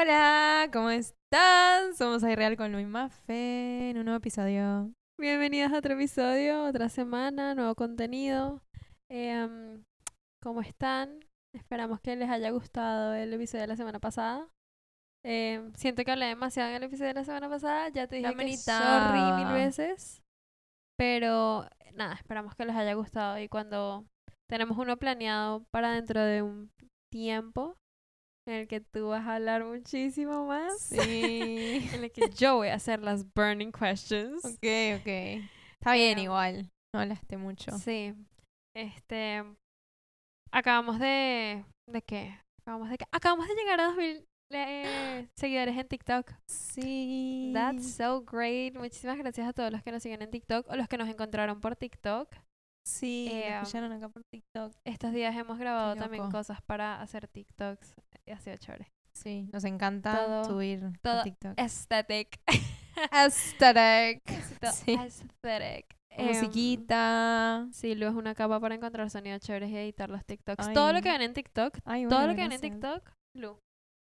Hola, 0.00 0.70
¿cómo 0.72 0.88
están? 0.88 1.94
Somos 1.94 2.22
Real 2.22 2.56
con 2.56 2.72
Luis 2.72 2.86
Maffe 2.86 3.90
en 3.90 3.98
un 3.98 4.06
nuevo 4.06 4.16
episodio. 4.16 4.90
Bienvenidas 5.18 5.74
a 5.74 5.78
otro 5.78 5.92
episodio, 5.92 6.64
otra 6.64 6.88
semana, 6.88 7.54
nuevo 7.54 7.74
contenido. 7.74 8.62
Em, 9.10 9.84
¿Cómo 10.42 10.62
están? 10.62 11.20
Esperamos 11.54 12.00
que 12.00 12.16
les 12.16 12.30
haya 12.30 12.50
gustado 12.50 13.12
el 13.12 13.34
episodio 13.34 13.60
de 13.60 13.66
la 13.66 13.76
semana 13.76 13.98
pasada. 13.98 14.48
Em, 15.22 15.70
siento 15.74 16.02
que 16.02 16.12
hablé 16.12 16.26
demasiado 16.26 16.70
en 16.70 16.76
el 16.76 16.84
episodio 16.84 17.08
de 17.08 17.20
la 17.20 17.24
semana 17.24 17.50
pasada. 17.50 17.90
Ya 17.90 18.06
te 18.06 18.16
dije 18.16 18.30
que 18.30 18.36
manita. 18.36 18.78
sorry 18.78 19.44
mil 19.44 19.52
veces. 19.52 20.22
Pero 20.96 21.66
nada, 21.92 22.14
esperamos 22.14 22.54
que 22.54 22.64
les 22.64 22.74
haya 22.74 22.94
gustado. 22.94 23.38
Y 23.38 23.48
cuando 23.48 24.06
tenemos 24.48 24.78
uno 24.78 24.96
planeado 24.96 25.66
para 25.70 25.92
dentro 25.92 26.22
de 26.22 26.40
un 26.40 26.70
tiempo 27.12 27.76
en 28.50 28.56
el 28.62 28.68
que 28.68 28.80
tú 28.80 29.08
vas 29.08 29.26
a 29.26 29.36
hablar 29.36 29.64
muchísimo 29.64 30.46
más. 30.46 30.80
Sí. 30.80 31.88
en 31.94 32.04
el 32.04 32.10
que 32.10 32.28
yo 32.30 32.56
voy 32.56 32.68
a 32.68 32.74
hacer 32.74 33.00
las 33.00 33.24
burning 33.34 33.70
questions. 33.72 34.44
ok, 34.44 34.98
ok. 34.98 35.06
Está 35.06 35.94
bien 35.94 36.18
igual. 36.18 36.70
No 36.92 37.00
hablaste 37.00 37.36
mucho. 37.36 37.70
Sí. 37.78 38.14
Este. 38.74 39.44
Acabamos 40.52 40.98
de. 40.98 41.64
¿De 41.88 42.02
qué? 42.02 42.38
Acabamos 42.62 42.90
de, 42.90 42.98
qué? 42.98 43.04
acabamos 43.10 43.48
de 43.48 43.54
llegar 43.54 43.80
a 43.80 43.84
2000 43.86 44.26
eh, 44.52 45.28
seguidores 45.36 45.76
en 45.76 45.86
TikTok. 45.86 46.32
Sí. 46.46 47.52
That's 47.54 47.94
so 47.94 48.22
great. 48.22 48.74
Muchísimas 48.74 49.16
gracias 49.16 49.46
a 49.46 49.52
todos 49.52 49.70
los 49.70 49.82
que 49.82 49.92
nos 49.92 50.02
siguen 50.02 50.22
en 50.22 50.30
TikTok 50.30 50.68
o 50.68 50.76
los 50.76 50.88
que 50.88 50.98
nos 50.98 51.08
encontraron 51.08 51.60
por 51.60 51.76
TikTok. 51.76 52.34
Sí, 52.84 53.28
Eh, 53.30 53.54
escucharon 53.54 53.92
acá 53.92 54.08
por 54.08 54.24
TikTok. 54.24 54.72
Estos 54.84 55.12
días 55.12 55.36
hemos 55.36 55.58
grabado 55.58 55.94
también 55.96 56.30
cosas 56.30 56.60
para 56.62 57.00
hacer 57.00 57.28
TikToks. 57.28 57.94
Y 58.30 58.32
ha 58.32 58.38
sido 58.38 58.56
chévere. 58.58 58.86
Sí, 59.12 59.48
nos 59.52 59.64
encanta 59.64 60.24
Todo- 60.24 60.44
subir 60.44 60.80
todo 61.02 61.20
a 61.20 61.22
TikTok. 61.24 61.54
Aesthetic. 61.58 62.40
Aesthetic. 63.10 64.22
Sí. 64.72 64.94
Aesthetic. 64.96 65.86
Em, 66.12 66.28
Musiquita. 66.28 67.66
Sí, 67.72 67.94
Lu 67.96 68.06
es 68.06 68.14
una 68.14 68.34
capa 68.36 68.60
para 68.60 68.74
encontrar 68.76 69.10
sonidos 69.10 69.40
chéveres 69.40 69.70
y 69.70 69.76
editar 69.76 70.10
los 70.10 70.24
TikToks. 70.24 70.72
Todo 70.72 70.92
lo 70.92 71.02
que 71.02 71.10
ven 71.10 71.22
en 71.22 71.34
TikTok, 71.34 71.78
Ay, 71.84 72.06
todo 72.06 72.26
lo 72.28 72.34
que 72.36 72.42
ven 72.42 72.52
en. 72.52 72.60
TikTok, 72.60 73.10
Lu. 73.36 73.58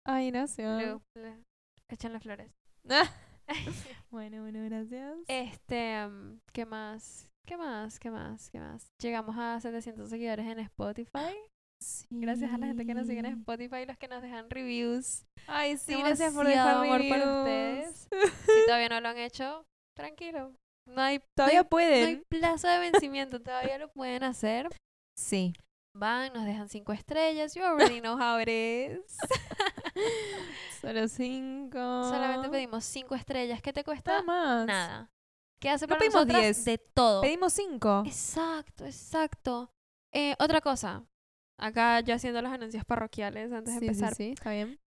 Ay, 0.08 0.32
gracias. 0.32 0.82
Lu, 0.84 1.02
le- 1.16 1.44
échenle 1.90 2.20
flores. 2.20 2.52
bueno, 4.12 4.42
bueno, 4.42 4.64
gracias. 4.66 5.18
Este, 5.28 6.08
mm, 6.08 6.40
¿qué 6.52 6.66
más? 6.66 7.28
¿Qué 7.48 7.58
más? 7.58 8.00
¿Qué 8.00 8.10
más? 8.10 8.50
¿Qué 8.50 8.60
más? 8.60 8.88
Llegamos 9.00 9.36
a 9.38 9.60
700 9.60 10.10
seguidores 10.10 10.48
en 10.48 10.60
Spotify. 10.60 11.36
Gracias 12.10 12.52
a 12.54 12.58
la 12.58 12.68
gente 12.68 12.86
que 12.86 12.94
nos 12.94 13.08
sigue 13.08 13.20
en. 13.20 13.26
Spotify 13.26 13.78
y 13.84 13.86
los 13.86 13.98
que 13.98 14.08
nos 14.08 14.22
dejan 14.22 14.50
reviews. 14.50 15.26
Ay, 15.48 15.78
sí, 15.78 15.96
gracias 16.00 16.34
por 16.34 16.48
dejar 16.48 16.76
amor 16.86 17.02
para 17.10 17.26
reviews. 17.26 17.90
ustedes. 18.00 18.08
Si 18.46 18.66
todavía 18.66 18.90
no 18.90 19.02
lo 19.02 19.10
han 19.10 19.18
hecho, 19.18 19.66
tranquilo. 19.96 20.54
No 20.88 21.02
hay, 21.02 21.20
Todavía 21.36 21.60
hay- 21.60 21.64
no 21.64 21.70
pueden. 21.70 22.06
hay 22.08 22.16
plazo 22.30 22.68
de 22.68 22.80
vencimiento, 22.80 23.42
todavía 23.42 23.78
lo 23.78 23.90
pueden 23.92 24.24
hacer. 24.24 24.70
Sí. 25.18 25.54
Van, 25.98 26.34
nos 26.34 26.46
dejan 26.46 26.70
cinco 26.70 26.92
estrellas. 26.94 27.54
You 27.56 27.64
already 27.64 28.00
know 28.02 28.18
how 28.18 28.40
it 28.40 28.50
is. 28.50 29.18
Solo 30.82 31.08
cinco. 31.08 31.78
Solamente 32.10 32.50
pedimos 32.50 32.84
cinco 32.86 33.16
estrellas. 33.16 33.62
¿Qué 33.62 33.74
te 33.74 33.84
cuesta? 33.84 34.12
Nada 34.12 34.24
más. 34.24 34.66
Nada. 34.68 35.10
¿Qué 35.62 35.70
hace 35.70 35.86
No 35.86 35.90
para 35.90 36.00
pedimos 36.00 36.16
nosotras? 36.28 36.42
10. 36.42 36.66
De 36.66 36.78
todo. 36.78 37.22
Pedimos 37.22 37.54
cinco. 37.54 38.04
Exacto, 38.06 38.86
exacto. 38.86 39.72
Eh, 40.14 40.36
otra 40.40 40.62
cosa. 40.62 41.04
Acá 41.58 42.02
yo 42.02 42.16
haciendo 42.16 42.42
los 42.42 42.52
anuncios 42.52 42.84
parroquiales 42.86 43.52
antes 43.52 43.74
de 43.76 43.80
Sí, 43.80 43.86
sí, 43.86 43.88
empezar. 43.88 44.16
sí, 44.16 44.32
está 44.32 44.52
bien. 44.52 44.80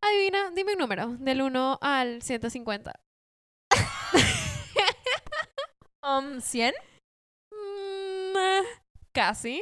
Adivina, 0.00 0.50
dime 0.50 0.72
un 0.72 0.78
número. 0.78 1.08
Del 1.18 1.42
1 1.42 1.78
al 1.80 2.22
150. 2.22 2.92
Um, 6.02 6.38
¿100? 6.40 6.72
Mm, 7.50 8.64
casi. 9.12 9.60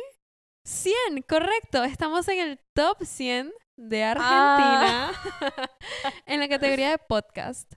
100, 0.66 1.22
correcto. 1.26 1.82
Estamos 1.84 2.28
en 2.28 2.40
el 2.40 2.60
top 2.74 3.02
100 3.02 3.50
de 3.76 4.04
Argentina. 4.04 5.12
en 6.26 6.40
la 6.40 6.48
categoría 6.48 6.90
de 6.90 6.98
podcast. 6.98 7.72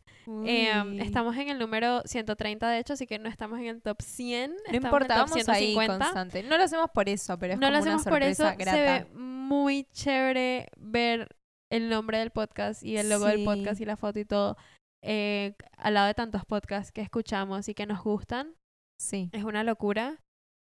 Eh, 0.45 0.71
Uy. 0.85 1.01
estamos 1.01 1.35
en 1.37 1.49
el 1.49 1.57
número 1.59 2.01
130, 2.05 2.69
de 2.69 2.79
hecho, 2.79 2.93
así 2.93 3.07
que 3.07 3.17
no 3.17 3.29
estamos 3.29 3.59
en 3.59 3.67
el 3.67 3.81
top 3.81 4.01
100. 4.01 4.51
No 4.51 4.57
estamos 4.57 4.83
importa, 4.83 5.13
en 5.15 5.19
el 5.21 5.25
top 5.25 5.29
vamos 5.29 5.49
ahí 5.49 5.65
150. 5.73 5.97
constante. 6.05 6.43
No 6.43 6.57
lo 6.57 6.63
hacemos 6.63 6.89
por 6.93 7.07
eso, 7.09 7.39
pero 7.39 7.53
es 7.53 7.59
no 7.59 7.67
como 7.67 7.71
lo 7.73 7.77
hacemos 7.79 8.01
una 8.01 8.11
por 8.11 8.23
eso. 8.23 8.43
sorpresa 8.43 8.71
Se 8.71 8.81
grata. 8.81 9.05
ve 9.05 9.15
muy 9.15 9.85
chévere 9.91 10.67
ver 10.77 11.29
el 11.71 11.89
nombre 11.89 12.17
del 12.19 12.31
podcast 12.31 12.83
y 12.83 12.97
el 12.97 13.09
logo 13.09 13.25
del 13.25 13.43
podcast 13.43 13.79
y 13.81 13.85
la 13.85 13.97
foto 13.97 14.19
y 14.19 14.25
todo 14.25 14.57
eh, 15.03 15.53
al 15.77 15.93
lado 15.93 16.07
de 16.07 16.13
tantos 16.13 16.43
podcasts 16.45 16.91
que 16.91 17.01
escuchamos 17.01 17.67
y 17.69 17.73
que 17.73 17.85
nos 17.85 18.03
gustan. 18.03 18.55
Sí. 18.99 19.29
Es 19.31 19.43
una 19.43 19.63
locura. 19.63 20.17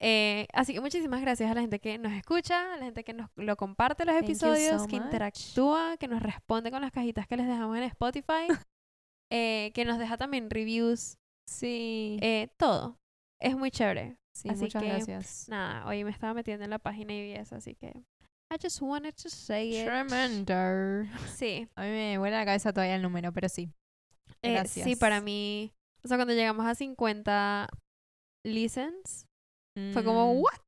Eh, 0.00 0.48
así 0.52 0.74
que 0.74 0.80
muchísimas 0.80 1.20
gracias 1.20 1.50
a 1.50 1.54
la 1.54 1.60
gente 1.60 1.78
que 1.78 1.98
nos 1.98 2.12
escucha, 2.12 2.74
a 2.74 2.76
la 2.76 2.84
gente 2.84 3.04
que 3.04 3.14
nos 3.14 3.30
lo 3.36 3.56
comparte 3.56 4.04
los 4.04 4.16
episodios, 4.16 4.82
so 4.82 4.88
que 4.88 4.96
much. 4.96 5.04
interactúa, 5.06 5.96
que 5.98 6.08
nos 6.08 6.20
responde 6.22 6.70
con 6.70 6.82
las 6.82 6.90
cajitas 6.90 7.26
que 7.28 7.36
les 7.36 7.46
dejamos 7.46 7.76
en 7.76 7.84
Spotify, 7.84 8.48
eh, 9.34 9.72
que 9.74 9.84
nos 9.84 9.98
deja 9.98 10.16
también 10.16 10.48
reviews, 10.50 11.18
Sí. 11.48 12.18
eh, 12.22 12.48
todo. 12.56 12.96
Es 13.40 13.56
muy 13.56 13.70
chévere. 13.70 14.16
sí, 14.36 14.48
así 14.48 14.62
muchas 14.62 14.82
que, 14.82 14.88
gracias. 14.88 15.48
Nada, 15.48 15.86
hoy 15.86 16.04
me 16.04 16.10
estaba 16.10 16.34
metiendo 16.34 16.64
en 16.64 16.70
la 16.70 16.78
página 16.78 17.12
y 17.14 17.22
vi 17.22 17.32
eso, 17.32 17.56
así 17.56 17.74
que 17.74 17.88
I 18.52 18.56
just 18.62 18.80
wanted 18.82 19.14
to 19.22 19.28
say 19.30 19.76
it. 19.80 19.84
Tremendo. 19.86 20.54
Sí, 21.34 21.68
A 21.74 21.82
mí 21.82 21.88
me 21.88 22.18
vuela 22.18 22.38
la 22.38 22.44
cabeza 22.44 22.72
todavía 22.72 22.94
el 22.96 23.02
número, 23.02 23.32
pero 23.32 23.48
sí. 23.48 23.70
eh, 24.42 24.52
Gracias. 24.52 24.84
sí, 24.86 24.96
para 24.96 25.20
mí, 25.20 25.72
o 26.04 26.08
sea, 26.08 26.16
cuando 26.16 26.34
llegamos 26.34 26.64
a 26.66 26.74
50 26.74 27.68
listens, 28.44 29.26
fue 29.92 30.04
como, 30.04 30.34
Mm. 30.34 30.38
¿what? 30.40 30.58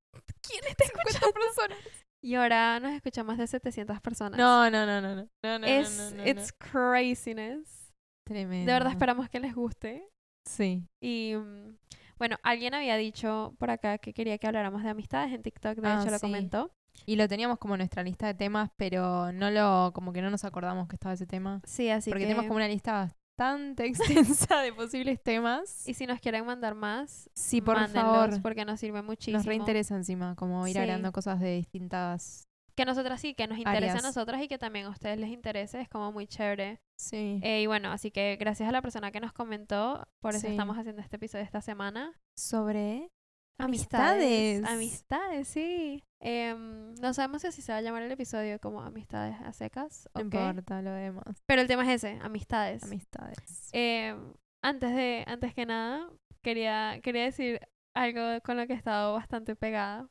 ¿Quién 0.43 0.65
está 0.69 0.85
escuchando? 0.85 1.33
personas? 1.33 1.79
Y 2.25 2.35
ahora 2.35 2.81
nos 2.81 2.93
escuchan 2.93 3.27
más 3.27 3.39
de 3.39 3.47
700 3.47 4.01
personas. 4.01 4.39
No, 4.39 4.69
no, 4.71 4.85
no, 4.87 5.01
no, 5.01 5.15
no. 5.15 5.29
No, 5.45 5.59
no, 5.59 5.67
no, 5.67 5.67
no, 5.91 6.11
no, 6.11 6.27
it's 6.27 6.53
craziness. 6.53 7.86
Tremendo. 8.27 8.67
De 8.67 8.73
verdad 8.73 8.93
esperamos 8.93 9.29
que 9.31 9.41
les 9.41 9.55
guste. 9.55 10.09
Sí. 10.45 10.85
Y 11.01 11.35
mm, 11.37 11.77
bueno, 12.19 12.37
alguien 12.43 12.75
había 12.75 12.97
dicho 12.97 13.55
por 13.59 13.71
acá 13.71 13.99
que 13.99 14.13
quería 14.13 14.37
que 14.39 14.47
habláramos 14.47 14.83
de 14.83 14.91
amistades 14.91 15.33
en 15.33 15.43
TikTok, 15.43 15.79
de 15.79 15.89
Ah, 15.89 16.01
hecho 16.03 16.11
lo 16.11 16.19
sí. 16.19 16.27
comentó. 16.27 16.73
Y 17.05 17.17
lo 17.17 17.29
teníamos 17.29 17.59
como 17.59 17.77
nuestra 17.77 18.03
lista 18.03 18.27
de 18.27 18.35
temas, 18.35 18.71
pero 18.77 19.31
no 19.33 19.51
lo, 19.51 19.93
como 19.95 20.13
que 20.13 20.23
no 20.23 20.31
nos 20.31 20.45
acordamos 20.45 20.89
que 20.89 20.97
estaba 20.97 21.15
ese 21.15 21.27
tema. 21.27 21.61
Sí, 21.65 21.91
así 21.91 22.11
porque 22.11 22.25
que... 22.25 22.29
tenemos 22.29 22.47
como 22.47 22.57
una 22.57 22.69
lista 22.69 22.93
bastante 23.39 23.85
extensa 23.87 24.61
de 24.63 24.73
posibles 24.73 25.23
temas. 25.23 25.87
Y 25.87 25.93
si 25.95 26.07
nos 26.07 26.21
quieren 26.21 26.47
mandar 26.47 26.75
más, 26.75 27.29
sí, 27.35 27.61
por 27.61 27.77
favor. 27.91 28.41
porque 28.43 28.65
nos 28.65 28.81
sirve 28.81 29.03
muchísimo. 29.03 29.37
Nos 29.37 29.47
reinteresa 29.47 29.95
encima, 29.95 30.35
como 30.37 30.67
ir 30.67 30.73
Sí. 30.73 30.79
agregando 30.79 31.13
cosas 31.13 31.39
de 31.39 31.55
distintas. 31.57 32.46
Que 32.77 32.85
nosotras 32.85 33.21
sí, 33.21 33.35
que 33.35 33.47
nos 33.47 33.59
interese 33.59 33.99
a 33.99 34.03
nosotras 34.03 34.43
y 34.43 34.49
que 34.49 34.59
también 34.59 34.87
a 34.87 34.91
ustedes 34.91 35.19
les 35.19 35.31
interese, 35.31 35.81
es 35.81 35.89
como 35.89 36.13
muy 36.13 36.27
chévere. 36.27 36.79
Sí. 36.99 37.41
Eh, 37.43 37.63
y 37.63 37.67
bueno, 37.67 37.91
así 37.91 38.11
que 38.11 38.37
gracias 38.39 38.69
a 38.69 38.73
la 38.73 38.83
persona 38.83 39.11
que 39.11 39.21
nos 39.21 39.33
comentó, 39.33 40.07
por 40.21 40.33
eso 40.35 40.47
Sí. 40.47 40.53
estamos 40.53 40.77
haciendo 40.77 41.01
este 41.01 41.17
episodio 41.17 41.45
esta 41.45 41.63
semana. 41.63 42.13
Sobre 42.39 43.11
Amistades. 43.59 44.63
amistades. 44.63 44.65
Amistades, 44.71 45.49
sí. 45.49 46.03
Em, 46.21 46.95
no 46.97 47.15
sabemos 47.15 47.41
si 47.43 47.49
así 47.49 47.63
se 47.63 47.73
va 47.73 47.79
a 47.79 47.81
llamar 47.81 48.03
el 48.03 48.13
episodio 48.13 48.59
como 48.61 48.83
Amistades 48.83 49.37
a 49.41 49.53
secas. 49.55 50.09
No 50.15 50.21
importa, 50.21 50.83
lo 50.83 50.93
vemos. 50.93 51.25
Pero 51.47 51.63
el 51.63 51.69
tema 51.69 51.83
es 51.91 52.05
ese, 52.05 52.19
amistades. 52.23 52.83
Amistades. 52.83 53.71
Em, 53.73 54.35
antes 54.63 54.95
de, 54.95 55.25
antes 55.27 55.55
que 55.55 55.65
nada, 55.65 56.11
quería, 56.43 57.01
quería 57.03 57.25
decir 57.25 57.61
algo 57.95 58.21
con 58.43 58.59
lo 58.59 58.67
que 58.67 58.75
he 58.75 58.77
estado 58.77 59.15
bastante 59.15 59.57
pegada. 59.57 60.09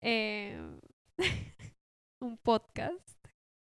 Em, 0.00 0.80
un 2.20 2.38
podcast. 2.38 3.18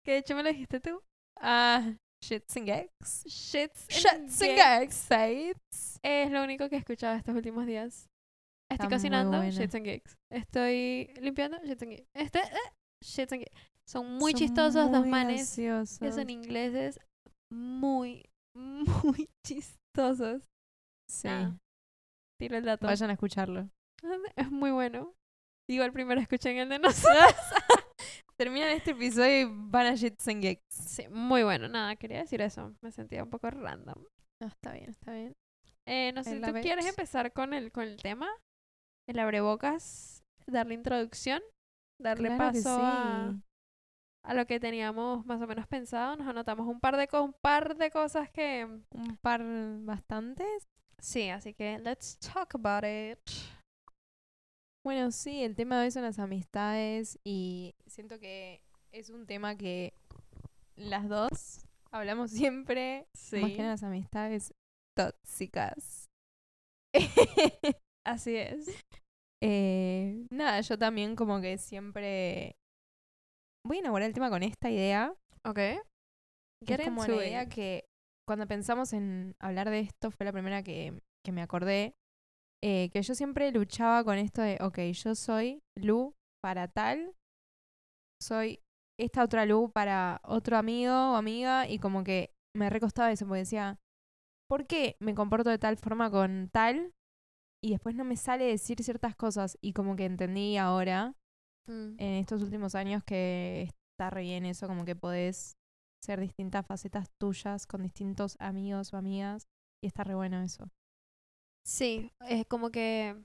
Que 0.05 0.13
de 0.13 0.17
hecho 0.19 0.35
me 0.35 0.43
lo 0.43 0.49
dijiste 0.49 0.79
tú. 0.79 1.01
Ah, 1.39 1.93
shits 2.23 2.55
and 2.57 2.67
gags. 2.67 3.23
Shits 3.25 3.87
and 3.89 4.29
Shits 4.29 4.41
and 4.41 4.57
Gags. 4.57 5.07
gags. 5.09 5.99
Es 6.03 6.31
lo 6.31 6.43
único 6.43 6.69
que 6.69 6.75
he 6.75 6.79
escuchado 6.79 7.15
estos 7.15 7.35
últimos 7.35 7.65
días. 7.65 8.07
Estoy 8.69 8.85
Está 8.85 8.89
cocinando, 8.89 9.43
shits 9.43 9.75
and 9.75 9.85
gigs. 9.85 10.17
Estoy 10.31 11.13
limpiando, 11.19 11.57
shits 11.63 11.81
and 11.83 11.91
gigs. 11.91 12.07
Este, 12.15 12.39
eh, 12.39 12.71
shits 13.03 13.33
and 13.33 13.43
gigs. 13.43 13.71
Son 13.87 14.17
muy 14.17 14.31
Son 14.31 14.39
chistosos 14.39 14.91
dos 14.91 15.05
manes 15.05 15.55
que 15.55 16.11
son 16.11 16.29
ingleses 16.29 16.99
muy, 17.51 18.23
muy 18.55 19.29
chistosos. 19.45 20.41
Sí. 21.09 21.27
Nada, 21.27 21.57
Tiro 22.39 22.57
el 22.57 22.63
dato. 22.63 22.87
Vayan 22.87 23.09
a 23.09 23.13
escucharlo. 23.13 23.69
Es 24.35 24.49
muy 24.49 24.71
bueno. 24.71 25.13
Igual 25.69 25.91
primero 25.91 26.19
escuchen 26.21 26.57
el 26.57 26.69
de 26.69 26.79
nosotros. 26.79 27.35
Terminan 28.41 28.69
este 28.69 28.91
episodio 28.91 29.41
y 29.41 29.45
van 29.47 29.85
a 29.85 29.93
gags. 29.93 30.63
sí, 30.69 31.07
muy 31.09 31.43
bueno. 31.43 31.67
Nada, 31.67 31.95
quería 31.95 32.21
decir 32.21 32.41
eso. 32.41 32.73
Me 32.81 32.91
sentía 32.91 33.23
un 33.23 33.29
poco 33.29 33.51
random. 33.51 34.03
No, 34.41 34.47
está 34.47 34.73
bien, 34.73 34.89
está 34.89 35.13
bien. 35.13 35.35
Eh, 35.85 36.11
no 36.15 36.23
sé 36.23 36.39
tú 36.39 36.51
quieres 36.53 36.87
empezar 36.87 37.33
con 37.33 37.53
el, 37.53 37.71
con 37.71 37.83
el 37.83 38.01
tema. 38.01 38.27
El 39.07 39.19
abrebocas. 39.19 40.23
Darle 40.47 40.73
introducción. 40.73 41.39
Darle 41.99 42.29
Claro 42.29 42.51
paso 42.51 42.79
a, 42.81 43.29
sí. 43.31 43.41
a 44.25 44.33
lo 44.33 44.47
que 44.47 44.59
teníamos 44.59 45.23
más 45.27 45.39
o 45.39 45.45
menos 45.45 45.67
pensado. 45.67 46.15
Nos 46.15 46.27
anotamos 46.27 46.65
un 46.67 46.79
par 46.79 46.97
de, 46.97 47.07
co- 47.07 47.21
un 47.21 47.33
par 47.33 47.75
de 47.75 47.91
cosas 47.91 48.31
que... 48.31 48.65
Un 48.89 49.17
par 49.17 49.43
bastantes. 49.83 50.67
Sí, 50.97 51.29
así 51.29 51.53
que 51.53 51.77
let's 51.77 52.17
talk 52.17 52.55
about 52.55 52.83
it. 52.85 53.19
Bueno, 54.83 55.11
sí, 55.11 55.43
el 55.43 55.55
tema 55.55 55.77
de 55.77 55.85
hoy 55.85 55.91
son 55.91 56.03
las 56.03 56.17
amistades 56.17 57.19
y 57.23 57.75
siento 57.85 58.19
que 58.19 58.61
es 58.91 59.11
un 59.11 59.27
tema 59.27 59.55
que 59.55 59.93
las 60.75 61.07
dos 61.07 61.65
hablamos 61.91 62.31
siempre. 62.31 63.05
Más 63.33 63.51
que 63.51 63.63
las 63.63 63.83
amistades 63.83 64.53
tóxicas. 64.97 66.09
Así 68.05 68.35
es. 68.35 68.67
Eh, 69.43 70.25
nada, 70.31 70.61
yo 70.61 70.77
también 70.77 71.15
como 71.15 71.41
que 71.41 71.57
siempre 71.57 72.55
voy 73.65 73.77
a 73.77 73.79
inaugurar 73.81 74.07
el 74.07 74.13
tema 74.13 74.29
con 74.29 74.41
esta 74.41 74.71
idea. 74.71 75.13
Ok. 75.45 75.57
que 76.65 76.73
es 76.73 76.85
como 76.85 77.05
la 77.05 77.15
idea 77.15 77.49
que 77.49 77.85
cuando 78.27 78.47
pensamos 78.47 78.93
en 78.93 79.35
hablar 79.39 79.69
de 79.69 79.79
esto 79.79 80.09
fue 80.11 80.25
la 80.25 80.31
primera 80.31 80.63
que, 80.63 80.99
que 81.23 81.31
me 81.31 81.43
acordé. 81.43 81.93
Eh, 82.63 82.89
que 82.91 83.01
yo 83.01 83.15
siempre 83.15 83.51
luchaba 83.51 84.03
con 84.03 84.17
esto 84.17 84.41
de, 84.41 84.57
ok, 84.61 84.79
yo 84.93 85.15
soy 85.15 85.61
Lu 85.75 86.13
para 86.43 86.67
tal, 86.67 87.15
soy 88.21 88.59
esta 88.99 89.23
otra 89.23 89.45
Lu 89.45 89.71
para 89.71 90.21
otro 90.23 90.57
amigo 90.57 90.93
o 90.93 91.15
amiga, 91.15 91.67
y 91.67 91.79
como 91.79 92.03
que 92.03 92.33
me 92.55 92.69
recostaba 92.69 93.11
eso, 93.11 93.25
porque 93.25 93.39
decía, 93.39 93.79
¿por 94.49 94.67
qué 94.67 94.95
me 94.99 95.15
comporto 95.15 95.49
de 95.49 95.57
tal 95.57 95.77
forma 95.77 96.11
con 96.11 96.49
tal? 96.51 96.93
Y 97.63 97.71
después 97.71 97.95
no 97.95 98.03
me 98.03 98.17
sale 98.17 98.45
decir 98.45 98.83
ciertas 98.83 99.15
cosas, 99.15 99.57
y 99.61 99.73
como 99.73 99.95
que 99.95 100.05
entendí 100.05 100.57
ahora, 100.57 101.15
Mm. 101.67 101.95
en 101.99 102.13
estos 102.15 102.41
últimos 102.41 102.73
años, 102.73 103.03
que 103.03 103.61
está 103.61 104.09
re 104.09 104.23
bien 104.23 104.45
eso, 104.45 104.67
como 104.67 104.83
que 104.83 104.95
podés 104.95 105.53
ser 106.03 106.19
distintas 106.19 106.65
facetas 106.65 107.07
tuyas 107.19 107.67
con 107.67 107.83
distintos 107.83 108.35
amigos 108.39 108.93
o 108.93 108.97
amigas, 108.97 109.45
y 109.83 109.87
está 109.87 110.03
re 110.03 110.15
bueno 110.15 110.41
eso. 110.41 110.69
Sí, 111.65 112.11
es 112.27 112.45
como 112.47 112.71
que 112.71 113.15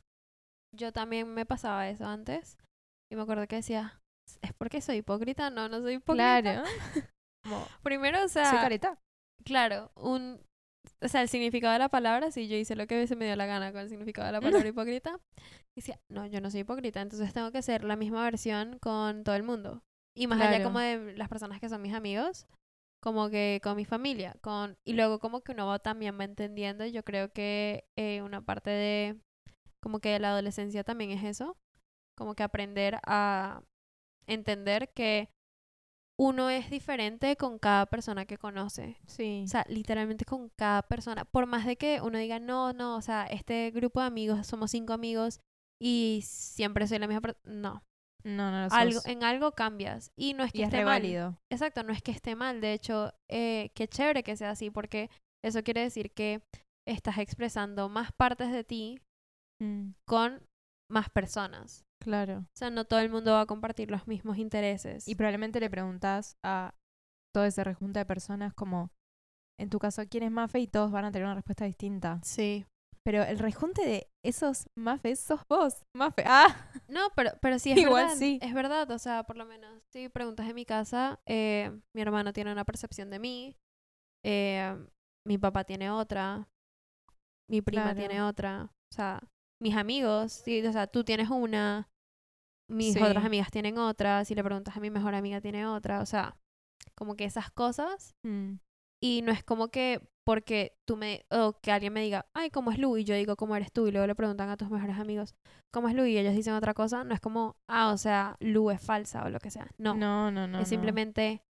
yo 0.75 0.93
también 0.93 1.33
me 1.33 1.47
pasaba 1.47 1.89
eso 1.89 2.07
antes. 2.07 2.59
Y 3.11 3.17
me 3.17 3.23
acuerdo 3.23 3.47
que 3.47 3.57
decía, 3.57 4.01
¿es 4.43 4.53
porque 4.53 4.81
soy 4.81 4.99
hipócrita? 4.99 5.51
No, 5.51 5.69
no 5.69 5.81
soy 5.81 5.95
hipócrita. 5.95 6.41
Claro. 6.43 6.65
Como, 7.45 7.65
Primero, 7.83 8.19
o 8.25 8.29
soy 8.29 8.45
sea, 8.45 8.61
careta. 8.61 8.99
claro, 9.45 9.93
un... 9.95 10.41
O 11.01 11.09
sea, 11.09 11.23
el 11.23 11.29
significado 11.29 11.73
de 11.73 11.79
la 11.79 11.89
palabra, 11.89 12.31
sí, 12.31 12.49
yo 12.49 12.57
hice 12.57 12.75
lo 12.77 12.87
que 12.87 13.07
se 13.07 13.17
me 13.17 13.27
dio 13.27 13.37
la 13.37 13.47
gana 13.47 13.73
con 13.73 13.81
el 13.83 13.89
significado 13.89 14.27
de 14.27 14.33
la 14.33 14.41
palabra 14.41 14.69
hipócrita. 14.69 15.21
Y 15.77 15.81
decía, 15.81 16.01
no, 16.11 16.27
yo 16.27 16.41
no 16.41 16.51
soy 16.51 16.61
hipócrita, 16.61 17.01
entonces 17.01 17.33
tengo 17.33 17.51
que 17.53 17.63
ser 17.63 17.85
la 17.85 17.97
misma 17.97 18.23
versión 18.25 18.79
con 18.81 19.23
todo 19.23 19.35
el 19.35 19.43
mundo. 19.43 19.83
Y 20.17 20.27
más 20.27 20.41
allá 20.41 20.65
como 20.65 20.79
de 20.79 21.15
las 21.17 21.29
personas 21.29 21.61
que 21.61 21.69
son 21.69 21.83
mis 21.83 21.93
amigos, 21.93 22.47
como 23.07 23.31
que 23.31 23.61
con 23.63 23.77
mi 23.77 23.85
familia, 23.85 24.35
con 24.41 24.77
y 24.85 24.95
luego 24.95 25.21
como 25.21 25.41
que 25.41 25.53
uno 25.53 25.69
va 25.69 25.79
también 25.79 26.19
va 26.19 26.25
entendiendo, 26.25 26.85
yo 26.87 27.05
creo 27.05 27.31
que 27.33 27.85
eh, 27.95 28.21
una 28.23 28.41
parte 28.41 28.71
de 28.71 29.17
como 29.81 30.01
que 30.01 30.09
de 30.09 30.19
la 30.19 30.31
adolescencia 30.31 30.83
también 30.83 31.13
es 31.13 31.23
eso, 31.23 31.57
como 32.17 32.35
que 32.35 32.43
aprender 32.43 32.99
a 33.07 33.63
entender 34.27 34.93
que 34.93 35.31
uno 36.19 36.51
es 36.51 36.69
diferente 36.69 37.37
con 37.37 37.61
cada 37.61 37.87
persona 37.87 38.27
que 38.27 38.39
conoce. 38.39 38.99
Sí. 39.07 39.45
O 39.45 39.49
sea, 39.49 39.65
literalmente 39.69 40.25
con 40.25 40.49
cada 40.57 40.83
persona. 40.83 41.25
Por 41.27 41.47
más 41.47 41.65
de 41.65 41.77
que 41.77 42.01
uno 42.01 42.19
diga, 42.19 42.41
no, 42.41 42.73
no, 42.73 42.97
o 42.97 43.03
sea, 43.03 43.27
este 43.27 43.71
grupo 43.71 44.01
de 44.01 44.07
amigos, 44.07 44.49
somos 44.49 44.73
cinco 44.73 44.95
amigos 44.95 45.39
y 45.81 46.23
siempre 46.25 46.89
soy 46.89 46.99
la 46.99 47.07
misma 47.07 47.21
persona. 47.21 47.55
No. 47.55 47.85
No, 48.27 48.51
no 48.51 48.67
lo 48.67 48.73
Algo, 48.75 49.01
sos. 49.01 49.07
en 49.07 49.23
algo 49.25 49.53
cambias. 49.53 50.11
Y 50.19 50.35
no 50.35 50.45
es 50.45 50.53
que 50.53 50.59
y 50.59 50.63
esté 50.63 50.79
mal. 50.79 50.87
válido. 51.03 51.39
Exacto, 51.51 51.83
no 51.83 51.93
es 51.93 52.03
que 52.03 52.11
esté 52.11 52.35
mal. 52.37 52.61
De 52.61 52.73
hecho, 52.73 53.13
eh, 53.31 53.71
qué 53.75 53.89
chévere 53.89 54.23
que 54.23 54.37
sea 54.37 54.51
así, 54.51 54.71
porque 54.71 55.11
eso 55.45 55.63
quiere 55.63 55.83
decir 55.83 56.13
que 56.13 56.43
estás 56.87 57.19
expresando 57.19 57.89
más 57.89 58.11
partes 58.13 58.51
de 58.53 58.65
ti 58.65 59.01
Mm, 59.63 59.93
con 60.07 60.43
más 60.93 61.09
personas. 61.09 61.83
claro. 62.03 62.41
O 62.41 62.57
sea, 62.57 62.69
no 62.69 62.85
todo 62.85 63.01
el 63.01 63.09
mundo 63.09 63.33
va 63.33 63.41
a 63.41 63.47
compartir 63.47 63.91
los 63.91 64.07
mismos 64.07 64.37
intereses. 64.37 65.09
Y 65.09 65.15
probablemente 65.15 65.61
le 65.61 65.71
preguntas 65.71 66.37
a 66.45 66.75
todo 67.35 67.47
ese 67.47 67.65
rejunte 67.65 67.99
de 68.01 68.05
personas 68.05 68.53
como, 68.53 68.91
en 69.59 69.71
tu 69.71 69.79
caso, 69.79 70.03
¿quién 70.11 70.25
es 70.25 70.31
Mafe? 70.31 70.61
Y 70.61 70.67
todos 70.67 70.91
van 70.93 71.07
a 71.07 71.11
tener 71.11 71.25
una 71.25 71.35
respuesta 71.37 71.65
distinta. 71.65 72.21
sí. 72.23 72.67
Pero 73.07 73.23
el 73.23 73.39
rejunte 73.39 73.83
de 73.87 74.11
esos 74.25 74.67
Mafes 74.77 75.21
sos 75.21 75.41
vos, 75.49 75.85
Mafe. 75.95 76.25
Ah, 76.27 76.49
No, 76.89 77.03
pero, 77.15 77.31
pero 77.41 77.57
sí 77.61 77.71
es 77.71 77.79
Igual 77.79 78.07
verdad. 78.07 78.17
sí. 78.17 78.41
Es 78.43 78.53
verdad, 78.53 78.91
o 78.91 78.99
sea, 78.99 79.23
por 79.23 79.37
lo 79.37 79.47
menos, 79.47 79.81
si 79.93 80.09
preguntas 80.09 80.49
en 80.49 80.57
mi 80.57 80.65
casa, 80.65 81.21
eh, 81.25 81.71
mi 81.95 82.03
hermano 82.03 82.33
tiene 82.33 82.51
una 82.51 82.65
percepción 82.65 83.09
de 83.11 83.21
mí, 83.21 83.57
eh, 84.25 84.77
mi 85.25 85.39
papá 85.39 85.63
tiene 85.63 85.89
otra, 85.89 86.49
mi 87.49 87.63
prima 87.63 87.95
Claro. 87.95 87.97
tiene 87.97 88.23
otra, 88.23 88.73
o 88.91 88.95
sea, 88.95 89.23
mis 89.63 89.77
amigos, 89.77 90.33
sí, 90.33 90.67
o 90.67 90.73
sea, 90.73 90.89
tú 90.89 91.05
tienes 91.05 91.31
una, 91.31 91.89
mis 92.69 92.95
Sí. 92.95 93.01
otras 93.01 93.25
amigas 93.25 93.53
tienen 93.53 93.79
otra, 93.79 94.25
si 94.25 94.35
le 94.35 94.43
preguntas 94.43 94.77
a 94.77 94.81
mi 94.81 94.91
mejor 94.91 95.15
amiga 95.15 95.41
tiene 95.41 95.65
otra, 95.65 96.01
o 96.01 96.07
sea, 96.07 96.37
como 96.97 97.15
que 97.15 97.25
esas 97.25 97.53
cosas, 97.53 98.17
Mm, 98.25 98.55
y 99.01 99.23
no 99.23 99.31
es 99.31 99.45
como 99.45 99.69
que 99.69 100.01
porque 100.27 100.77
tú 100.85 100.97
me, 100.97 101.25
o 101.31 101.53
que 101.63 101.71
alguien 101.71 101.93
me 101.93 102.03
diga, 102.03 102.27
ay, 102.35 102.51
¿cómo 102.51 102.73
es 102.73 102.79
Lu? 102.79 102.97
Y 102.97 103.05
yo 103.05 103.15
digo, 103.15 103.37
¿cómo 103.37 103.55
eres 103.55 103.71
tú? 103.73 103.87
Y 103.87 103.93
luego 103.93 104.09
le 104.09 104.17
preguntan 104.17 104.49
a 104.49 104.57
tus 104.57 104.69
mejores 104.69 104.99
amigos, 104.99 105.37
¿cómo 105.73 105.89
es 105.89 105.95
Lu? 105.95 106.05
Y 106.05 106.19
ellos 106.19 106.35
dicen 106.35 106.55
otra 106.55 106.75
cosa, 106.75 107.05
no 107.05 107.15
es 107.15 107.21
como, 107.21 107.55
ah, 107.69 107.93
o 107.93 107.97
sea, 107.97 108.37
Lu 108.41 108.73
es 108.73 108.81
falsa 108.81 109.25
o 109.25 109.31
lo 109.31 109.39
que 109.39 109.53
sea. 109.53 109.69
No, 109.79 109.95
no, 109.95 110.33
no, 110.33 110.49
no. 110.49 110.59
es 110.59 110.65
no. 110.65 110.69
simplemente 110.69 111.43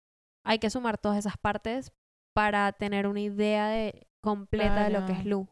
hay 0.45 0.59
que 0.59 0.69
sumar 0.69 0.99
todas 0.99 1.19
esas 1.19 1.39
partes 1.39 1.91
para 2.35 2.71
tener 2.73 3.07
una 3.07 3.21
idea 3.21 3.69
de 3.69 4.07
completa 4.23 4.85
de 4.85 4.91
lo 4.91 5.07
que 5.07 5.13
es. 5.13 5.25
Lu. 5.25 5.49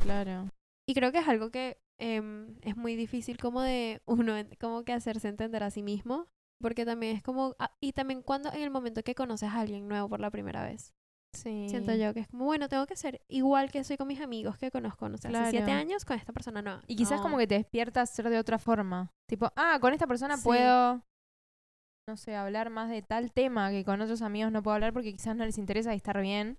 Claro. 0.00 0.48
Y 0.88 0.94
creo 0.94 1.10
que 1.10 1.18
es 1.18 1.26
algo 1.26 1.50
que 1.50 1.78
em, 1.98 2.54
es 2.62 2.76
muy 2.76 2.94
difícil 2.94 3.38
como 3.38 3.62
de 3.62 4.02
uno 4.06 4.34
como 4.60 4.84
que 4.84 4.92
hacerse 4.92 5.26
entender 5.26 5.64
a 5.64 5.72
sí 5.72 5.82
mismo, 5.82 6.28
porque 6.60 6.84
también 6.84 7.16
es 7.16 7.24
como, 7.24 7.56
ah, 7.58 7.74
y 7.80 7.90
también 7.92 8.22
cuando 8.22 8.52
en 8.52 8.62
el 8.62 8.70
momento 8.70 9.02
que 9.02 9.16
conoces 9.16 9.48
a 9.48 9.58
alguien 9.58 9.88
nuevo 9.88 10.08
por 10.08 10.20
la 10.20 10.30
primera 10.30 10.62
vez. 10.62 10.94
Sí. 11.34 11.66
Siento 11.70 11.94
yo 11.94 12.12
que 12.12 12.20
es 12.20 12.28
como, 12.28 12.44
bueno, 12.44 12.68
tengo 12.68 12.86
que 12.86 12.94
ser 12.96 13.22
igual 13.28 13.70
que 13.70 13.82
soy 13.84 13.96
con 13.96 14.06
mis 14.06 14.20
amigos 14.20 14.58
que 14.58 14.70
conozco, 14.70 15.08
no 15.08 15.16
sé, 15.16 15.28
hace 15.28 15.50
siete 15.50 15.64
Claro. 15.66 15.80
años 15.80 16.04
con 16.04 16.18
esta 16.18 16.32
persona 16.32 16.60
nueva. 16.62 16.82
Y 16.86 16.94
quizás 16.96 17.20
como 17.20 17.32
No. 17.36 17.38
que 17.38 17.46
te 17.46 17.54
despiertas 17.54 18.10
ser 18.10 18.28
de 18.28 18.38
otra 18.38 18.58
forma. 18.58 19.10
Tipo, 19.28 19.50
ah, 19.56 19.78
con 19.80 19.92
esta 19.94 20.06
persona 20.06 20.36
Sí. 20.36 20.44
puedo, 20.44 21.02
no 22.08 22.16
sé, 22.16 22.36
hablar 22.36 22.68
más 22.70 22.90
de 22.90 23.00
tal 23.02 23.32
tema 23.32 23.70
que 23.70 23.84
con 23.84 24.00
otros 24.02 24.20
amigos 24.22 24.52
no 24.52 24.62
puedo 24.62 24.74
hablar 24.74 24.92
porque 24.92 25.12
quizás 25.12 25.34
no 25.34 25.44
les 25.46 25.56
interesa 25.58 25.94
y 25.94 25.96
estar 25.96 26.20
bien. 26.20 26.58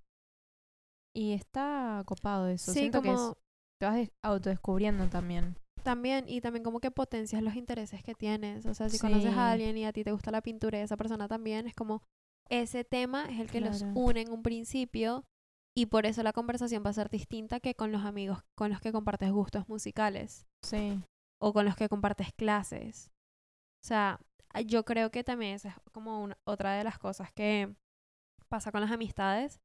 Y 1.16 1.34
está 1.34 2.02
copado 2.08 2.48
eso. 2.48 2.74
Sí, 2.74 2.80
Siento 2.80 3.02
que 3.04 3.12
es- 3.14 3.34
te 3.80 3.86
vas 3.86 3.96
des- 3.96 4.12
autodescubriendo 4.24 5.08
también. 5.10 5.56
también, 5.84 6.26
y 6.28 6.40
también 6.42 6.64
como 6.64 6.80
que 6.80 6.90
potencias 6.92 7.44
los 7.44 7.56
intereses 7.56 8.02
que 8.04 8.16
tienes. 8.16 8.66
O 8.66 8.74
sea, 8.74 8.90
si 8.90 8.98
conoces 8.98 9.34
a 9.36 9.52
alguien 9.52 9.78
y 9.78 9.86
a 9.86 9.92
ti 9.94 10.04
te 10.04 10.12
gusta 10.14 10.32
la 10.32 10.42
pintura 10.42 10.78
y 10.78 10.82
a 10.82 10.86
esa 10.86 10.96
persona 10.98 11.28
también, 11.28 11.68
es 11.68 11.76
como 11.76 12.02
ese 12.50 12.84
tema 12.84 13.26
es 13.26 13.40
el 13.40 13.50
que 13.50 13.62
los 13.62 13.84
une 13.96 14.22
en 14.22 14.32
un 14.32 14.44
principio 14.44 15.26
y 15.76 15.88
por 15.88 16.06
eso 16.06 16.22
la 16.24 16.34
conversación 16.34 16.84
va 16.86 16.92
a 16.92 16.94
ser 16.94 17.10
distinta 17.10 17.60
que 17.60 17.74
con 17.76 17.92
los 17.92 18.04
amigos 18.06 18.44
con 18.56 18.70
los 18.70 18.80
que 18.80 18.92
compartes 18.92 19.32
gustos 19.32 19.68
musicales 19.68 20.46
Sí. 20.64 21.02
o 21.42 21.52
con 21.54 21.66
los 21.66 21.76
que 21.76 21.90
compartes 21.90 22.32
clases. 22.34 23.10
O 23.84 23.88
sea, 23.88 24.20
yo 24.66 24.86
creo 24.86 25.10
que 25.10 25.24
también 25.24 25.56
esa 25.56 25.70
es 25.70 25.76
como 25.92 26.22
una, 26.24 26.38
otra 26.46 26.74
de 26.76 26.84
las 26.84 27.00
cosas 27.00 27.32
que 27.34 27.74
pasa 28.50 28.72
con 28.72 28.82
las 28.82 28.92
amistades, 28.92 29.60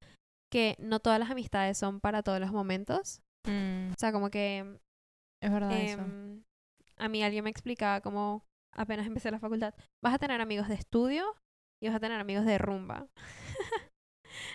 que 0.51 0.77
no 0.79 0.99
todas 1.01 1.19
las 1.21 1.31
amistades 1.31 1.77
son 1.77 2.01
para 2.01 2.23
todos 2.23 2.41
los 2.41 2.53
momentos. 2.53 3.21
Mm, 3.47 3.91
O 3.93 3.95
sea, 3.99 4.13
como 4.13 4.31
que 4.31 4.81
es 5.43 5.53
verdad 5.53 5.73
eso. 5.79 6.01
em, 6.01 6.43
a 6.97 7.09
mí 7.09 7.23
alguien 7.23 7.45
me 7.45 7.51
explicaba 7.51 8.01
como 8.01 8.45
apenas 8.73 9.07
empecé 9.07 9.31
la 9.31 9.39
facultad, 9.39 9.75
vas 10.03 10.15
a 10.15 10.19
tener 10.19 10.41
amigos 10.41 10.69
de 10.69 10.75
estudio 10.75 11.25
y 11.81 11.89
vas 11.89 11.97
a 11.97 12.01
tener 12.01 12.21
amigos 12.21 12.45
de 12.45 12.59
rumba. 12.59 13.09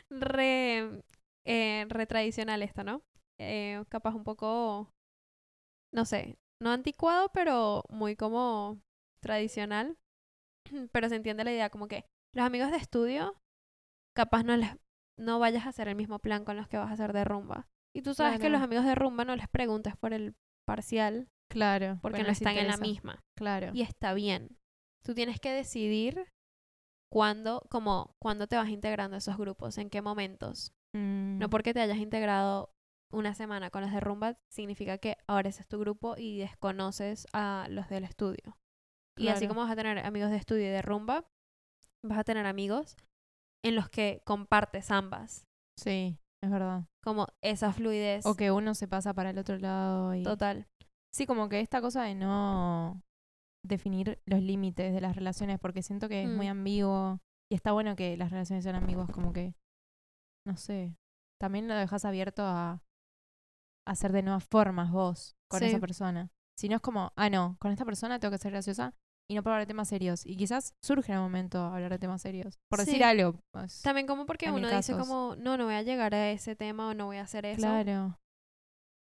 re, 0.09 1.03
eh, 1.45 1.85
re 1.89 2.05
tradicional 2.05 2.63
esto, 2.63 2.83
¿no? 2.83 3.01
Eh, 3.39 3.83
capaz 3.89 4.15
un 4.15 4.23
poco, 4.23 4.89
no 5.93 6.05
sé, 6.05 6.37
no 6.61 6.71
anticuado, 6.71 7.29
pero 7.33 7.83
muy 7.89 8.15
como 8.15 8.79
tradicional. 9.21 9.97
Pero 10.93 11.09
se 11.09 11.17
entiende 11.17 11.43
la 11.43 11.51
idea 11.51 11.69
como 11.69 11.89
que 11.89 12.05
los 12.33 12.45
amigos 12.45 12.71
de 12.71 12.77
estudio, 12.77 13.35
capaz 14.15 14.43
no 14.43 14.55
les, 14.55 14.77
no 15.19 15.39
vayas 15.39 15.65
a 15.65 15.69
hacer 15.69 15.89
el 15.89 15.95
mismo 15.95 16.19
plan 16.19 16.45
con 16.45 16.55
los 16.55 16.69
que 16.69 16.77
vas 16.77 16.89
a 16.89 16.93
hacer 16.93 17.11
de 17.11 17.25
rumba. 17.25 17.67
Y 17.93 18.01
tú 18.01 18.13
sabes 18.13 18.39
que 18.39 18.49
los 18.49 18.61
amigos 18.61 18.85
de 18.85 18.95
rumba 18.95 19.25
no 19.25 19.35
les 19.35 19.47
preguntes 19.49 19.95
por 19.97 20.13
el 20.13 20.35
parcial 20.65 21.27
Claro. 21.49 21.99
porque 22.01 22.23
no 22.23 22.29
están 22.29 22.57
en 22.57 22.67
la 22.67 22.77
misma. 22.77 23.23
Claro. 23.37 23.71
Y 23.73 23.81
está 23.81 24.13
bien. 24.13 24.57
Tú 25.05 25.13
tienes 25.13 25.39
que 25.39 25.51
decidir 25.51 26.31
cuándo, 27.13 27.61
como, 27.69 28.15
cuándo 28.19 28.47
te 28.47 28.55
vas 28.55 28.69
integrando 28.69 29.13
a 29.15 29.19
esos 29.19 29.37
grupos, 29.37 29.77
en 29.77 29.91
qué 29.91 30.01
momentos. 30.01 30.73
Mm, 30.95 31.37
No 31.37 31.47
porque 31.49 31.71
te 31.71 31.79
hayas 31.81 31.97
integrado 31.99 32.73
una 33.11 33.35
semana 33.35 33.69
con 33.69 33.83
los 33.83 33.91
de 33.91 33.99
rumba, 33.99 34.35
significa 34.49 34.97
que 34.97 35.17
ahora 35.27 35.49
ese 35.49 35.61
es 35.61 35.67
tu 35.67 35.77
grupo 35.79 36.15
y 36.17 36.39
desconoces 36.39 37.27
a 37.31 37.67
los 37.69 37.87
del 37.87 38.03
estudio. 38.03 38.57
Y 39.15 39.27
así 39.27 39.41
Claro. 39.41 39.49
como 39.49 39.61
vas 39.61 39.71
a 39.71 39.75
tener 39.75 39.99
amigos 39.99 40.31
de 40.31 40.37
estudio 40.37 40.63
y 40.63 40.69
de 40.71 40.81
rumba, 40.81 41.25
vas 42.03 42.17
a 42.17 42.23
tener 42.23 42.47
amigos 42.47 42.97
en 43.63 43.75
los 43.75 43.89
que 43.89 44.23
compartes 44.25 44.89
ambas. 44.89 45.45
Sí, 45.77 46.17
es 46.43 46.49
verdad. 46.49 46.85
Como 47.03 47.27
esa 47.43 47.71
fluidez 47.73 48.25
O 48.25 48.35
que 48.35 48.49
uno 48.49 48.73
se 48.73 48.87
pasa 48.87 49.13
para 49.13 49.29
el 49.29 49.37
otro 49.37 49.57
lado 49.59 50.15
y... 50.15 50.23
total. 50.23 50.67
Sí, 51.13 51.27
como 51.27 51.47
que 51.47 51.59
esta 51.59 51.79
cosa 51.79 52.03
de 52.05 52.15
no 52.15 53.03
definir 53.63 54.19
los 54.25 54.41
límites 54.41 54.93
de 54.93 55.01
las 55.01 55.15
relaciones, 55.15 55.59
porque 55.59 55.81
siento 55.81 56.09
que 56.09 56.23
es 56.23 56.29
muy 56.29 56.47
Mm. 56.47 56.51
ambiguo 56.51 57.19
y 57.51 57.55
está 57.55 57.71
bueno 57.71 57.95
que 57.95 58.17
las 58.17 58.29
relaciones 58.31 58.63
sean 58.63 58.75
ambiguas, 58.75 59.09
como 59.09 59.31
que, 59.33 59.55
no 60.45 60.57
sé, 60.57 60.95
también 61.39 61.67
lo 61.67 61.75
dejas 61.75 62.05
abierto 62.05 62.43
a, 62.43 62.71
a 63.85 63.91
hacer 63.91 64.11
de 64.11 64.23
nuevas 64.23 64.43
formas 64.45 64.91
vos 64.91 65.35
con 65.49 65.59
Sí. 65.59 65.65
esa 65.67 65.79
persona. 65.79 66.29
Si 66.57 66.69
no 66.69 66.75
es 66.75 66.81
como, 66.81 67.11
ah, 67.15 67.29
no, 67.29 67.57
con 67.59 67.71
esta 67.71 67.85
persona 67.85 68.19
tengo 68.19 68.31
que 68.31 68.37
ser 68.37 68.51
graciosa 68.51 68.93
y 69.29 69.35
no 69.35 69.43
puedo 69.43 69.53
hablar 69.55 69.65
de 69.67 69.71
temas 69.71 69.87
serios. 69.87 70.25
Y 70.25 70.35
quizás 70.37 70.73
surge 70.83 71.11
en 71.11 71.17
el 71.17 71.23
momento 71.23 71.59
hablar 71.63 71.89
de 71.91 71.99
temas 71.99 72.21
serios. 72.21 72.59
Por 72.69 72.79
decir 72.79 73.03
algo. 73.03 73.39
pues, 73.51 73.81
También 73.81 74.05
como 74.07 74.25
porque 74.25 74.51
uno 74.51 74.69
dice 74.69 74.93
como, 74.97 75.35
no, 75.37 75.57
no 75.57 75.65
voy 75.65 75.73
a 75.75 75.81
llegar 75.81 76.13
a 76.13 76.29
ese 76.31 76.55
tema 76.55 76.89
o 76.89 76.93
no 76.93 77.05
voy 77.07 77.17
a 77.17 77.23
hacer 77.23 77.45
eso. 77.45 77.61
claro. 77.61 78.19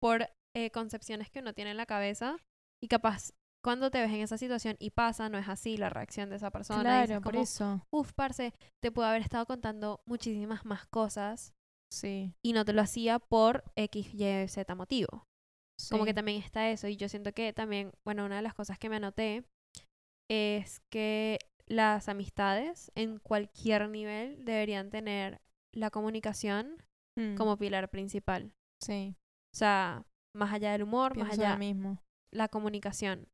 por 0.02 0.30
eh, 0.56 0.72
concepciones 0.72 1.30
que 1.30 1.40
uno 1.40 1.54
tiene 1.54 1.72
en 1.72 1.78
la 1.78 1.86
cabeza 1.86 2.38
y 2.82 2.88
capaz 2.88 3.32
cuando 3.64 3.92
te 3.92 4.00
ves 4.02 4.12
en 4.12 4.22
esa 4.22 4.38
situación 4.38 4.76
y 4.80 4.92
pasa, 4.92 5.30
no 5.30 5.38
es 5.38 5.48
así 5.50 5.78
la 5.78 5.90
reacción 5.90 6.30
de 6.30 6.38
esa 6.38 6.52
persona. 6.52 6.80
y 6.80 6.84
Claro, 6.84 7.02
dices 7.08 7.22
por 7.24 7.32
como, 7.34 7.44
eso. 7.44 7.82
Uf, 7.92 8.14
parce, 8.14 8.54
te 8.82 8.92
puedo 8.92 9.08
haber 9.08 9.22
estado 9.22 9.46
contando 9.46 10.02
muchísimas 10.06 10.66
más 10.66 10.86
cosas 10.88 11.54
Sí. 11.92 12.34
y 12.44 12.54
no 12.54 12.66
te 12.66 12.74
lo 12.74 12.82
hacía 12.82 13.20
por 13.20 13.64
X, 13.76 14.14
Y, 14.14 14.48
Z 14.48 14.76
motivo. 14.76 15.24
Como 15.92 16.06
que 16.06 16.12
sí. 16.12 16.16
también 16.16 16.42
está 16.42 16.70
eso. 16.70 16.88
Y 16.88 16.98
yo 16.98 17.08
siento 17.08 17.32
que 17.34 17.54
también, 17.54 17.92
bueno, 18.06 18.26
una 18.26 18.38
de 18.38 18.42
las 18.42 18.54
cosas 18.56 18.80
que 18.80 18.90
me 18.90 18.96
anoté 18.98 19.44
es 20.30 20.80
que 20.92 21.40
las 21.68 22.10
amistades 22.10 22.92
en 22.96 23.20
cualquier 23.20 23.90
nivel 23.90 24.44
deberían 24.46 24.90
tener 24.90 25.42
la 25.74 25.90
comunicación 25.92 26.84
Mm, 27.20 27.36
como 27.36 27.58
pilar 27.58 27.90
principal. 27.90 28.54
Sí, 28.80 29.16
O 29.52 29.58
sea, 29.58 30.06
más 30.36 30.54
allá 30.54 30.72
del 30.74 30.84
humor, 30.84 31.18
más 31.18 31.32
allá 31.34 31.54
lo 31.54 31.58
mismo. 31.58 32.00
la 32.32 32.48
comunicación. 32.48 33.28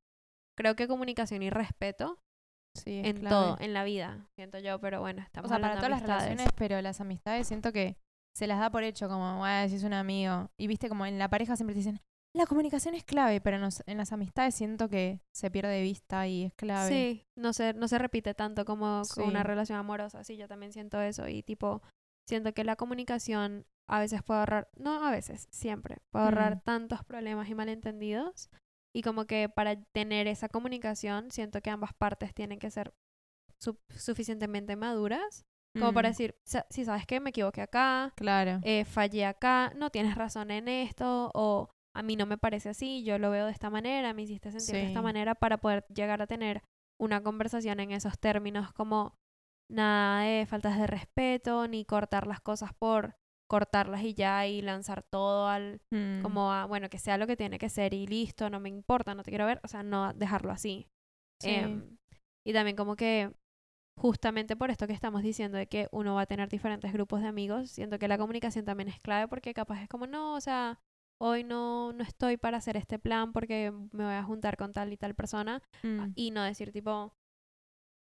Creo 0.58 0.76
que 0.76 0.88
comunicación 0.88 1.42
y 1.44 1.50
respeto 1.50 2.20
Sí, 2.76 3.02
en 3.04 3.18
clave. 3.18 3.30
todo, 3.30 3.58
en 3.60 3.74
la 3.74 3.84
vida, 3.84 4.28
siento 4.36 4.58
yo, 4.60 4.80
pero 4.80 5.00
bueno, 5.00 5.22
estamos 5.22 5.50
O 5.50 5.54
sea, 5.54 5.62
para 5.62 5.76
todas 5.76 5.84
de 5.84 5.90
las 5.90 6.00
amistades. 6.02 6.24
relaciones, 6.24 6.54
pero 6.58 6.82
las 6.82 7.02
amistades 7.02 7.48
siento 7.48 7.72
que 7.72 7.98
se 8.36 8.48
las 8.48 8.60
da 8.60 8.72
por 8.72 8.84
hecho, 8.84 9.08
como, 9.08 9.44
si 9.70 9.76
es 9.76 9.84
un 9.84 9.94
amigo. 9.94 10.50
Y 10.58 10.66
viste, 10.68 10.90
como 10.90 11.06
en 11.06 11.20
la 11.20 11.30
pareja 11.30 11.56
siempre 11.56 11.76
te 11.76 11.80
dicen, 11.80 12.02
la 12.36 12.48
comunicación 12.48 12.96
es 12.96 13.04
clave, 13.04 13.42
pero 13.42 13.58
en, 13.58 13.98
las 13.98 14.12
amistades 14.12 14.56
siento 14.56 14.90
que 14.90 15.22
se 15.36 15.52
pierde 15.52 15.70
de 15.72 15.84
vista 15.84 16.26
y 16.28 16.46
es 16.46 16.54
clave. 16.56 16.90
Sí, 16.90 17.26
no 17.38 17.54
se, 17.54 17.74
no 17.74 17.88
se 17.88 18.00
repite 18.00 18.34
tanto 18.34 18.66
como 18.66 19.04
con 19.14 19.26
una 19.26 19.42
Sí. 19.42 19.48
relación 19.48 19.78
amorosa. 19.78 20.24
Sí, 20.24 20.36
yo 20.36 20.48
también 20.48 20.74
siento 20.74 21.00
eso. 21.00 21.28
Y 21.28 21.44
tipo, 21.44 21.84
siento 22.28 22.54
que 22.56 22.64
la 22.64 22.76
comunicación 22.76 23.68
a 23.88 24.00
veces 24.00 24.24
puede 24.24 24.40
ahorrar, 24.40 24.68
no 24.78 25.06
a 25.06 25.12
veces, 25.12 25.48
siempre, 25.52 25.98
puede 26.10 26.26
ahorrar 26.26 26.56
Mm. 26.56 26.62
tantos 26.62 27.04
problemas 27.04 27.50
y 27.50 27.54
malentendidos. 27.54 28.50
Y 28.94 29.02
como 29.02 29.26
que 29.26 29.50
para 29.50 29.82
tener 29.92 30.28
esa 30.28 30.50
comunicación, 30.50 31.32
siento 31.32 31.62
que 31.62 31.70
ambas 31.72 31.94
partes 31.94 32.34
tienen 32.34 32.60
que 32.60 32.70
ser 32.72 32.94
su- 33.60 33.80
suficientemente 33.90 34.76
maduras 34.76 35.46
como 35.80 35.92
para 35.94 36.10
Mm, 36.10 36.12
decir, 36.12 36.36
"Sa- 36.46 36.68
si 36.70 36.86
sabes 36.86 37.08
que 37.08 37.20
me 37.20 37.32
equivoqué 37.32 37.62
acá, 37.62 38.14
Claro. 38.16 38.60
eh, 38.64 38.86
fallé 38.86 39.26
acá, 39.26 39.74
no 39.76 39.90
tienes 39.90 40.14
razón 40.16 40.52
en 40.52 40.68
esto, 40.68 41.32
o 41.34 41.70
a 41.96 42.04
mí 42.04 42.16
no 42.16 42.26
me 42.28 42.38
parece 42.38 42.70
así, 42.70 43.04
yo 43.04 43.18
lo 43.18 43.32
veo 43.32 43.48
de 43.48 43.52
esta 43.52 43.70
manera, 43.72 44.14
me 44.14 44.22
hiciste 44.24 44.52
sentir 44.52 44.76
de 44.76 44.88
esta 44.88 45.02
manera 45.02 45.34
para 45.34 45.58
poder 45.58 45.86
llegar 45.94 46.22
a 46.22 46.28
tener 46.28 46.62
una 47.00 47.24
conversación 47.24 47.80
en 47.80 47.92
esos 47.92 48.20
términos 48.20 48.72
como 48.74 49.16
nada 49.70 50.22
de 50.22 50.46
faltas 50.46 50.78
de 50.78 50.86
respeto, 50.86 51.68
ni 51.68 51.86
cortar 51.86 52.28
las 52.28 52.40
cosas 52.40 52.72
por 52.78 53.16
cortarlas 53.48 54.02
y 54.04 54.14
ya 54.14 54.48
y 54.48 54.62
lanzar 54.62 55.04
todo 55.04 55.48
al 55.48 55.82
Mm, 55.92 56.22
como 56.22 56.52
a, 56.54 56.66
bueno, 56.66 56.90
que 56.90 56.98
sea 57.00 57.18
lo 57.18 57.28
que 57.28 57.36
tiene 57.38 57.60
que 57.60 57.70
ser 57.70 57.94
y 57.94 58.08
listo, 58.08 58.50
no 58.50 58.60
me 58.60 58.70
importa, 58.70 59.14
no 59.16 59.24
te 59.24 59.32
quiero 59.32 59.46
ver, 59.46 59.60
o 59.64 59.68
sea, 59.68 59.84
no 59.84 60.14
dejarlo 60.14 60.52
así. 60.52 60.88
sí. 61.40 61.50
Em, 61.50 61.98
y 62.46 62.54
también 62.54 62.76
como 62.76 62.96
que 62.96 63.32
justamente 63.98 64.56
por 64.56 64.72
esto 64.72 64.88
que 64.88 64.94
estamos 64.94 65.22
diciendo 65.22 65.58
de 65.58 65.68
que 65.68 65.88
uno 65.92 66.16
va 66.16 66.22
a 66.22 66.26
tener 66.26 66.50
diferentes 66.50 66.92
grupos 66.94 67.22
de 67.22 67.28
amigos, 67.28 67.70
siento 67.70 68.00
que 68.00 68.08
la 68.08 68.18
comunicación 68.18 68.66
también 68.66 68.90
es 68.90 69.00
clave 69.00 69.28
porque 69.28 69.54
capaz 69.54 69.82
es 69.84 69.90
como, 69.90 70.08
no, 70.08 70.34
o 70.34 70.42
sea, 70.42 70.80
hoy 71.20 71.44
no, 71.44 71.94
no 71.94 72.04
estoy 72.04 72.38
para 72.38 72.58
hacer 72.58 72.76
este 72.76 73.00
plan 73.00 73.34
porque 73.34 73.72
me 73.92 74.04
voy 74.06 74.14
a 74.16 74.24
juntar 74.24 74.58
con 74.58 74.74
tal 74.74 74.92
y 74.94 74.98
tal 74.98 75.14
persona 75.16 75.62
Mm, 75.84 76.12
y 76.16 76.32
no 76.32 76.44
decir 76.44 76.72
tipo, 76.72 77.14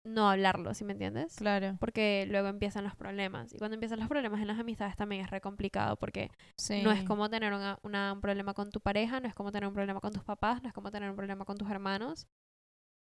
no 0.05 0.29
hablarlo, 0.29 0.73
¿sí 0.73 0.83
me 0.83 0.93
entiendes? 0.93 1.35
claro. 1.37 1.77
Porque 1.79 2.25
luego 2.29 2.47
empiezan 2.47 2.83
los 2.83 2.95
problemas. 2.95 3.53
Y 3.53 3.57
cuando 3.57 3.75
empiezan 3.75 3.99
los 3.99 4.09
problemas 4.09 4.41
en 4.41 4.47
las 4.47 4.59
amistades 4.59 4.95
también 4.95 5.23
es 5.23 5.29
re 5.31 5.39
complicado 5.41 5.95
porque 5.97 6.29
Sí. 6.57 6.81
no 6.83 6.91
es 6.91 7.03
como 7.03 7.29
tener 7.29 7.53
una, 7.53 7.79
una- 7.83 8.13
un 8.13 8.21
problema 8.21 8.53
con 8.53 8.69
tu 8.71 8.81
pareja, 8.81 9.19
no 9.19 9.27
es 9.27 9.33
como 9.35 9.51
tener 9.51 9.67
un 9.67 9.73
problema 9.73 9.99
con 10.01 10.11
tus 10.11 10.23
papás, 10.23 10.61
no 10.61 10.67
es 10.67 10.73
como 10.73 10.91
tener 10.91 11.09
un 11.09 11.15
problema 11.15 11.45
con 11.45 11.57
tus 11.57 11.69
hermanos. 11.69 12.27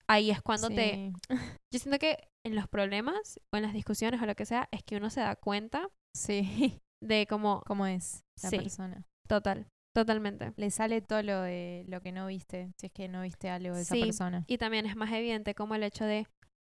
Ahí 0.08 0.32
es 0.32 0.42
cuando 0.42 0.70
te... 0.70 1.14
Yo 1.72 1.80
siento 1.80 2.00
que 2.00 2.18
en 2.44 2.56
los 2.56 2.68
problemas 2.68 3.40
o 3.54 3.58
en 3.58 3.64
las 3.64 3.74
discusiones 3.74 4.22
o 4.22 4.26
lo 4.26 4.36
que 4.36 4.46
sea, 4.46 4.68
es 4.72 4.84
que 4.84 4.98
uno 4.98 5.10
se 5.10 5.22
da 5.22 5.36
cuenta 5.36 5.88
Sí. 6.16 6.82
de 7.04 7.28
cómo... 7.28 7.62
¿Cómo 7.68 7.86
es 7.86 8.24
la 8.42 8.50
Sí. 8.50 8.58
persona? 8.58 9.06
Total, 9.28 9.68
totalmente. 9.96 10.52
Le 10.58 10.72
sale 10.72 11.02
todo 11.02 11.22
lo 11.22 11.42
de 11.42 11.86
lo 11.88 12.02
que 12.02 12.12
no 12.12 12.26
viste, 12.28 12.72
si 12.78 12.88
es 12.88 12.92
que 12.92 13.08
no 13.08 13.22
viste 13.22 13.50
algo 13.50 13.76
de 13.76 13.86
Sí. 13.86 13.98
esa 14.00 14.06
persona. 14.06 14.44
Y 14.48 14.58
también 14.58 14.86
es 14.88 14.96
más 14.96 15.12
evidente 15.14 15.54
como 15.54 15.76
el 15.76 15.84
hecho 15.84 16.06
de, 16.06 16.26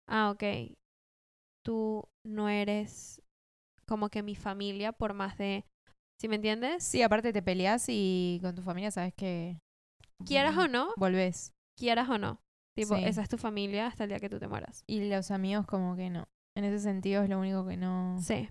ah, 0.10 0.32
ok, 0.32 0.44
tú 1.64 2.04
no 2.26 2.50
eres 2.50 3.22
como 3.88 4.10
que 4.10 4.24
mi 4.24 4.36
familia 4.36 4.92
por 4.92 5.14
más 5.14 5.38
de... 5.38 5.66
¿Sí 6.20 6.28
me 6.28 6.36
entiendes? 6.36 6.84
Sí, 6.84 7.02
aparte 7.02 7.32
te 7.32 7.42
peleas 7.42 7.86
y 7.88 8.40
con 8.42 8.54
tu 8.56 8.62
familia 8.62 8.92
sabes 8.92 9.14
que 9.14 9.58
Quieras 10.26 10.58
o 10.58 10.68
no, 10.68 10.90
volvés. 10.98 11.54
quieras 11.78 12.10
o 12.10 12.18
no. 12.18 12.42
Tipo, 12.76 12.96
Sí. 12.96 13.04
esa 13.06 13.22
es 13.22 13.30
tu 13.30 13.38
familia 13.38 13.88
hasta 13.88 14.04
el 14.04 14.10
día 14.10 14.20
que 14.20 14.30
tú 14.30 14.38
te 14.40 14.48
mueras. 14.48 14.84
Y 14.86 15.10
los 15.10 15.32
amigos 15.32 15.66
como 15.66 15.96
que 15.96 16.10
no. 16.10 16.28
En 16.58 16.66
ese 16.66 16.80
sentido 16.80 17.24
es 17.24 17.30
lo 17.30 17.40
único 17.40 17.66
que 17.66 17.78
no... 17.78 18.18
Sí. 18.22 18.50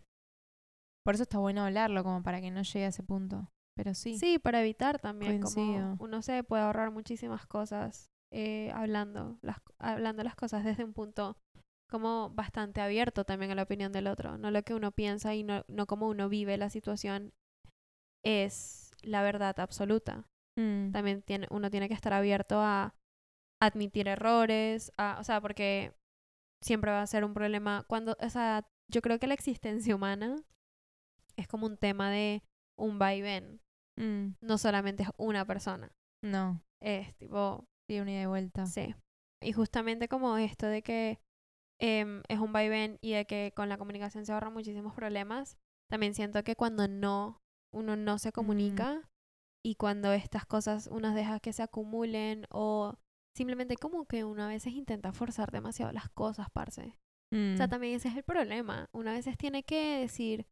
Por 1.05 1.15
eso 1.15 1.23
está 1.25 1.39
bueno 1.39 1.65
hablarlo, 1.65 2.03
como 2.05 2.23
para 2.23 2.41
que 2.41 2.51
no 2.51 2.63
llegue 2.63 2.85
a 2.87 2.89
ese 2.89 3.03
punto. 3.03 3.51
Pero 3.77 3.95
sí. 3.95 4.19
Sí, 4.19 4.39
para 4.39 4.61
evitar 4.61 4.99
también, 4.99 5.41
Coincido. 5.41 5.67
como 5.97 5.97
uno 6.05 6.23
se 6.23 6.43
puede 6.45 6.63
ahorrar 6.63 6.91
muchísimas 6.91 7.47
cosas 7.47 8.11
eh, 8.33 8.71
hablando, 8.75 9.39
las, 9.43 9.59
hablando 9.79 10.23
las 10.25 10.35
cosas 10.37 10.65
desde 10.65 10.85
un 10.85 10.93
punto 10.95 11.37
como 11.89 12.31
bastante 12.31 12.81
abierto 12.81 13.25
también 13.25 13.51
a 13.51 13.55
la 13.55 13.63
opinión 13.65 13.93
del 13.93 14.07
otro, 14.07 14.39
no 14.39 14.51
lo 14.51 14.63
que 14.63 14.75
uno 14.75 14.93
piensa 14.93 15.35
y 15.35 15.43
no, 15.43 15.65
no 15.69 15.87
cómo 15.87 16.09
uno 16.09 16.29
vive 16.29 16.57
la 16.57 16.71
situación 16.71 17.33
es 18.25 18.91
la 19.03 19.23
verdad 19.23 19.59
absoluta. 19.61 20.27
Mm, 20.59 20.91
También 20.91 21.23
tiene, 21.23 21.47
uno 21.51 21.71
tiene 21.71 21.89
que 21.89 21.95
estar 21.95 22.13
abierto 22.13 22.61
a 22.61 22.95
admitir 23.61 24.09
errores, 24.09 24.93
a, 24.99 25.19
o 25.21 25.25
sea, 25.25 25.41
porque 25.41 25.95
siempre 26.63 26.91
va 26.91 27.03
a 27.03 27.07
ser 27.07 27.25
un 27.25 27.35
problema 27.35 27.85
cuando, 27.89 28.17
o 28.21 28.31
sea, 28.31 28.67
yo 28.91 29.01
creo 29.03 29.19
que 29.19 29.27
la 29.27 29.35
existencia 29.35 29.95
humana 29.95 30.37
es 31.37 31.47
como 31.49 31.67
un 31.67 31.77
tema 31.77 32.11
de 32.11 32.43
un 32.79 32.99
va 33.01 33.15
y 33.15 33.23
ven 33.23 33.61
mm, 33.97 34.35
no 34.41 34.59
solamente 34.59 35.05
es 35.05 35.11
una 35.19 35.45
persona, 35.45 35.93
no. 36.23 36.61
es 36.81 37.15
tipo, 37.17 37.65
Sí, 37.89 38.01
una 38.01 38.13
ida 38.13 38.23
y 38.23 38.27
vuelta. 38.27 38.67
sí. 38.67 38.95
Y 39.41 39.53
justamente 39.53 40.09
como 40.09 40.37
esto 40.37 40.67
de 40.67 40.83
que 40.83 41.21
em, 41.81 42.23
es 42.29 42.39
un 42.41 42.53
vaivén 42.53 42.99
y 43.01 43.13
de 43.13 43.27
que 43.27 43.53
con 43.55 43.69
la 43.69 43.79
comunicación 43.79 44.25
se 44.27 44.33
ahorran 44.33 44.53
muchísimos 44.53 44.95
problemas, 44.95 45.57
también 45.91 46.15
siento 46.15 46.43
que 46.45 46.57
cuando 46.57 46.89
no, 46.89 47.41
uno 47.73 47.97
no 47.97 48.19
se 48.19 48.33
comunica 48.33 49.09
y 49.65 49.75
cuando 49.77 50.13
estas 50.13 50.47
cosas 50.47 50.89
uno 50.91 51.15
deja 51.15 51.41
que 51.41 51.53
se 51.53 51.63
acumulen 51.63 52.47
o 52.51 52.95
simplemente 53.37 53.77
como 53.77 54.07
que 54.07 54.25
uno 54.25 54.43
a 54.45 54.49
veces 54.49 54.73
intenta 54.73 55.13
forzar 55.13 55.51
demasiado 55.51 55.93
las 55.93 56.09
cosas, 56.11 56.49
parce. 56.53 56.83
O 57.33 57.57
sea, 57.57 57.67
Mm, 57.67 57.71
también 57.71 57.95
ese 57.95 58.09
es 58.09 58.17
el 58.17 58.23
problema. 58.25 58.89
Uno 58.93 59.11
a 59.11 59.13
veces 59.13 59.37
tiene 59.37 59.63
que 59.63 59.99
decir, 60.01 60.47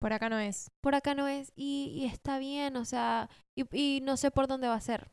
Por 0.00 0.12
acá 0.12 0.28
no 0.28 0.38
es. 0.38 0.70
por 0.82 0.94
acá 0.94 1.14
no 1.14 1.28
es 1.28 1.52
y, 1.54 1.92
y 1.94 2.04
está 2.06 2.38
bien, 2.38 2.76
o 2.76 2.84
sea, 2.84 3.28
y, 3.56 3.64
y 3.76 4.00
no 4.00 4.16
sé 4.16 4.30
por 4.30 4.48
dónde 4.48 4.68
va 4.68 4.74
a 4.74 4.80
ser. 4.80 5.10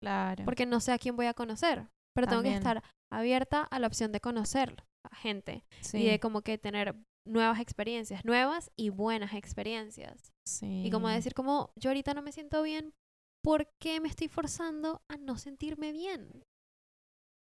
Claro. 0.00 0.44
porque 0.44 0.66
no 0.66 0.80
sé 0.80 0.90
a 0.92 0.98
quién 0.98 1.14
voy 1.14 1.26
a 1.26 1.34
conocer. 1.34 1.88
Pero 2.14 2.26
tengo 2.26 2.42
que 2.42 2.50
También. 2.50 2.54
estar 2.54 2.82
abierta 3.18 3.62
a 3.62 3.78
la 3.78 3.86
opción 3.86 4.12
de 4.12 4.20
conocer 4.20 4.84
a 5.04 5.14
gente 5.16 5.64
sí, 5.80 5.98
y 5.98 6.06
de 6.06 6.20
como 6.20 6.42
que 6.42 6.58
tener 6.58 6.94
nuevas 7.26 7.60
experiencias, 7.60 8.24
nuevas 8.24 8.70
y 8.76 8.90
buenas 8.90 9.34
experiencias. 9.34 10.32
sí. 10.46 10.82
Y 10.86 10.90
como 10.90 11.08
decir 11.08 11.34
como 11.34 11.72
yo 11.76 11.90
ahorita 11.90 12.14
no 12.14 12.22
me 12.22 12.32
siento 12.32 12.62
bien, 12.62 12.94
¿por 13.44 13.68
qué 13.80 14.00
me 14.00 14.08
estoy 14.08 14.28
forzando 14.28 15.02
a 15.08 15.16
no 15.16 15.36
sentirme 15.38 15.92
bien? 15.92 16.44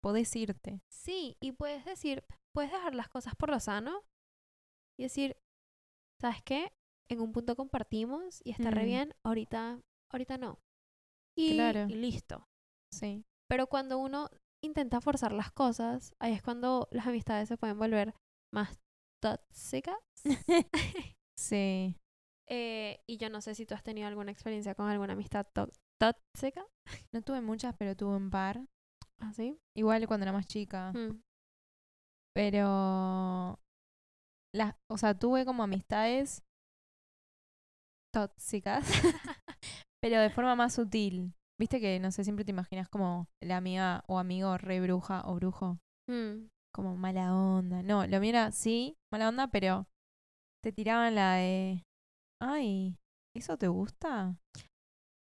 Podés 0.02 0.34
irte. 0.36 0.80
Sí, 0.90 1.36
y 1.40 1.52
puedes 1.52 1.84
decir, 1.84 2.24
puedes 2.54 2.72
dejar 2.72 2.94
las 2.94 3.08
cosas 3.08 3.34
por 3.36 3.50
lo 3.50 3.60
sano 3.60 4.02
y 4.98 5.04
decir, 5.04 5.36
¿sabes 6.20 6.42
qué? 6.42 6.72
En 7.10 7.20
un 7.20 7.32
punto 7.32 7.54
compartimos 7.56 8.40
y 8.44 8.50
está 8.52 8.70
re 8.70 8.82
Mm. 8.82 8.86
bien, 8.86 9.14
ahorita, 9.24 9.80
ahorita 10.10 10.38
no. 10.38 10.58
Y, 11.36 11.54
Claro. 11.54 11.86
y 11.88 11.94
listo. 11.96 12.46
Sí. 12.92 13.24
Pero 13.48 13.66
cuando 13.66 13.98
uno 13.98 14.30
intenta 14.62 15.00
forzar 15.00 15.32
las 15.32 15.52
cosas, 15.52 16.14
ahí 16.20 16.32
es 16.32 16.42
cuando 16.42 16.88
las 16.90 17.06
amistades 17.06 17.48
se 17.48 17.56
pueden 17.56 17.78
volver 17.78 18.14
más 18.52 18.78
tóxicas. 19.22 19.96
sí. 21.38 21.96
Eh, 22.48 23.00
y 23.08 23.16
yo 23.16 23.30
no 23.30 23.40
sé 23.40 23.54
si 23.54 23.64
tú 23.64 23.74
has 23.74 23.82
tenido 23.82 24.08
alguna 24.08 24.32
experiencia 24.32 24.74
con 24.74 24.88
alguna 24.88 25.12
amistad 25.12 25.46
tó- 25.54 25.70
tóxica. 26.00 26.66
No 27.14 27.22
tuve 27.22 27.40
muchas, 27.40 27.76
pero 27.78 27.94
tuve 27.96 28.16
un 28.16 28.30
par. 28.30 28.66
¿Así? 29.20 29.58
Igual 29.76 30.06
cuando 30.08 30.24
era 30.24 30.32
más 30.32 30.46
chica. 30.46 30.92
Mm. 30.92 31.20
Pero. 32.34 33.58
Las, 34.52 34.74
o 34.90 34.98
sea, 34.98 35.16
tuve 35.16 35.44
como 35.44 35.62
amistades 35.62 36.42
tóxicas. 38.12 38.84
pero 40.02 40.20
de 40.20 40.30
forma 40.30 40.56
más 40.56 40.74
sutil. 40.74 41.34
Viste 41.60 41.78
que, 41.78 42.00
no 42.00 42.10
sé, 42.10 42.24
siempre 42.24 42.46
te 42.46 42.52
imaginas 42.52 42.88
como 42.88 43.28
la 43.42 43.58
amiga 43.58 44.02
o 44.06 44.18
amigo 44.18 44.56
re 44.56 44.80
bruja 44.80 45.20
o 45.26 45.34
brujo. 45.34 45.78
Mm. 46.08 46.46
Como 46.74 46.96
mala 46.96 47.34
onda. 47.34 47.82
No, 47.82 48.06
lo 48.06 48.18
mío 48.18 48.30
era, 48.30 48.50
sí, 48.50 48.96
mala 49.12 49.28
onda, 49.28 49.48
pero 49.48 49.86
te 50.64 50.72
tiraban 50.72 51.14
la 51.14 51.34
de. 51.34 51.84
Ay, 52.40 52.96
¿eso 53.36 53.58
te 53.58 53.68
gusta? 53.68 54.38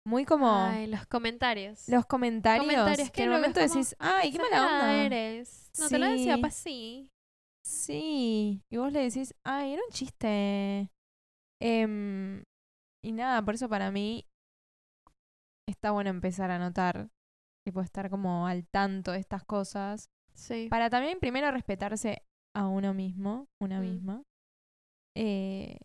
Muy 0.06 0.26
como. 0.26 0.54
Ay, 0.54 0.86
los 0.86 1.08
comentarios. 1.08 1.90
los 1.90 2.06
comentarios. 2.06 2.68
comentarios 2.68 3.10
que 3.10 3.24
en 3.24 3.30
el 3.30 3.36
momento 3.36 3.60
como, 3.60 3.74
decís, 3.74 3.96
ay, 3.98 4.32
qué 4.32 4.38
mala 4.38 4.66
onda. 4.68 4.94
eres. 4.96 5.72
No 5.80 5.90
te 5.90 5.98
lo 5.98 6.06
decía 6.08 6.38
para 6.38 6.52
sí. 6.52 7.10
Sí. 7.66 8.62
Y 8.72 8.78
vos 8.78 8.94
le 8.94 9.00
decís, 9.00 9.34
ay, 9.44 9.74
era 9.74 9.82
un 9.84 9.92
chiste. 9.92 10.92
Em, 11.60 12.44
y 13.04 13.12
nada, 13.12 13.44
por 13.44 13.56
eso 13.56 13.68
para 13.68 13.90
mí 13.90 14.24
está 15.68 15.92
bueno 15.92 16.10
empezar 16.10 16.50
a 16.52 16.60
notar, 16.60 17.10
tipo, 17.66 17.82
estar 17.82 18.10
como 18.10 18.48
al 18.48 18.66
tanto 18.68 19.12
de 19.12 19.20
estas 19.20 19.44
cosas. 19.44 20.10
Sí. 20.34 20.68
Para 20.70 20.90
también 20.90 21.20
primero 21.20 21.50
respetarse 21.52 22.24
a 22.56 22.68
uno 22.68 22.94
mismo, 22.94 23.48
una 23.62 23.80
Mm. 23.80 23.82
misma. 23.84 24.24
Eh, 25.16 25.80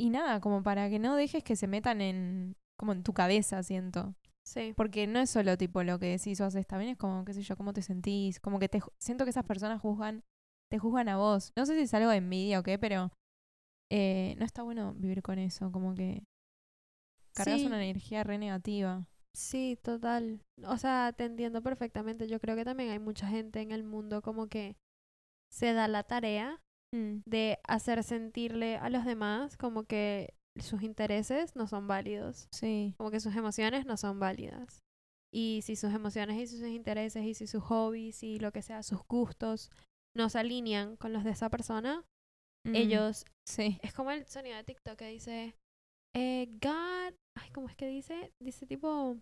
y 0.00 0.10
nada, 0.10 0.40
como 0.40 0.62
para 0.62 0.88
que 0.88 0.98
no 0.98 1.16
dejes 1.16 1.42
que 1.42 1.56
se 1.56 1.66
metan 1.66 2.00
en, 2.00 2.56
como 2.78 2.92
en 2.92 3.02
tu 3.02 3.12
cabeza, 3.12 3.62
siento. 3.62 4.14
Sí. 4.44 4.72
Porque 4.76 5.06
no 5.06 5.18
es 5.18 5.28
solo 5.30 5.58
tipo 5.58 5.82
lo 5.82 5.98
que 5.98 6.06
decís 6.06 6.40
o 6.40 6.44
haces, 6.44 6.66
también 6.66 6.92
es 6.92 6.96
como, 6.98 7.24
qué 7.24 7.34
sé 7.34 7.42
yo, 7.42 7.56
cómo 7.56 7.72
te 7.72 7.82
sentís. 7.82 8.40
Como 8.40 8.58
que 8.58 8.68
te 8.68 8.80
siento 8.98 9.24
que 9.24 9.30
esas 9.30 9.44
personas 9.44 9.80
juzgan, 9.80 10.22
te 10.70 10.78
juzgan 10.78 11.08
a 11.08 11.16
vos. 11.16 11.52
No 11.56 11.66
sé 11.66 11.74
si 11.74 11.82
es 11.82 11.94
algo 11.94 12.10
de 12.10 12.18
envidia 12.18 12.60
o 12.60 12.62
qué, 12.62 12.78
pero 12.78 13.10
eh, 13.90 14.36
no 14.38 14.44
está 14.44 14.62
bueno 14.62 14.94
vivir 14.94 15.22
con 15.22 15.38
eso. 15.38 15.72
Como 15.72 15.94
que 15.94 16.22
cargas 17.38 17.60
Sí. 17.60 17.66
una 17.66 17.82
energía 17.82 18.24
re 18.24 18.38
negativa. 18.38 19.06
Sí, 19.34 19.78
total. 19.82 20.40
O 20.66 20.76
sea, 20.78 21.12
te 21.16 21.24
entiendo 21.24 21.62
perfectamente. 21.62 22.26
Yo 22.28 22.40
creo 22.40 22.56
que 22.56 22.64
también 22.64 22.90
hay 22.90 22.98
mucha 22.98 23.28
gente 23.28 23.60
en 23.60 23.70
el 23.72 23.84
mundo 23.84 24.20
como 24.22 24.48
que 24.48 24.76
se 25.52 25.72
da 25.72 25.88
la 25.88 26.02
tarea 26.02 26.60
Mm, 26.94 27.20
de 27.26 27.58
hacer 27.68 28.02
sentirle 28.02 28.76
a 28.78 28.88
los 28.88 29.04
demás 29.04 29.58
como 29.58 29.84
que 29.84 30.32
sus 30.58 30.82
intereses 30.82 31.54
no 31.54 31.66
son 31.66 31.86
válidos, 31.86 32.48
Sí, 32.50 32.94
como 32.96 33.10
que 33.10 33.20
sus 33.20 33.36
emociones 33.36 33.84
no 33.84 33.96
son 33.98 34.18
válidas. 34.18 34.80
Y 35.30 35.60
si 35.62 35.76
sus 35.76 35.92
emociones 35.92 36.38
y 36.38 36.46
sus 36.46 36.66
intereses 36.66 37.22
y 37.24 37.34
si 37.34 37.46
sus 37.46 37.62
hobbies 37.62 38.22
y 38.22 38.38
lo 38.38 38.52
que 38.52 38.62
sea, 38.62 38.82
sus 38.82 39.00
gustos 39.06 39.70
no 40.16 40.30
se 40.30 40.38
alinean 40.38 40.96
con 40.96 41.12
los 41.12 41.24
de 41.24 41.30
esa 41.30 41.50
persona, 41.50 42.04
Mm, 42.66 42.74
ellos 42.74 43.24
Sí. 43.46 43.78
es 43.82 43.92
como 43.92 44.10
el 44.10 44.26
sonido 44.26 44.56
de 44.56 44.64
TikTok 44.64 44.96
que 44.96 45.08
dice, 45.08 45.54
eh, 46.14 46.46
God, 46.60 47.14
ay, 47.36 47.50
¿cómo 47.52 47.68
es 47.68 47.76
que 47.76 47.86
dice? 47.86 48.32
Dice 48.42 48.66
tipo, 48.66 49.18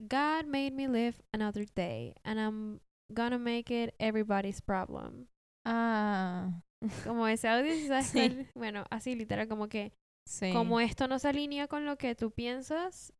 God 0.00 0.46
made 0.46 0.72
me 0.72 0.88
live 0.88 1.16
another 1.32 1.66
day 1.74 2.14
and 2.24 2.38
I'm 2.38 2.80
gonna 3.12 3.38
make 3.38 3.70
it 3.70 3.94
everybody's 3.98 4.60
problem. 4.60 5.28
Ah, 5.66 6.60
Como 7.04 7.26
ese 7.26 7.48
audio, 7.48 7.72
¿sí 7.72 7.86
¿sabes? 7.88 8.06
Sí. 8.12 8.46
Bueno, 8.54 8.84
así 8.90 9.14
literal, 9.14 9.48
como 9.48 9.68
que, 9.68 9.92
sí. 10.26 10.52
como 10.52 10.80
esto 10.80 11.08
no 11.08 11.18
se 11.18 11.28
alinea 11.28 11.68
con 11.68 11.86
lo 11.86 11.96
que 11.96 12.14
tú 12.14 12.30
piensas, 12.30 13.12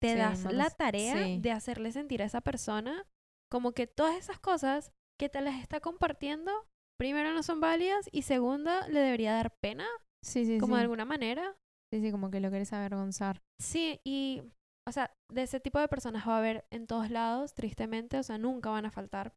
te 0.00 0.12
Sí, 0.12 0.18
das 0.18 0.44
la 0.52 0.70
tarea 0.70 1.16
de 1.38 1.50
hacerle 1.52 1.92
sentir 1.92 2.22
a 2.22 2.26
esa 2.26 2.40
persona 2.40 3.04
como 3.50 3.72
que 3.72 3.86
todas 3.86 4.16
esas 4.16 4.40
cosas 4.40 4.92
que 5.20 5.28
te 5.28 5.40
las 5.40 5.60
está 5.60 5.80
compartiendo, 5.80 6.50
primero 6.98 7.32
no 7.32 7.42
son 7.42 7.60
válidas 7.60 8.08
y 8.10 8.22
segunda, 8.22 8.88
le 8.88 9.00
debería 9.00 9.34
dar 9.34 9.54
pena, 9.62 9.86
Sí, 10.24 10.44
sí, 10.44 10.58
como 10.58 10.76
de 10.76 10.82
alguna 10.82 11.04
manera. 11.04 11.54
Sí, 11.92 12.00
sí, 12.00 12.10
como 12.10 12.30
que 12.30 12.40
lo 12.40 12.50
querés 12.50 12.72
avergonzar. 12.72 13.42
Sí, 13.60 14.00
y, 14.02 14.42
o 14.88 14.92
sea, 14.92 15.14
de 15.30 15.42
ese 15.42 15.60
tipo 15.60 15.78
de 15.78 15.88
personas 15.88 16.26
va 16.26 16.36
a 16.36 16.38
haber 16.38 16.64
en 16.70 16.86
todos 16.86 17.10
lados, 17.10 17.52
tristemente, 17.54 18.16
o 18.18 18.22
sea, 18.22 18.38
nunca 18.38 18.70
van 18.70 18.86
a 18.86 18.90
faltar. 18.90 19.34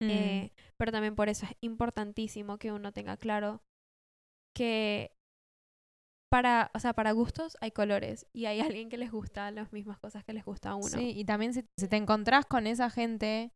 Mm, 0.00 0.10
Eh, 0.10 0.52
pero 0.76 0.90
también 0.90 1.14
por 1.14 1.28
eso 1.28 1.46
es 1.46 1.52
importantísimo 1.60 2.58
que 2.58 2.72
uno 2.72 2.92
tenga 2.92 3.16
claro 3.16 3.62
que 4.56 5.12
para, 6.28 6.72
o 6.74 6.80
sea, 6.80 6.94
para 6.94 7.12
gustos 7.12 7.56
hay 7.60 7.70
colores 7.70 8.26
y 8.32 8.46
hay 8.46 8.60
alguien 8.60 8.88
que 8.88 8.96
les 8.96 9.12
gusta 9.12 9.50
las 9.52 9.72
mismas 9.72 9.98
cosas 10.00 10.24
que 10.24 10.32
les 10.32 10.44
gusta 10.44 10.70
a 10.70 10.74
uno. 10.74 10.88
Sí, 10.88 11.12
y 11.14 11.24
también 11.24 11.54
si, 11.54 11.64
si 11.78 11.86
te 11.86 11.96
encontrás 11.96 12.44
con 12.46 12.66
esa 12.66 12.90
gente 12.90 13.52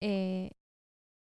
eh, 0.00 0.52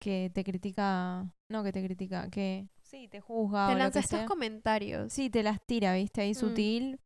que 0.01 0.31
te 0.33 0.45
critica, 0.45 1.31
no 1.51 1.63
que 1.63 1.73
te 1.73 1.85
critica, 1.85 2.31
que 2.31 2.69
sí, 2.87 3.09
te 3.09 3.21
juzga 3.21 3.67
Te 3.67 3.73
o 3.73 3.77
lo 3.77 3.79
lanza 3.85 4.01
que 4.01 4.05
estos 4.05 4.19
sea. 4.21 4.27
comentarios. 4.29 5.13
Sí, 5.13 5.31
te 5.31 5.43
las 5.43 5.61
tira, 5.65 5.95
¿viste? 5.95 6.23
Ahí 6.23 6.33
Mm. 6.33 6.35
sutil. 6.35 7.01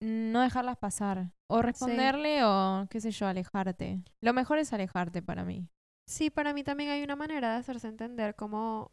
No 0.00 0.40
dejarlas 0.40 0.78
pasar. 0.78 1.32
O 1.48 1.62
responderle 1.62 2.44
o, 2.44 2.86
qué 2.90 3.00
sé 3.00 3.10
yo, 3.12 3.26
alejarte. 3.26 4.02
Lo 4.20 4.32
mejor 4.32 4.58
es 4.58 4.72
alejarte 4.72 5.22
para 5.22 5.44
mí. 5.44 5.68
Sí, 6.08 6.30
para 6.30 6.52
mí 6.54 6.64
también 6.64 6.90
hay 6.90 7.02
una 7.02 7.14
manera 7.14 7.52
de 7.52 7.58
hacerse 7.58 7.86
entender 7.88 8.34
como 8.34 8.90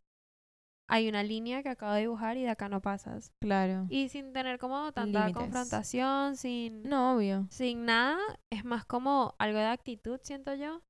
hay 0.87 1.07
una 1.07 1.23
línea 1.23 1.61
que 1.63 1.69
acabo 1.69 1.93
de 1.93 2.01
dibujar 2.01 2.37
y 2.37 2.43
de 2.43 2.49
acá 2.49 2.67
no 2.69 2.81
pasas. 2.81 3.31
Claro. 3.41 3.85
Y 3.89 4.09
sin 4.09 4.33
tener 4.33 4.57
como 4.59 4.91
tanta 4.91 5.19
Límites. 5.27 5.35
confrontación, 5.41 6.35
sin... 6.35 6.83
No, 6.83 7.15
obvio. 7.15 7.47
sin 7.51 7.85
nada, 7.85 8.17
es 8.49 8.65
más 8.65 8.85
como 8.85 9.35
algo 9.39 9.59
de 9.59 9.65
actitud, 9.67 10.19
siento 10.23 10.53
yo. 10.55 10.81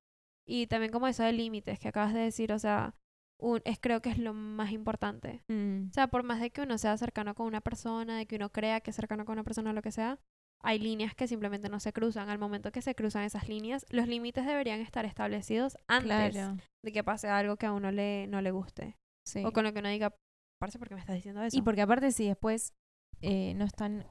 Y 0.45 0.67
también 0.67 0.91
como 0.91 1.07
eso 1.07 1.23
de 1.23 1.33
límites 1.33 1.79
que 1.79 1.89
acabas 1.89 2.13
de 2.13 2.21
decir, 2.21 2.51
o 2.53 2.59
sea, 2.59 2.95
un, 3.39 3.61
es 3.65 3.79
creo 3.79 4.01
que 4.01 4.09
es 4.09 4.17
lo 4.17 4.33
más 4.33 4.71
importante. 4.71 5.43
Mm, 5.47 5.87
O 5.89 5.93
sea, 5.93 6.07
por 6.07 6.23
más 6.23 6.39
de 6.39 6.51
que 6.51 6.61
uno 6.61 6.77
sea 6.77 6.97
cercano 6.97 7.35
con 7.35 7.47
una 7.47 7.61
persona, 7.61 8.17
de 8.17 8.25
que 8.25 8.35
uno 8.35 8.51
crea 8.51 8.81
que 8.81 8.91
es 8.91 8.95
cercano 8.95 9.25
con 9.25 9.33
una 9.33 9.43
persona 9.43 9.71
o 9.71 9.73
lo 9.73 9.81
que 9.81 9.91
sea, 9.91 10.19
hay 10.61 10.77
líneas 10.77 11.15
que 11.15 11.27
simplemente 11.27 11.69
no 11.69 11.79
se 11.79 11.93
cruzan. 11.93 12.29
Al 12.29 12.37
momento 12.37 12.71
que 12.71 12.81
se 12.81 12.95
cruzan 12.95 13.23
esas 13.23 13.47
líneas, 13.47 13.85
los 13.89 14.07
límites 14.07 14.45
deberían 14.45 14.81
estar 14.81 15.05
establecidos 15.05 15.77
antes 15.87 16.31
claro. 16.31 16.57
de 16.83 16.91
que 16.91 17.03
pase 17.03 17.29
algo 17.29 17.55
que 17.55 17.65
a 17.65 17.71
uno 17.71 17.91
le, 17.91 18.27
no 18.27 18.41
le 18.41 18.51
guste. 18.51 18.97
Sí. 19.25 19.43
O 19.45 19.53
con 19.53 19.63
lo 19.63 19.71
que 19.73 19.79
uno 19.79 19.89
diga, 19.89 20.13
parce, 20.59 20.77
¿por 20.77 20.89
qué 20.89 20.95
me 20.95 21.01
estás 21.01 21.15
diciendo 21.15 21.41
eso? 21.41 21.57
Y 21.57 21.61
porque 21.61 21.81
aparte 21.81 22.11
si 22.11 22.27
después 22.27 22.73
eh, 23.21 23.53
no 23.55 23.63
están 23.63 24.05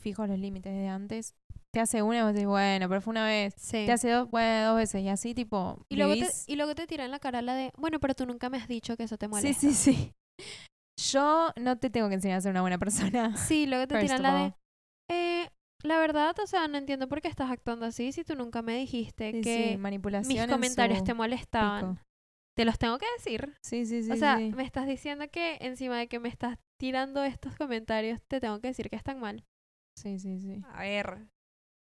fijos 0.00 0.28
los 0.28 0.38
límites 0.38 0.72
de 0.72 0.88
antes, 0.88 1.34
te 1.72 1.80
hace 1.80 2.02
una 2.02 2.18
y 2.18 2.22
vos 2.22 2.32
decís, 2.34 2.46
bueno, 2.46 2.88
pero 2.88 3.00
fue 3.00 3.10
una 3.12 3.24
vez. 3.26 3.54
Sí. 3.56 3.84
Te 3.86 3.92
hace 3.92 4.10
dos, 4.10 4.30
bueno, 4.30 4.68
dos 4.68 4.76
veces. 4.76 5.02
Y 5.02 5.08
así 5.08 5.34
tipo, 5.34 5.84
Y 5.88 5.96
luego, 5.96 6.14
te, 6.14 6.28
y 6.46 6.56
luego 6.56 6.74
te 6.74 6.86
tira 6.86 7.04
en 7.04 7.10
la 7.10 7.18
cara 7.18 7.42
la 7.42 7.54
de, 7.54 7.72
bueno, 7.78 7.98
pero 7.98 8.14
tú 8.14 8.26
nunca 8.26 8.50
me 8.50 8.58
has 8.58 8.68
dicho 8.68 8.96
que 8.96 9.04
eso 9.04 9.16
te 9.16 9.26
Sí, 9.26 9.30
molesta. 9.30 9.60
sí, 9.60 9.72
sí. 9.74 10.12
Yo 11.10 11.50
no 11.56 11.78
te 11.78 11.90
tengo 11.90 12.08
que 12.08 12.14
enseñar 12.14 12.38
a 12.38 12.40
ser 12.42 12.50
una 12.50 12.60
buena 12.60 12.78
persona. 12.78 13.36
Sí, 13.36 13.66
luego 13.66 13.86
te 13.88 13.98
tiran 13.98 14.22
la 14.22 14.34
de, 14.34 14.54
eh, 15.10 15.48
la 15.82 15.98
verdad, 15.98 16.34
o 16.42 16.46
sea, 16.46 16.68
no 16.68 16.78
entiendo 16.78 17.08
por 17.08 17.20
qué 17.22 17.28
estás 17.28 17.50
actuando 17.50 17.86
así 17.86 18.12
si 18.12 18.22
tú 18.22 18.36
nunca 18.36 18.62
me 18.62 18.76
dijiste 18.76 19.32
Sí, 19.32 19.40
que 19.40 19.72
sí, 19.72 19.76
manipulación 19.78 20.28
mis 20.34 20.42
en 20.42 20.50
comentarios 20.50 21.02
te 21.04 21.14
molestaban. 21.14 21.94
pico. 21.94 22.04
Te 22.54 22.64
los 22.66 22.78
tengo 22.78 22.98
que 22.98 23.06
decir. 23.16 23.54
Sí, 23.62 23.86
sí, 23.86 24.02
sí. 24.02 24.12
o 24.12 24.16
sea, 24.16 24.36
sí. 24.36 24.52
me 24.54 24.62
estás 24.62 24.86
diciendo 24.86 25.24
que 25.30 25.56
encima 25.62 25.98
de 25.98 26.06
que 26.06 26.18
me 26.20 26.28
estás 26.28 26.58
tirando 26.78 27.24
estos 27.24 27.56
comentarios, 27.56 28.20
te 28.28 28.40
tengo 28.40 28.60
que 28.60 28.68
decir 28.68 28.90
que 28.90 28.96
están 28.96 29.18
mal. 29.20 29.44
sí, 29.98 30.18
sí, 30.18 30.38
sí. 30.38 30.62
A 30.74 30.82
ver, 30.82 31.26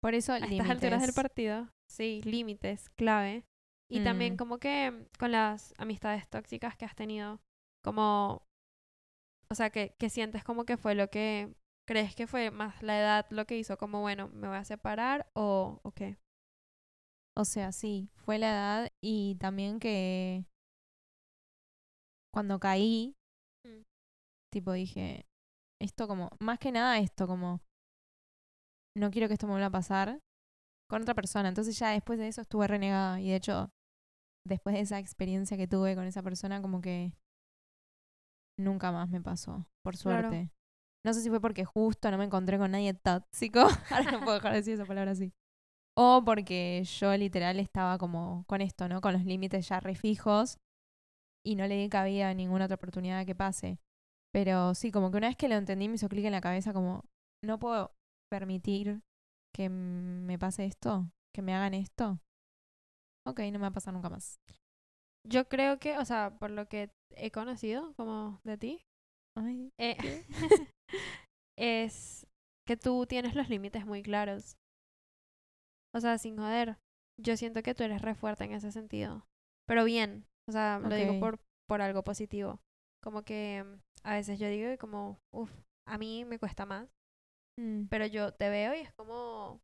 Por 0.03 0.15
eso, 0.15 0.33
a 0.33 0.39
estas 0.39 0.71
alturas 0.71 1.03
del 1.03 1.13
partido. 1.15 1.69
Sí, 1.89 2.21
límites, 2.25 2.91
clave. 2.91 3.45
Y 3.89 4.03
también 4.03 4.35
Mm. 4.35 4.37
como 4.37 4.59
que 4.59 5.07
con 5.19 5.31
las 5.33 5.73
amistades 5.79 6.29
tóxicas 6.29 6.77
que 6.77 6.85
has 6.85 6.95
tenido, 6.97 7.41
como, 7.85 8.43
o 9.49 9.55
sea, 9.55 9.71
que, 9.71 9.95
que 9.99 10.11
sientes 10.11 10.43
como 10.45 10.65
que 10.65 10.77
fue 10.77 10.95
lo 10.95 11.09
que, 11.09 11.55
crees 11.87 12.15
que 12.17 12.27
fue 12.27 12.51
más 12.51 12.83
la 12.83 12.99
edad 12.99 13.27
lo 13.31 13.47
que 13.47 13.57
hizo, 13.57 13.77
como, 13.79 14.01
bueno, 14.01 14.29
me 14.29 14.49
voy 14.49 14.57
a 14.57 14.65
separar 14.65 15.31
o, 15.35 15.81
o 15.85 15.93
qué. 15.93 16.19
O 17.37 17.45
sea, 17.45 17.71
sí, 17.71 18.11
fue 18.17 18.39
la 18.39 18.51
edad 18.51 18.93
y 19.01 19.37
también 19.37 19.79
que 19.79 20.45
cuando 22.35 22.59
caí, 22.59 23.15
Mm. 23.65 23.83
tipo 24.53 24.73
dije, 24.73 25.27
esto 25.81 26.09
como, 26.09 26.31
más 26.41 26.59
que 26.59 26.73
nada 26.73 26.99
esto 26.99 27.27
como, 27.27 27.61
no 28.97 29.11
quiero 29.11 29.29
que 29.29 29.35
esto 29.35 29.47
me 29.47 29.53
vuelva 29.53 29.67
a 29.69 29.71
pasar 29.71 30.21
con 30.89 31.03
otra 31.03 31.15
persona. 31.15 31.49
Entonces 31.49 31.79
ya 31.79 31.91
después 31.91 32.19
de 32.19 32.29
eso 32.29 32.41
estuve 32.41 32.67
renegada 32.67 33.21
y 33.21 33.29
de 33.31 33.37
hecho, 33.37 33.71
después 34.47 34.75
de 34.75 34.81
esa 34.83 34.99
experiencia 34.99 35.57
que 35.57 35.67
tuve 35.69 35.95
con 35.95 36.05
esa 36.07 36.23
persona, 36.23 36.63
como 36.63 36.81
que 36.81 37.13
nunca 38.59 38.93
más 38.93 39.09
me 39.09 39.21
pasó, 39.21 39.67
por 39.83 39.97
Claro. 39.99 40.29
suerte. 40.31 40.51
No 41.05 41.13
sé 41.13 41.21
si 41.23 41.29
fue 41.29 41.41
porque 41.41 41.65
justo 41.65 42.11
no 42.11 42.19
me 42.19 42.25
encontré 42.25 42.59
con 42.59 42.71
nadie 42.73 42.95
tóxico. 42.95 43.61
Ahora 43.91 44.11
no 44.13 44.21
puedo 44.21 44.35
dejar 44.35 44.53
de 44.53 44.59
decir 44.59 44.75
esa 44.75 44.87
palabra 44.87 45.13
así. 45.13 45.33
O 45.97 46.23
porque 46.25 46.83
yo 46.85 47.17
literal 47.17 47.59
estaba 47.61 47.97
como 47.99 48.45
con 48.47 48.61
esto, 48.61 48.89
¿no? 48.89 49.01
Con 49.01 49.13
los 49.13 49.25
límites 49.25 49.69
ya 49.69 49.81
refijos. 49.81 50.59
y 51.45 51.55
no 51.55 51.65
le 51.69 51.77
di 51.77 51.89
cabida 51.89 52.31
a 52.31 52.35
ninguna 52.35 52.65
otra 52.65 52.75
oportunidad 52.75 53.25
que 53.25 53.37
pase. 53.37 53.79
Pero 54.33 54.75
sí, 54.75 54.91
como 54.91 55.13
que 55.13 55.19
una 55.19 55.29
vez 55.29 55.37
que 55.37 55.49
lo 55.49 55.55
entendí 55.55 55.89
me 55.89 55.95
hizo 55.95 56.09
clic 56.09 56.25
en 56.25 56.33
la 56.33 56.41
cabeza 56.41 56.73
como, 56.73 57.05
no 57.45 57.61
puedo 57.61 57.93
permitir 58.31 59.03
que 59.55 59.69
me 59.69 60.39
pase 60.39 60.65
esto, 60.65 61.11
que 61.35 61.43
me 61.43 61.55
hagan 61.55 61.75
esto. 61.75 62.21
Ok, 63.27 63.41
no 63.41 63.59
me 63.59 63.59
va 63.61 63.69
a 63.69 63.73
pasar 63.73 63.95
nunca 63.95 64.11
más. 64.11 64.39
Yo 65.27 65.49
creo 65.49 65.79
que, 65.79 65.99
o 65.99 66.05
sea, 66.05 66.39
por 66.39 66.51
lo 66.51 66.69
que 66.69 66.91
he 67.11 67.31
conocido 67.31 67.95
como 67.95 68.41
de 68.45 68.57
ti, 68.57 68.87
Ay, 69.37 69.71
eh, 69.79 69.97
es 71.59 72.27
que 72.67 72.77
tú 72.77 73.07
tienes 73.07 73.35
los 73.35 73.49
límites 73.49 73.85
muy 73.85 74.03
claros. 74.03 74.57
O 75.95 76.01
sea, 76.01 76.19
sin 76.19 76.37
joder, 76.37 76.79
yo 77.21 77.37
siento 77.37 77.63
que 77.63 77.75
tú 77.75 77.85
eres 77.85 78.03
re 78.03 78.15
fuerte 78.15 78.45
en 78.45 78.53
ese 78.53 78.73
sentido. 78.73 79.27
Pero 79.67 79.85
bien, 79.85 80.27
o 80.49 80.53
sea, 80.53 80.79
lo 80.79 80.95
digo 80.95 81.19
por, 81.19 81.41
por 81.69 81.83
algo 81.83 82.03
positivo. 82.03 82.61
Como 83.03 83.23
que 83.23 83.65
mm, 83.65 83.81
a 84.05 84.15
veces 84.15 84.39
yo 84.39 84.49
digo 84.49 84.77
como, 84.79 85.19
uff, 85.33 85.51
a 85.87 85.99
mí 85.99 86.25
me 86.25 86.39
cuesta 86.39 86.67
más. 86.67 86.89
Mm, 87.59 87.87
Pero 87.89 88.07
yo 88.07 88.33
te 88.33 88.49
veo 88.49 88.75
y 88.75 88.79
es 88.79 88.93
como, 88.95 89.61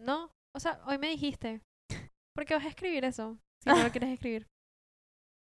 no, 0.00 0.30
o 0.54 0.60
sea, 0.60 0.80
hoy 0.86 0.98
me 0.98 1.08
dijiste, 1.08 1.62
¿por 2.34 2.44
qué 2.44 2.54
vas 2.54 2.64
a 2.64 2.68
escribir 2.68 3.04
eso? 3.04 3.38
Si 3.62 3.70
no 3.70 3.82
lo 3.82 3.90
quieres 3.90 4.10
escribir. 4.10 4.46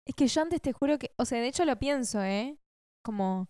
Es 0.09 0.17
que 0.17 0.27
yo 0.27 0.43
antes 0.43 0.61
te 0.61 0.73
juro 0.73 0.99
que, 0.99 1.13
o 1.19 1.25
sea, 1.25 1.41
de 1.41 1.47
hecho 1.47 1.65
lo 1.65 1.79
pienso, 1.79 2.21
¿eh? 2.23 2.59
Como, 3.05 3.49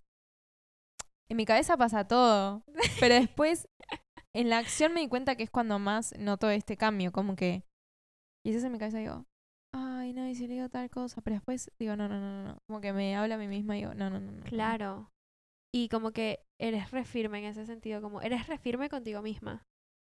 en 1.30 1.36
mi 1.36 1.46
cabeza 1.46 1.76
pasa 1.76 2.06
todo, 2.06 2.64
pero 3.00 3.14
después 3.14 3.68
en 4.34 4.50
la 4.50 4.58
acción 4.58 4.92
me 4.92 5.00
di 5.00 5.08
cuenta 5.08 5.36
que 5.36 5.44
es 5.44 5.50
cuando 5.50 5.78
más 5.78 6.12
noto 6.18 6.50
este 6.50 6.76
cambio, 6.76 7.12
como 7.12 7.36
que, 7.36 7.64
y 8.44 8.52
eso 8.52 8.66
en 8.66 8.72
mi 8.72 8.78
cabeza 8.78 8.98
digo, 8.98 9.24
ay, 9.72 10.12
no, 10.12 10.28
y 10.28 10.34
si 10.34 10.48
le 10.48 10.54
digo 10.54 10.68
tal 10.68 10.90
cosa, 10.90 11.20
pero 11.22 11.34
después 11.36 11.70
digo, 11.78 11.96
no, 11.96 12.08
no, 12.08 12.20
no, 12.20 12.44
no, 12.44 12.58
como 12.66 12.80
que 12.80 12.92
me 12.92 13.16
habla 13.16 13.36
a 13.36 13.38
mí 13.38 13.46
misma 13.46 13.76
y 13.76 13.80
digo, 13.80 13.94
no, 13.94 14.10
no, 14.10 14.20
no, 14.20 14.32
no, 14.32 14.38
no. 14.38 14.44
Claro. 14.44 15.10
Y 15.72 15.88
como 15.88 16.12
que 16.12 16.40
eres 16.60 16.90
re 16.90 17.04
firme 17.04 17.38
en 17.38 17.44
ese 17.46 17.64
sentido, 17.66 18.02
como 18.02 18.20
eres 18.22 18.46
re 18.48 18.58
firme 18.58 18.88
contigo 18.88 19.22
misma. 19.22 19.62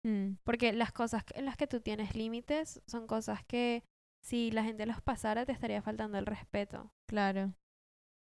Mm, 0.06 0.36
Porque 0.44 0.72
las 0.72 0.92
cosas 0.92 1.24
en 1.34 1.44
las 1.44 1.56
que 1.56 1.66
tú 1.66 1.80
tienes 1.80 2.14
límites 2.16 2.82
son 2.86 3.06
cosas 3.06 3.44
que 3.44 3.84
si 4.24 4.50
la 4.50 4.64
gente 4.64 4.86
los 4.86 5.00
pasara 5.02 5.44
te 5.46 5.52
estaría 5.52 5.82
faltando 5.82 6.18
el 6.18 6.26
respeto. 6.26 6.90
claro, 7.08 7.54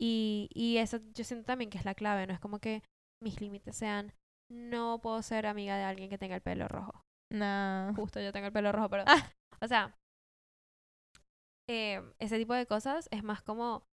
Y, 0.01 0.49
y 0.53 0.77
eso 0.77 0.99
yo 1.13 1.23
siento 1.23 1.45
también 1.45 1.69
que 1.69 1.77
es 1.77 1.85
la 1.85 1.95
clave, 1.95 2.25
no 2.27 2.33
es 2.33 2.39
como 2.39 2.59
que 2.59 2.83
mis 3.21 3.41
límites 3.41 3.75
sean 3.75 4.13
no 4.51 4.99
puedo 5.01 5.21
ser 5.21 5.45
amiga 5.45 5.77
de 5.77 5.83
alguien 5.83 6.09
que 6.09 6.17
tenga 6.17 6.35
el 6.35 6.41
pelo 6.41 6.67
rojo. 6.67 7.03
no, 7.31 7.93
Justo 7.95 8.19
yo 8.19 8.31
tengo 8.31 8.47
el 8.47 8.53
pelo 8.53 8.71
rojo, 8.71 8.89
pero... 8.89 9.03
Ah. 9.05 9.31
O 9.61 9.67
sea, 9.67 9.93
eh, 11.69 12.01
ese 12.19 12.37
tipo 12.37 12.53
de 12.53 12.65
cosas 12.65 13.07
es 13.11 13.23
más 13.23 13.41
como 13.41 13.83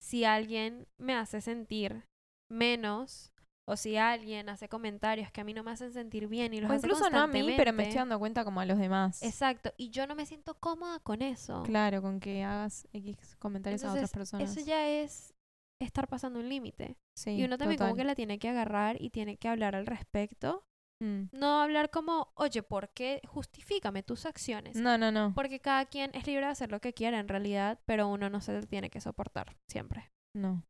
si 0.00 0.24
alguien 0.24 0.86
me 0.98 1.14
hace 1.14 1.40
sentir 1.40 2.04
menos 2.50 3.32
o 3.66 3.76
si 3.76 3.96
alguien 3.96 4.48
hace 4.48 4.68
comentarios 4.68 5.30
que 5.30 5.40
a 5.40 5.44
mí 5.44 5.54
no 5.54 5.64
me 5.64 5.70
hacen 5.70 5.92
sentir 5.92 6.28
bien 6.28 6.52
y 6.52 6.60
los 6.60 6.70
o 6.70 6.74
hace 6.74 6.86
incluso 6.86 7.08
no 7.10 7.20
a 7.20 7.26
mí, 7.26 7.54
pero 7.56 7.72
me 7.72 7.84
estoy 7.84 7.98
dando 7.98 8.18
cuenta 8.18 8.44
como 8.44 8.60
a 8.60 8.66
los 8.66 8.78
demás. 8.78 9.22
Exacto, 9.22 9.72
y 9.76 9.90
yo 9.90 10.06
no 10.06 10.14
me 10.14 10.26
siento 10.26 10.54
cómoda 10.54 11.00
con 11.00 11.22
eso. 11.22 11.62
Claro, 11.62 12.02
con 12.02 12.20
que 12.20 12.44
hagas 12.44 12.86
X 12.92 13.36
comentarios 13.38 13.84
a 13.84 13.92
otras 13.92 14.12
personas. 14.12 14.50
Eso 14.50 14.64
ya 14.64 14.86
es 14.88 15.34
estar 15.80 16.08
pasando 16.08 16.38
un 16.38 16.48
límite. 16.48 16.96
sí, 17.14 17.30
y 17.32 17.44
uno 17.44 17.58
también 17.58 17.78
como 17.78 17.94
que 17.94 18.04
la 18.04 18.14
tiene 18.14 18.38
que 18.38 18.48
agarrar 18.48 19.00
y 19.00 19.10
tiene 19.10 19.36
que 19.36 19.48
hablar 19.48 19.74
al 19.74 19.86
respecto. 19.86 20.66
Mm. 21.02 21.24
No 21.32 21.60
hablar 21.60 21.90
como, 21.90 22.32
oye, 22.34 22.62
¿por 22.62 22.90
qué? 22.90 23.20
Justifícame 23.26 24.02
tus 24.02 24.26
acciones. 24.26 24.76
No, 24.76 24.96
no, 24.96 25.10
no, 25.10 25.32
Porque 25.34 25.60
cada 25.60 25.86
quien 25.86 26.10
es 26.14 26.26
libre 26.26 26.46
de 26.46 26.52
hacer 26.52 26.70
lo 26.70 26.80
que 26.80 26.92
quiera 26.92 27.18
en 27.18 27.28
realidad, 27.28 27.80
pero 27.86 28.08
uno 28.08 28.30
no 28.30 28.40
se 28.40 28.66
tiene 28.66 28.90
que 28.90 29.00
soportar 29.00 29.56
siempre. 29.68 30.12
no. 30.34 30.62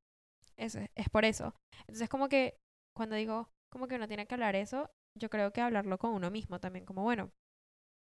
Eso 0.57 0.79
es, 0.81 0.91
es 0.95 1.09
por 1.09 1.25
eso. 1.25 1.55
Entonces 1.81 2.09
como 2.09 2.29
que 2.29 2.57
cuando 2.97 3.17
digo 3.17 3.49
como 3.73 3.89
que 3.89 3.97
uno 3.97 4.07
tiene 4.07 4.27
que 4.27 4.35
hablar 4.35 4.55
eso, 4.55 4.91
yo 5.19 5.29
creo 5.31 5.53
que 5.53 5.61
hablarlo 5.61 5.99
con 5.99 6.13
uno 6.13 6.31
mismo 6.31 6.61
también, 6.61 6.85
como 6.85 7.03
bueno, 7.03 7.33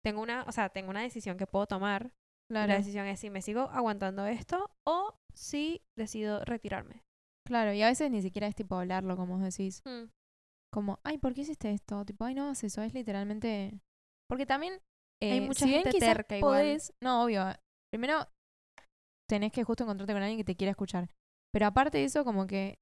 tengo 0.04 0.22
una, 0.22 0.44
o 0.44 0.52
sea, 0.52 0.70
tengo 0.70 0.92
una 0.92 1.02
decisión 1.02 1.38
que 1.38 1.48
puedo 1.48 1.66
tomar. 1.66 2.12
Claro. 2.48 2.68
La 2.68 2.78
decisión 2.78 3.08
es 3.08 3.20
si 3.20 3.32
me 3.32 3.42
sigo 3.42 3.62
aguantando 3.72 4.28
esto 4.28 4.70
o 4.86 5.16
si 5.34 5.82
decido 5.98 6.46
retirarme. 6.46 7.02
Claro, 7.48 7.74
y 7.74 7.82
a 7.82 7.88
veces 7.88 8.12
ni 8.12 8.22
siquiera 8.22 8.48
es 8.48 8.56
tipo 8.56 8.76
hablarlo, 8.76 9.18
como 9.18 9.40
decís. 9.40 9.82
Mm, 9.86 10.10
Como, 10.72 11.00
ay, 11.04 11.18
¿por 11.18 11.34
qué 11.34 11.42
hiciste 11.42 11.72
esto? 11.72 12.06
Tipo, 12.06 12.26
ay, 12.26 12.36
no 12.36 12.52
eso. 12.52 12.82
Es 12.82 12.94
literalmente. 12.94 13.80
Porque 14.30 14.46
también. 14.46 14.80
Hay 15.24 15.38
eh, 15.38 15.42
mucha 15.42 15.66
si 15.66 15.72
bien 15.72 15.84
gente 15.84 15.98
quizás 15.98 16.16
terca 16.16 16.38
igual. 16.38 16.78
No, 17.02 17.24
obvio. 17.24 17.46
Primero, 17.92 18.28
tenés 19.28 19.52
que 19.52 19.64
justo 19.64 19.84
encontrarte 19.84 20.14
con 20.14 20.22
alguien 20.22 20.38
que 20.38 20.44
te 20.44 20.56
quiera 20.56 20.72
escuchar. 20.72 21.10
Pero 21.56 21.68
aparte 21.68 22.00
de 22.00 22.04
eso, 22.04 22.26
como 22.26 22.48
que. 22.48 22.80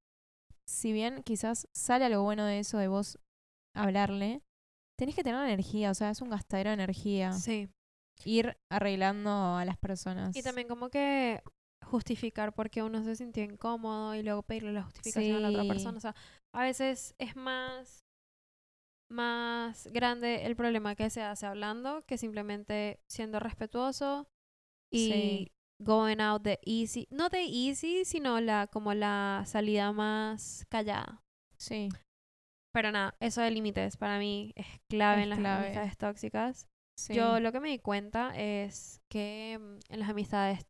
Si 0.68 0.94
bien 0.94 1.22
quizás 1.22 1.68
sale 1.76 2.06
algo 2.06 2.24
bueno 2.24 2.44
de 2.46 2.58
eso, 2.58 2.80
de 2.80 2.88
vos 2.88 3.20
hablarle, 3.76 4.42
tenés 4.98 5.14
que 5.14 5.24
tener 5.24 5.44
energía. 5.44 5.92
O 5.92 5.94
sea, 5.94 6.10
es 6.10 6.22
un 6.22 6.32
gastadero 6.32 6.72
de 6.72 6.74
energía. 6.74 7.34
Sí. 7.34 7.70
Ir 8.26 8.58
arreglando 8.72 9.30
a 9.30 9.64
las 9.64 9.78
personas. 9.78 10.36
Y 10.36 10.42
también 10.42 10.68
como 10.68 10.90
que 10.90 11.44
justificar 11.86 12.56
por 12.56 12.72
qué 12.72 12.82
uno 12.82 13.04
se 13.04 13.16
sintió 13.16 13.44
incómodo 13.44 14.16
y 14.16 14.24
luego 14.24 14.42
pedirle 14.42 14.74
la 14.74 14.82
justificación 14.82 15.36
a 15.36 15.40
la 15.42 15.50
otra 15.50 15.66
persona. 15.66 15.98
O 16.00 16.02
sea, 16.02 16.16
a 16.56 16.64
veces 16.64 17.14
es 17.20 17.36
más, 17.36 18.06
más 19.12 19.86
grande 19.92 20.48
el 20.48 20.56
problema 20.56 20.96
que 20.96 21.12
se 21.12 21.22
hace 21.22 21.46
hablando 21.46 22.04
que 22.08 22.18
simplemente 22.18 23.02
siendo 23.08 23.40
respetuoso 23.40 24.28
y 24.92 25.10
Sí. 25.10 25.52
Going 25.82 26.20
out 26.20 26.44
the 26.44 26.60
easy, 26.66 27.08
no 27.10 27.30
de 27.30 27.44
easy, 27.44 28.06
sino 28.06 28.40
la 28.40 28.68
como 28.68 28.94
la 28.94 29.44
salida 29.46 29.92
más 29.92 30.66
callada. 30.70 31.22
Sí. 31.58 31.90
Pero 32.74 32.92
nada, 32.92 33.16
eso 33.20 33.42
de 33.42 33.52
límites 33.52 33.98
para 33.98 34.18
mí 34.20 34.52
es 34.56 34.66
clave 34.90 35.20
Es 35.22 35.24
en 35.24 35.30
las 35.30 35.40
clave. 35.40 35.66
amistades 35.66 35.98
tóxicas. 35.98 36.68
sí. 36.98 37.14
Yo 37.14 37.40
lo 37.40 37.52
que 37.52 37.60
me 37.60 37.70
di 37.70 37.80
cuenta 37.80 38.32
es 38.36 39.02
que 39.12 39.60
mm, 39.60 39.94
en 39.94 40.00
las 40.00 40.10
amistades 40.10 40.66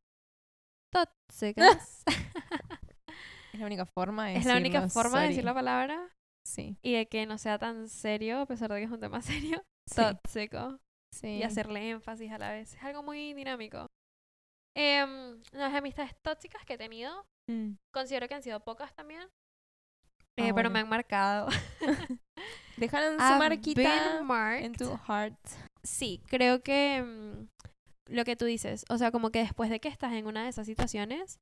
tóxicas 0.92 2.04
Es 3.54 3.60
la 3.60 3.66
única 3.68 3.86
forma 3.86 4.28
de 4.28 4.36
es 4.38 4.46
la 4.46 4.58
única 4.58 4.90
forma 4.90 5.22
de 5.22 5.28
decir 5.30 5.44
la 5.44 5.54
palabra 5.54 6.10
Sí. 6.46 6.78
y 6.82 6.94
de 6.94 7.08
que 7.08 7.26
no 7.26 7.38
sea 7.38 7.58
tan 7.58 7.88
serio, 7.88 8.42
a 8.42 8.46
pesar 8.46 8.70
de 8.72 8.80
que 8.80 8.86
es 8.86 8.92
un 8.92 9.00
tema 9.00 9.22
serio, 9.22 9.64
Sí. 9.90 9.96
tóxico 9.96 10.80
sí. 11.14 11.28
y 11.38 11.44
hacerle 11.44 11.90
énfasis 11.92 12.32
a 12.32 12.38
la 12.38 12.52
vez. 12.52 12.74
Es 12.74 12.84
algo 12.84 13.02
muy 13.04 13.34
dinámico. 13.34 13.88
Em, 14.76 15.42
las 15.52 15.74
amistades 15.74 16.16
tóxicas 16.22 16.64
que 16.66 16.74
he 16.74 16.78
tenido, 16.78 17.26
Mm. 17.50 17.74
considero 17.94 18.28
que 18.28 18.34
han 18.36 18.42
sido 18.44 18.60
pocas 18.62 18.94
también, 18.96 19.22
eh, 20.38 20.54
pero 20.54 20.70
me 20.70 20.80
han 20.80 20.90
marcado. 20.90 21.48
Dejaron 22.78 23.20
su 23.20 23.26
I've 23.26 23.38
marquita 23.38 24.20
en 24.60 24.74
tu 24.74 24.98
heart. 25.08 25.38
Sí, 25.84 26.22
creo 26.28 26.64
que 26.64 27.04
mm, 27.04 27.48
lo 28.14 28.24
que 28.26 28.36
tú 28.36 28.46
dices, 28.46 28.86
o 28.90 28.98
sea, 28.98 29.12
como 29.12 29.30
que 29.30 29.40
después 29.40 29.70
de 29.70 29.80
que 29.80 29.90
estás 29.90 30.14
en 30.14 30.26
una 30.26 30.44
de 30.44 30.50
esas 30.50 30.66
situaciones, 30.66 31.40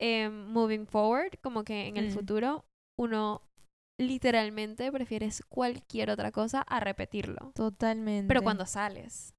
em, 0.00 0.46
moving 0.52 0.86
forward, 0.86 1.38
como 1.42 1.64
que 1.64 1.86
en 1.88 1.96
el 1.96 2.08
Mm. 2.08 2.12
futuro, 2.12 2.64
uno 2.98 3.42
literalmente 4.00 4.90
prefieres 4.92 5.42
cualquier 5.48 6.10
otra 6.10 6.30
cosa 6.32 6.62
a 6.62 6.80
repetirlo. 6.80 7.52
Totalmente. 7.54 8.28
Pero 8.28 8.42
cuando 8.42 8.66
sales. 8.66 9.34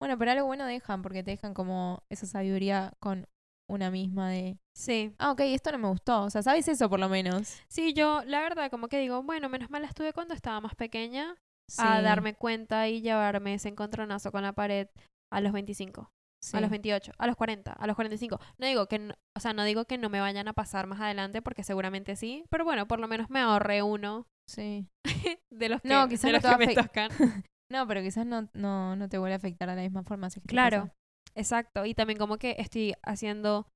Bueno, 0.00 0.18
pero 0.18 0.30
algo 0.32 0.46
bueno 0.46 0.66
dejan, 0.66 1.02
porque 1.02 1.22
te 1.22 1.30
dejan 1.32 1.54
como 1.54 2.02
esa 2.10 2.26
sabiduría 2.26 2.92
con 3.00 3.26
una 3.68 3.90
misma 3.90 4.30
de, 4.30 4.58
Sí. 4.76 5.12
ah, 5.18 5.32
ok, 5.32 5.40
esto 5.40 5.72
no 5.72 5.78
me 5.78 5.88
gustó. 5.88 6.22
O 6.24 6.30
sea, 6.30 6.42
sabes 6.42 6.68
eso 6.68 6.88
por 6.88 7.00
lo 7.00 7.08
menos. 7.08 7.58
Sí, 7.68 7.94
yo 7.94 8.22
la 8.26 8.40
verdad 8.40 8.70
como 8.70 8.88
que 8.88 8.98
digo, 8.98 9.22
bueno, 9.22 9.48
menos 9.48 9.70
mal 9.70 9.84
estuve 9.84 10.12
cuando 10.12 10.34
estaba 10.34 10.60
más 10.60 10.74
pequeña 10.74 11.36
a 11.78 12.00
darme 12.00 12.34
cuenta 12.34 12.86
y 12.88 13.00
llevarme 13.00 13.54
ese 13.54 13.68
encontronazo 13.70 14.30
con 14.30 14.42
la 14.42 14.52
pared 14.52 14.86
a 15.32 15.40
los 15.40 15.52
25. 15.52 16.12
sí. 16.40 16.56
a 16.56 16.60
los 16.60 16.70
28, 16.70 17.10
a 17.18 17.26
los 17.26 17.34
40, 17.34 17.72
a 17.72 17.86
los 17.88 17.96
45. 17.96 18.38
No 18.58 18.66
digo 18.68 18.86
que, 18.86 19.00
no- 19.00 19.14
o 19.36 19.40
sea, 19.40 19.52
no 19.52 19.64
digo 19.64 19.84
que 19.86 19.98
no 19.98 20.10
me 20.10 20.20
vayan 20.20 20.46
a 20.46 20.52
pasar 20.52 20.86
más 20.86 21.00
adelante 21.00 21.42
porque 21.42 21.64
seguramente 21.64 22.14
sí, 22.14 22.44
pero 22.50 22.64
bueno, 22.64 22.86
por 22.86 23.00
lo 23.00 23.08
menos 23.08 23.30
me 23.30 23.40
ahorré 23.40 23.82
uno 23.82 24.28
Sí. 24.48 24.86
de 25.50 25.68
los 25.70 25.80
que, 25.80 25.88
No, 25.88 26.06
quizás 26.06 26.30
de 26.30 26.38
no 26.38 26.48
los 26.48 26.56
que 26.58 26.66
me 26.66 26.74
tocan. 26.74 27.10
No, 27.70 27.86
pero 27.86 28.00
quizás 28.02 28.26
no, 28.26 28.48
no, 28.54 28.96
no 28.96 29.08
te 29.08 29.18
vuelve 29.18 29.34
a 29.34 29.36
afectar 29.38 29.68
de 29.68 29.76
la 29.76 29.82
misma 29.82 30.02
forma. 30.04 30.28
Claro, 30.46 30.82
pasa. 30.82 30.94
exacto. 31.34 31.84
Y 31.84 31.94
también 31.94 32.18
como 32.18 32.38
que 32.38 32.56
estoy 32.58 32.94
haciendo 33.02 33.66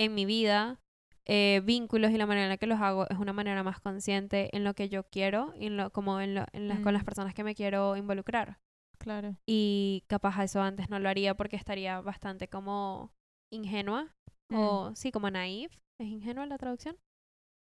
en 0.00 0.14
mi 0.14 0.24
vida 0.24 0.78
eh, 1.26 1.60
vínculos 1.64 2.10
y 2.10 2.16
la 2.18 2.26
manera 2.26 2.44
en 2.46 2.50
la 2.50 2.56
que 2.56 2.66
los 2.66 2.80
hago 2.80 3.08
es 3.08 3.18
una 3.18 3.32
manera 3.32 3.62
más 3.62 3.80
consciente 3.80 4.54
en 4.56 4.64
lo 4.64 4.74
que 4.74 4.88
yo 4.88 5.04
quiero 5.04 5.52
y 5.56 5.66
en 5.66 5.76
lo, 5.76 5.90
como 5.90 6.20
en 6.20 6.34
lo, 6.34 6.46
en 6.52 6.68
las 6.68 6.80
con 6.80 6.92
las 6.92 7.02
Mm. 7.02 7.06
personas 7.06 7.34
que 7.34 7.44
me 7.44 7.54
quiero 7.54 7.96
involucrar. 7.96 8.58
Claro. 8.98 9.36
Y 9.48 10.04
capaz 10.08 10.42
eso 10.44 10.60
antes 10.62 10.88
no 10.90 10.98
lo 10.98 11.08
haría 11.08 11.34
porque 11.36 11.56
estaría 11.56 12.00
bastante 12.00 12.48
como 12.48 13.12
ingenua 13.52 14.12
Mm. 14.50 14.54
o 14.56 14.94
sí, 14.96 15.10
como 15.12 15.30
naive. 15.30 15.72
¿Es 16.00 16.06
ingenua 16.08 16.46
la 16.46 16.58
traducción? 16.58 16.96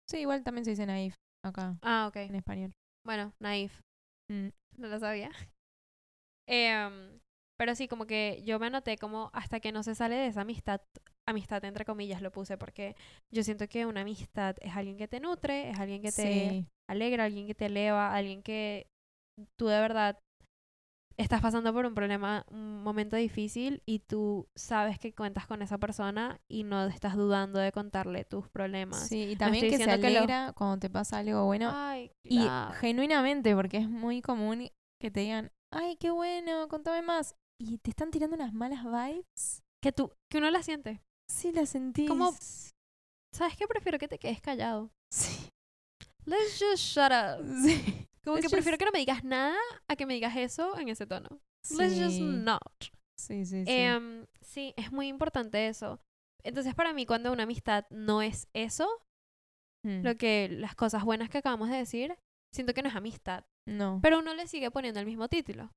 Sí, 0.08 0.20
igual 0.20 0.44
también 0.44 0.66
se 0.66 0.72
dice 0.72 0.86
naif 0.86 1.16
acá, 1.44 1.78
Ah, 1.82 2.06
ok. 2.08 2.16
en 2.18 2.36
español. 2.36 2.72
Bueno, 3.06 3.34
naive. 3.40 3.74
Mm. 4.32 4.50
No 4.80 4.88
lo 4.88 5.00
sabía. 5.00 5.32
Em, 6.48 7.20
pero 7.58 7.76
sí, 7.76 7.88
como 7.88 8.06
que 8.06 8.42
yo 8.44 8.60
me 8.60 8.68
anoté 8.68 8.98
como 8.98 9.30
hasta 9.34 9.60
que 9.60 9.72
no 9.72 9.84
se 9.84 9.96
sale 9.96 10.16
de 10.16 10.28
esa 10.28 10.42
amistad 10.42 10.82
amistad 11.26 11.64
entre 11.66 11.86
comillas 11.86 12.24
lo 12.24 12.32
puse 12.32 12.58
porque 12.58 12.96
yo 13.30 13.44
siento 13.44 13.68
que 13.68 13.86
una 13.86 14.02
amistad 14.02 14.56
es 14.62 14.76
alguien 14.76 14.98
que 14.98 15.08
te 15.08 15.20
nutre, 15.20 15.70
es 15.70 15.80
alguien 15.80 16.02
que 16.02 16.12
te 16.12 16.58
Sí, 16.58 16.68
alegra, 16.88 17.26
alguien 17.26 17.46
que 17.46 17.54
te 17.56 17.68
eleva, 17.68 18.16
alguien 18.16 18.42
que 18.42 18.88
tú 19.58 19.68
de 19.68 19.80
verdad 19.82 20.20
estás 21.22 21.42
pasando 21.42 21.74
por 21.74 21.86
un 21.86 21.94
problema, 21.94 22.46
un 22.50 22.82
momento 22.84 23.16
difícil 23.16 23.82
y 23.86 24.00
tú 24.00 24.48
sabes 24.56 25.00
que 25.00 25.14
cuentas 25.14 25.46
con 25.48 25.62
esa 25.62 25.78
persona 25.78 26.40
y 26.48 26.64
no 26.64 26.86
estás 26.88 27.16
dudando 27.16 27.60
de 27.60 27.72
contarle 27.72 28.24
tus 28.26 28.48
problemas. 28.50 29.08
sí, 29.08 29.32
y 29.32 29.36
también 29.36 29.66
que 29.66 29.72
se 29.72 29.78
diciendo 29.78 30.02
que 30.02 30.12
lo- 30.14 30.20
alegra 30.20 30.54
cuando 30.54 30.80
te 30.80 30.90
pasa 30.90 31.18
algo 31.20 31.46
bueno. 31.46 31.72
Ay, 31.74 32.12
Y 32.24 32.48
genuinamente, 32.80 33.54
porque 33.56 33.78
es 33.78 33.90
muy 33.90 34.22
común 34.22 34.70
que 35.02 35.12
te 35.12 35.20
digan, 35.22 35.52
ay, 35.74 35.96
qué 35.98 36.10
bueno, 36.12 36.68
contame 36.68 37.02
más. 37.02 37.36
Y 37.62 37.78
te 37.80 37.90
están 37.90 38.10
tirando 38.12 38.36
unas 38.36 38.54
malas 38.54 38.84
vibes. 38.86 39.62
que 39.84 39.92
tú, 39.92 40.12
que 40.30 40.38
uno 40.40 40.50
la 40.52 40.62
siente. 40.64 41.02
Sí, 41.32 41.52
la 41.52 41.66
sentís. 41.66 42.08
Como- 42.10 42.34
¿Sabes 43.34 43.56
qué? 43.58 43.68
Prefiero 43.68 43.98
que 44.00 44.08
te 44.08 44.18
quedes 44.20 44.42
callado. 44.42 44.90
Sí. 45.14 45.50
Let's 46.26 46.60
just 46.60 46.84
shut 46.84 47.12
up. 47.12 47.44
Sí. 47.64 48.08
Como 48.24 48.36
Let's 48.36 48.48
que 48.48 48.52
prefiero 48.52 48.76
just- 48.76 48.80
que 48.80 48.86
no 48.86 48.92
me 48.92 49.00
digas 49.00 49.24
nada 49.24 49.58
a 49.88 49.96
que 49.96 50.06
me 50.06 50.14
digas 50.14 50.36
eso 50.36 50.78
en 50.78 50.90
ese 50.90 51.06
tono. 51.08 51.30
Let's 51.78 51.96
just 52.00 52.18
Sí. 52.18 52.22
not. 52.24 52.62
Sí, 53.18 53.46
sí, 53.46 53.66
sí. 53.66 53.72
Em, 53.72 54.26
sí, 54.42 54.74
es 54.78 54.92
muy 54.92 55.08
importante 55.08 55.68
eso. 55.68 56.00
Entonces, 56.44 56.74
para 56.74 56.94
mí, 56.94 57.06
cuando 57.06 57.32
una 57.34 57.44
amistad 57.44 57.86
no 57.90 58.22
es 58.22 58.48
eso, 58.54 58.88
Mm. 59.86 60.04
lo 60.04 60.16
que 60.18 60.48
las 60.50 60.76
cosas 60.76 61.04
buenas 61.04 61.30
que 61.30 61.38
acabamos 61.40 61.70
de 61.70 61.78
decir, 61.78 62.18
siento 62.54 62.74
que 62.74 62.82
no 62.82 62.90
es 62.90 62.96
amistad. 62.96 63.46
No, 63.68 64.00
Pero 64.02 64.20
uno 64.20 64.34
le 64.34 64.48
sigue 64.48 64.72
poniendo 64.72 65.00
el 65.00 65.06
mismo 65.06 65.28
título. 65.28 65.72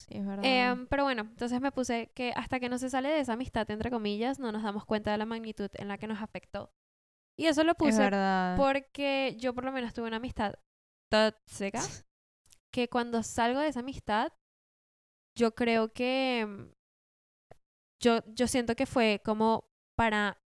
sí, 0.00 0.16
es 0.16 0.24
verdad. 0.26 0.44
Em, 0.44 0.86
pero 0.86 1.02
bueno, 1.04 1.22
entonces 1.22 1.60
me 1.60 1.72
puse 1.72 2.10
que 2.14 2.32
hasta 2.36 2.60
que 2.60 2.68
no 2.68 2.78
se 2.78 2.88
sale 2.88 3.08
de 3.08 3.20
esa 3.20 3.32
amistad, 3.32 3.68
entre 3.70 3.90
comillas, 3.90 4.38
no 4.38 4.52
nos 4.52 4.62
damos 4.62 4.84
cuenta 4.84 5.10
de 5.10 5.18
la 5.18 5.26
magnitud 5.26 5.68
en 5.74 5.88
la 5.88 5.98
que 5.98 6.06
nos 6.06 6.22
afectó. 6.22 6.70
Y 7.36 7.46
eso 7.46 7.64
lo 7.64 7.72
es 7.72 7.76
puse 7.78 7.98
verdad. 7.98 8.56
porque 8.56 9.34
yo 9.38 9.54
por 9.54 9.64
lo 9.64 9.72
menos 9.72 9.92
tuve 9.94 10.06
una 10.06 10.16
amistad 10.18 10.54
tóxica 11.10 11.80
que 12.72 12.88
cuando 12.88 13.22
salgo 13.22 13.60
de 13.60 13.68
esa 13.68 13.80
amistad, 13.80 14.32
yo 15.36 15.54
creo 15.54 15.92
que 15.92 16.44
mm, 16.46 16.72
yo, 18.02 18.20
yo 18.34 18.46
siento 18.46 18.76
que 18.76 18.86
fue 18.86 19.20
como 19.24 19.68
para, 19.96 20.40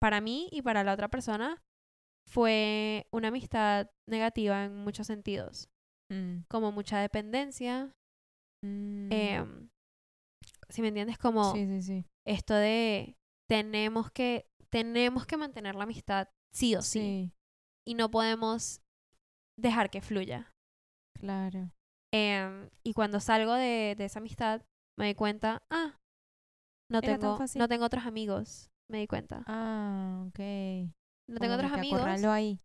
para 0.00 0.20
mí 0.20 0.48
y 0.52 0.62
para 0.62 0.84
la 0.84 0.94
otra 0.94 1.08
persona, 1.08 1.62
fue 2.28 3.06
una 3.12 3.28
amistad 3.28 3.90
negativa 4.08 4.64
en 4.64 4.76
muchos 4.76 5.06
sentidos, 5.06 5.68
Mm. 6.10 6.42
como 6.48 6.70
mucha 6.72 7.00
dependencia, 7.00 7.92
Mm. 8.64 9.08
em, 9.12 9.68
si 10.68 10.82
me 10.82 10.88
entiendes, 10.88 11.18
como 11.18 11.52
Sí, 11.52 11.66
sí, 11.66 11.82
sí. 11.82 12.04
esto 12.24 12.54
de 12.54 13.16
tenemos 13.48 14.10
que, 14.12 14.48
tenemos 14.70 15.26
que 15.26 15.36
mantener 15.36 15.74
la 15.74 15.84
amistad 15.84 16.28
sí 16.52 16.74
o 16.76 16.82
sí, 16.82 17.00
Sí, 17.00 17.32
y 17.86 17.94
no 17.94 18.10
podemos 18.10 18.80
dejar 19.58 19.90
que 19.90 20.00
fluya. 20.00 20.52
claro. 21.18 21.70
Em, 22.14 22.70
y 22.84 22.94
cuando 22.94 23.20
salgo 23.20 23.52
de, 23.54 23.94
de 23.98 24.04
esa 24.04 24.20
amistad, 24.20 24.62
me 24.96 25.06
di 25.06 25.14
cuenta, 25.14 25.62
ah, 25.70 25.98
no 26.90 26.98
Era 26.98 27.18
tengo, 27.18 27.38
no 27.56 27.68
tengo 27.68 27.84
otros 27.84 28.06
amigos. 28.06 28.70
Me 28.88 28.98
di 28.98 29.06
cuenta. 29.06 29.42
Ah, 29.46 30.24
ok. 30.28 30.38
no 31.28 31.40
tengo 31.40 31.54
otros 31.54 31.72
amigos. 31.72 32.02
ahí. 32.02 32.60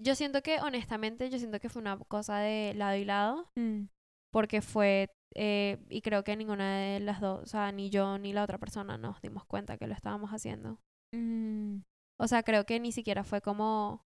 Yo 0.00 0.14
siento 0.14 0.42
que, 0.42 0.60
honestamente, 0.60 1.30
yo 1.30 1.38
siento 1.38 1.58
que 1.58 1.70
fue 1.70 1.80
una 1.80 1.98
cosa 1.98 2.38
de 2.38 2.74
lado 2.74 2.96
y 2.96 3.04
lado. 3.04 3.50
Mm. 3.56 3.86
Porque 4.30 4.60
fue, 4.60 5.10
eh, 5.34 5.78
y 5.88 6.02
creo 6.02 6.22
que 6.22 6.36
ninguna 6.36 6.78
de 6.78 7.00
las 7.00 7.20
dos, 7.20 7.42
o 7.42 7.46
sea, 7.46 7.72
ni 7.72 7.88
yo 7.88 8.18
ni 8.18 8.34
la 8.34 8.44
otra 8.44 8.58
persona 8.58 8.98
nos 8.98 9.20
dimos 9.22 9.46
cuenta 9.46 9.78
que 9.78 9.86
lo 9.86 9.94
estábamos 9.94 10.30
haciendo. 10.30 10.78
Mm. 11.14 11.78
O 12.20 12.28
sea, 12.28 12.42
creo 12.42 12.66
que 12.66 12.78
ni 12.78 12.92
siquiera 12.92 13.24
fue 13.24 13.40
como... 13.40 14.04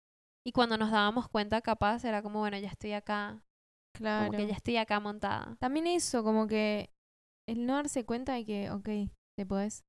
Y 0.46 0.52
cuando 0.52 0.76
nos 0.78 0.90
dábamos 0.90 1.28
cuenta, 1.28 1.60
capaz, 1.60 2.04
era 2.04 2.22
como, 2.22 2.38
bueno, 2.40 2.58
ya 2.58 2.68
estoy 2.68 2.92
acá. 2.92 3.42
Claro. 3.96 4.26
Como 4.26 4.38
que 4.38 4.46
ya 4.46 4.54
estoy 4.54 4.76
acá 4.76 5.00
montada. 5.00 5.56
También 5.58 5.86
eso, 5.86 6.24
como 6.24 6.46
que 6.46 6.90
el 7.48 7.66
no 7.66 7.74
darse 7.74 8.04
cuenta 8.04 8.34
de 8.34 8.44
que, 8.44 8.70
ok, 8.70 8.88
te 9.36 9.46
puedes 9.46 9.84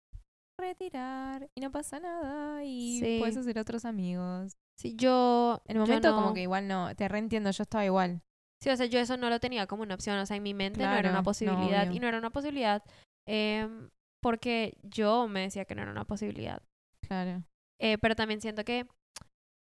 retirar 0.60 1.50
y 1.56 1.62
no 1.62 1.72
pasa 1.72 2.00
nada 2.00 2.64
y 2.64 3.00
Sí. 3.00 3.18
puedes 3.20 3.38
hacer 3.38 3.58
otros 3.58 3.86
amigos. 3.86 4.54
Sí, 4.78 4.96
yo... 4.96 5.62
En 5.66 5.78
el 5.78 5.82
momento 5.82 6.14
como 6.16 6.34
que 6.34 6.42
igual 6.42 6.68
no, 6.68 6.94
te 6.96 7.08
reentiendo, 7.08 7.52
yo 7.52 7.64
estaba 7.64 7.86
igual. 7.86 8.22
Sí, 8.62 8.70
o 8.70 8.76
sea, 8.76 8.86
yo 8.86 9.00
eso 9.00 9.18
no 9.18 9.30
lo 9.30 9.40
tenía 9.40 9.66
como 9.68 9.84
una 9.84 9.96
opción, 9.96 10.18
o 10.20 10.26
sea, 10.26 10.38
en 10.38 10.44
mi 10.44 10.54
mente 10.54 10.84
no 10.84 10.94
era 10.94 11.10
una 11.10 11.24
posibilidad. 11.24 11.90
y 11.90 12.00
no 12.00 12.08
era 12.08 12.18
una 12.20 12.30
posibilidad 12.30 12.84
em, 13.28 13.90
porque 14.22 14.78
yo 14.84 15.28
me 15.28 15.42
decía 15.42 15.66
que 15.66 15.76
no 15.76 15.82
era 15.82 15.92
una 15.92 16.06
posibilidad. 16.06 16.62
Claro. 17.08 17.44
Eh, 17.80 17.98
pero 17.98 18.16
también 18.16 18.42
siento 18.42 18.64
que 18.64 18.88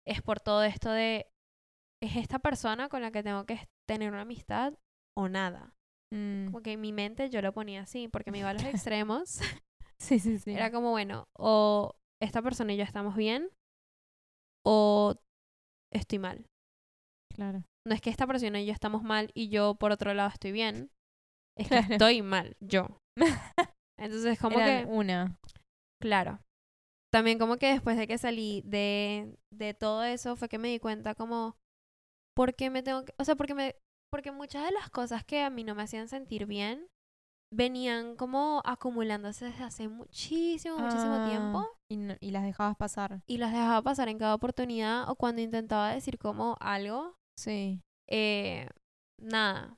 es 0.07 0.21
por 0.21 0.39
todo 0.39 0.63
esto 0.63 0.91
de, 0.91 1.27
¿es 2.01 2.15
esta 2.15 2.39
persona 2.39 2.89
con 2.89 3.01
la 3.01 3.11
que 3.11 3.23
tengo 3.23 3.45
que 3.45 3.59
tener 3.87 4.11
una 4.11 4.21
amistad 4.21 4.73
o 5.17 5.29
nada? 5.29 5.73
Mm. 6.13 6.45
Como 6.45 6.61
que 6.61 6.73
en 6.73 6.81
mi 6.81 6.91
mente 6.93 7.29
yo 7.29 7.41
lo 7.41 7.53
ponía 7.53 7.81
así, 7.81 8.07
porque 8.07 8.31
me 8.31 8.39
iba 8.39 8.49
a 8.49 8.53
los 8.53 8.63
extremos. 8.89 9.39
Sí, 9.99 10.19
sí, 10.19 10.37
sí. 10.37 10.51
Era 10.51 10.69
como, 10.69 10.89
bueno, 10.91 11.23
o 11.39 11.95
esta 12.21 12.41
persona 12.41 12.73
y 12.73 12.77
yo 12.77 12.83
estamos 12.83 13.15
bien, 13.15 13.49
o 14.65 15.15
estoy 15.93 16.19
mal. 16.19 16.45
Claro. 17.33 17.63
No 17.87 17.95
es 17.95 18.01
que 18.01 18.09
esta 18.09 18.27
persona 18.27 18.59
y 18.59 18.65
yo 18.65 18.73
estamos 18.73 19.03
mal 19.03 19.31
y 19.33 19.47
yo 19.47 19.75
por 19.75 19.91
otro 19.93 20.13
lado 20.13 20.29
estoy 20.29 20.51
bien. 20.51 20.91
Es 21.57 21.69
que 21.69 21.77
Claro. 21.77 21.93
estoy 21.93 22.21
mal, 22.21 22.57
yo. 22.59 22.97
Entonces, 23.97 24.37
como 24.39 24.59
Eran 24.59 24.85
que, 24.85 24.91
una. 24.91 25.39
claro. 26.01 26.39
También 27.13 27.37
como 27.37 27.57
que 27.57 27.67
después 27.67 27.95
de 27.95 28.07
que 28.07 28.17
salí 28.17 28.63
de, 28.65 29.37
de 29.51 29.75
todo 29.75 30.03
eso 30.03 30.35
fue 30.35 30.49
que 30.49 30.57
me 30.57 30.69
di 30.69 30.79
cuenta 30.79 31.13
como, 31.13 31.55
¿por 32.35 32.55
qué 32.55 32.71
me 32.71 32.81
tengo 32.81 33.05
que, 33.05 33.13
o 33.19 33.23
sea, 33.23 33.35
porque 33.35 33.53
me, 33.53 33.75
porque 34.11 34.31
muchas 34.31 34.65
de 34.65 34.71
las 34.71 34.89
cosas 34.89 35.23
que 35.23 35.43
a 35.43 35.51
mí 35.51 35.63
no 35.63 35.75
me 35.75 35.83
hacían 35.83 36.07
sentir 36.07 36.47
bien 36.47 36.87
venían 37.51 38.15
como 38.15 38.63
acumulándose 38.65 39.45
desde 39.45 39.63
hace 39.63 39.87
muchísimo, 39.89 40.79
muchísimo 40.79 41.17
Ah, 41.19 41.23
tiempo 41.23 41.67
Y, 41.87 41.97
no- 41.97 42.15
y 42.19 42.31
las 42.31 42.41
dejabas 42.43 42.75
pasar. 42.77 43.21
y 43.27 43.37
las 43.37 43.51
dejaba 43.51 43.83
pasar 43.83 44.09
en 44.09 44.17
cada 44.17 44.33
oportunidad 44.33 45.07
o 45.07 45.15
cuando 45.15 45.43
intentaba 45.43 45.93
decir 45.93 46.17
como 46.17 46.57
algo, 46.61 47.15
Sí. 47.37 47.79
eh, 48.09 48.67
nada. 49.21 49.77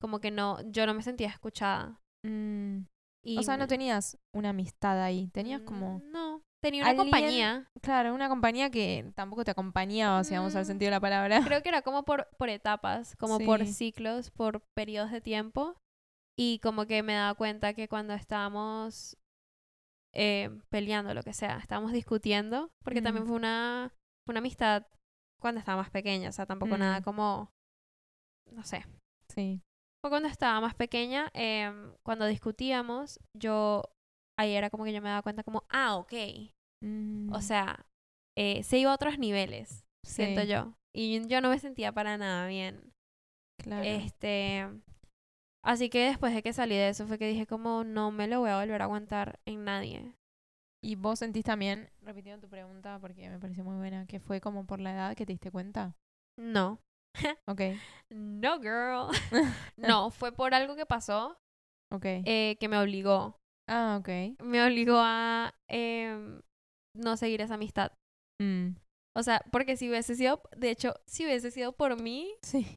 Como 0.00 0.18
que 0.18 0.32
no, 0.32 0.58
yo 0.70 0.84
no 0.86 0.94
me 0.94 1.02
sentía 1.04 1.28
escuchada. 1.28 2.00
Mm. 2.24 2.86
Y 3.28 3.38
O 3.38 3.42
sea, 3.42 3.56
no 3.58 3.66
tenías 3.66 4.16
una 4.32 4.50
amistad 4.50 5.02
ahí. 5.02 5.28
Tenías 5.34 5.60
como. 5.60 5.98
Mm, 5.98 6.10
No, 6.12 6.42
tenía 6.62 6.82
una 6.82 6.90
alguien- 6.90 7.04
compañía. 7.10 7.70
Claro, 7.82 8.14
una 8.14 8.28
compañía 8.28 8.70
que 8.70 9.12
tampoco 9.14 9.44
te 9.44 9.50
acompañaba, 9.50 10.24
si 10.24 10.34
vamos 10.34 10.54
al 10.56 10.62
Mm, 10.62 10.66
sentido 10.66 10.86
de 10.88 10.96
la 10.96 11.00
palabra. 11.00 11.42
Creo 11.44 11.62
que 11.62 11.68
era 11.68 11.82
como 11.82 12.04
por, 12.04 12.28
por 12.38 12.48
etapas, 12.48 13.16
como 13.16 13.38
por 13.40 13.66
ciclos, 13.66 14.30
por 14.30 14.62
periodos 14.74 15.10
de 15.10 15.20
tiempo. 15.20 15.76
Y 16.36 16.58
como 16.60 16.86
que 16.86 17.02
me 17.02 17.14
daba 17.14 17.34
cuenta 17.34 17.74
que 17.74 17.88
cuando 17.88 18.14
estábamos 18.14 19.16
eh, 20.14 20.48
peleando, 20.70 21.12
lo 21.12 21.22
que 21.22 21.34
sea, 21.34 21.58
estábamos 21.58 21.92
discutiendo, 21.92 22.70
porque 22.82 23.02
también 23.02 23.24
Mm. 23.24 23.28
fue 23.28 23.36
una, 23.36 23.92
fue 24.24 24.32
una 24.32 24.38
amistad 24.38 24.86
cuando 25.38 25.58
estaba 25.60 25.82
más 25.82 25.90
pequeña, 25.90 26.30
o 26.30 26.32
sea, 26.32 26.46
tampoco 26.46 26.78
nada 26.78 27.02
como, 27.02 27.52
no 28.50 28.64
sé, 28.64 28.84
Sí. 29.28 29.60
Fue 30.00 30.10
cuando 30.10 30.28
estaba 30.28 30.60
más 30.60 30.74
pequeña, 30.74 31.30
em, 31.34 31.92
cuando 32.04 32.26
discutíamos, 32.26 33.18
yo, 33.34 33.82
ahí 34.38 34.54
era 34.54 34.70
como 34.70 34.84
que 34.84 34.92
yo 34.92 35.02
me 35.02 35.08
daba 35.08 35.22
cuenta 35.22 35.42
como, 35.42 35.64
ah, 35.68 35.96
ok. 35.96 36.12
Mm, 36.82 37.32
O 37.32 37.40
sea, 37.40 37.86
eh, 38.36 38.62
se 38.62 38.78
iba 38.78 38.92
a 38.92 38.94
otros 38.94 39.18
niveles, 39.18 39.84
siento 40.06 40.42
yo. 40.44 40.74
Y 40.94 41.26
yo 41.26 41.40
no 41.40 41.50
me 41.50 41.58
sentía 41.58 41.92
para 41.92 42.16
nada 42.16 42.46
bien. 42.46 42.92
Claro. 43.60 43.84
Este, 43.84 44.68
así 45.64 45.90
que 45.90 46.06
después 46.06 46.32
de 46.34 46.42
que 46.42 46.52
salí 46.52 46.76
de 46.76 46.90
eso 46.90 47.06
fue 47.06 47.18
que 47.18 47.26
dije 47.28 47.46
como, 47.46 47.82
no 47.82 48.12
me 48.12 48.28
lo 48.28 48.40
voy 48.40 48.50
a 48.50 48.60
volver 48.60 48.80
a 48.80 48.84
aguantar 48.84 49.40
en 49.46 49.64
nadie. 49.64 50.14
¿Y 50.80 50.94
vos 50.94 51.18
sentís 51.18 51.44
también, 51.44 51.90
repitiendo 52.02 52.40
tu 52.40 52.48
pregunta 52.48 53.00
porque 53.00 53.28
me 53.28 53.40
pareció 53.40 53.64
muy 53.64 53.76
buena, 53.76 54.06
que 54.06 54.20
fue 54.20 54.40
como 54.40 54.64
por 54.64 54.78
la 54.78 54.92
edad 54.92 55.16
que 55.16 55.26
te 55.26 55.32
diste 55.32 55.50
cuenta? 55.50 55.96
No. 56.36 56.78
Ok. 57.46 57.60
No, 58.10 58.58
girl. 58.60 59.08
no, 59.76 60.10
fue 60.10 60.32
por 60.32 60.54
algo 60.54 60.76
que 60.76 60.86
pasó 60.86 61.36
Ok. 61.92 62.04
eh, 62.04 62.56
que 62.60 62.68
me 62.68 62.78
obligó. 62.78 63.36
ah, 63.68 63.98
ok. 64.00 64.40
Me 64.42 64.64
obligó 64.64 64.96
a 64.98 65.54
em, 65.68 66.40
no 66.96 67.16
seguir 67.16 67.40
esa 67.40 67.54
amistad. 67.54 67.92
Mm, 68.40 68.76
O 69.16 69.22
sea, 69.22 69.42
porque 69.50 69.76
si 69.76 69.88
hubiese 69.88 70.14
sido, 70.14 70.42
de 70.56 70.70
hecho, 70.70 70.94
si 71.06 71.24
hubiese 71.24 71.50
sido 71.50 71.72
por 71.72 72.00
mí, 72.00 72.30
Sí. 72.42 72.76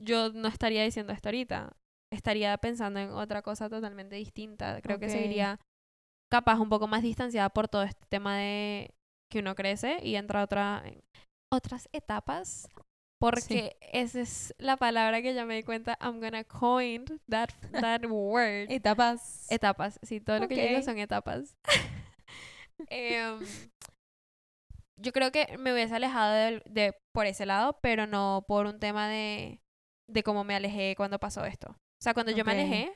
yo 0.00 0.30
no 0.32 0.48
estaría 0.48 0.84
diciendo 0.84 1.12
esto 1.12 1.28
ahorita. 1.28 1.72
Estaría 2.12 2.56
pensando 2.58 3.00
en 3.00 3.10
otra 3.10 3.42
cosa 3.42 3.68
totalmente 3.68 4.16
distinta. 4.16 4.80
Creo 4.82 4.98
que 4.98 5.08
seguiría 5.08 5.60
capaz 6.32 6.58
un 6.60 6.68
poco 6.68 6.86
más 6.88 7.02
distanciada 7.02 7.48
por 7.50 7.68
todo 7.68 7.82
este 7.82 8.06
tema 8.08 8.36
de 8.36 8.94
que 9.30 9.40
uno 9.40 9.54
crece 9.54 9.98
y 10.02 10.16
entra 10.16 10.40
a 10.40 10.44
otra, 10.44 10.82
en 10.84 11.00
otras 11.52 11.88
etapas 11.92 12.68
Porque 13.20 13.76
esa 13.92 14.20
es 14.22 14.54
la 14.56 14.78
palabra 14.78 15.20
que 15.20 15.34
ya 15.34 15.44
me 15.44 15.54
di 15.54 15.62
cuenta. 15.62 15.98
I'm 16.00 16.20
gonna 16.20 16.42
coin 16.42 17.04
that, 17.28 17.50
that 17.72 18.02
word. 18.06 18.68
Etapas. 18.70 19.46
Etapas. 19.50 20.00
Sí, 20.02 20.20
todo 20.20 20.38
lo 20.38 20.48
que 20.48 20.56
yo 20.56 20.62
digo 20.62 20.82
son 20.82 20.98
etapas. 20.98 21.54
Em, 22.88 23.38
yo 24.96 25.12
creo 25.12 25.30
que 25.30 25.58
me 25.58 25.74
hubiese 25.74 25.94
alejado 25.94 26.32
de, 26.64 26.96
por 27.12 27.26
ese 27.26 27.44
lado, 27.44 27.78
pero 27.82 28.06
no 28.06 28.46
por 28.48 28.64
un 28.64 28.80
tema 28.80 29.06
de, 29.06 29.60
de 30.08 30.22
cómo 30.22 30.44
me 30.44 30.56
alejé 30.56 30.94
cuando 30.96 31.20
pasó 31.20 31.44
esto. 31.44 31.72
O 31.72 32.02
sea, 32.02 32.14
cuando 32.14 32.32
yo 32.32 32.42
me 32.42 32.52
alejé, 32.52 32.90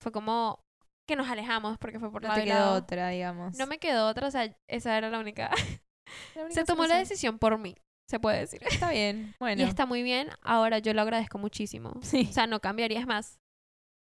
fue 0.00 0.12
como 0.12 0.60
que 1.08 1.16
nos 1.16 1.28
alejamos 1.28 1.76
porque 1.78 1.98
fue 1.98 2.12
por 2.12 2.22
no 2.22 2.28
lado 2.28 2.40
te 2.40 2.46
quedó 2.46 2.54
lado. 2.54 2.74
otra, 2.76 3.08
digamos. 3.08 3.58
No 3.58 3.66
me 3.66 3.78
quedó 3.78 4.06
otra, 4.06 4.28
o 4.28 4.30
sea, 4.30 4.56
esa 4.68 4.96
era 4.96 5.10
la 5.10 5.18
única. 5.18 5.50
La 6.34 6.42
única 6.42 6.60
Se 6.60 6.64
tomó 6.64 6.86
la 6.86 6.98
decisión 6.98 7.38
por 7.38 7.56
mí, 7.56 7.76
se 8.10 8.18
puede 8.18 8.40
decir. 8.40 8.60
Está 8.68 8.90
bien. 8.90 9.34
Bueno. 9.40 9.62
Y 9.62 9.64
está 9.64 9.86
muy 9.86 10.02
bien, 10.02 10.28
ahora 10.42 10.80
yo 10.80 10.92
lo 10.92 11.00
agradezco 11.00 11.38
muchísimo. 11.38 11.94
Sí. 12.02 12.26
O 12.28 12.32
sea, 12.32 12.46
no 12.46 12.60
cambiaría, 12.60 12.98
es 12.98 13.06
más, 13.06 13.38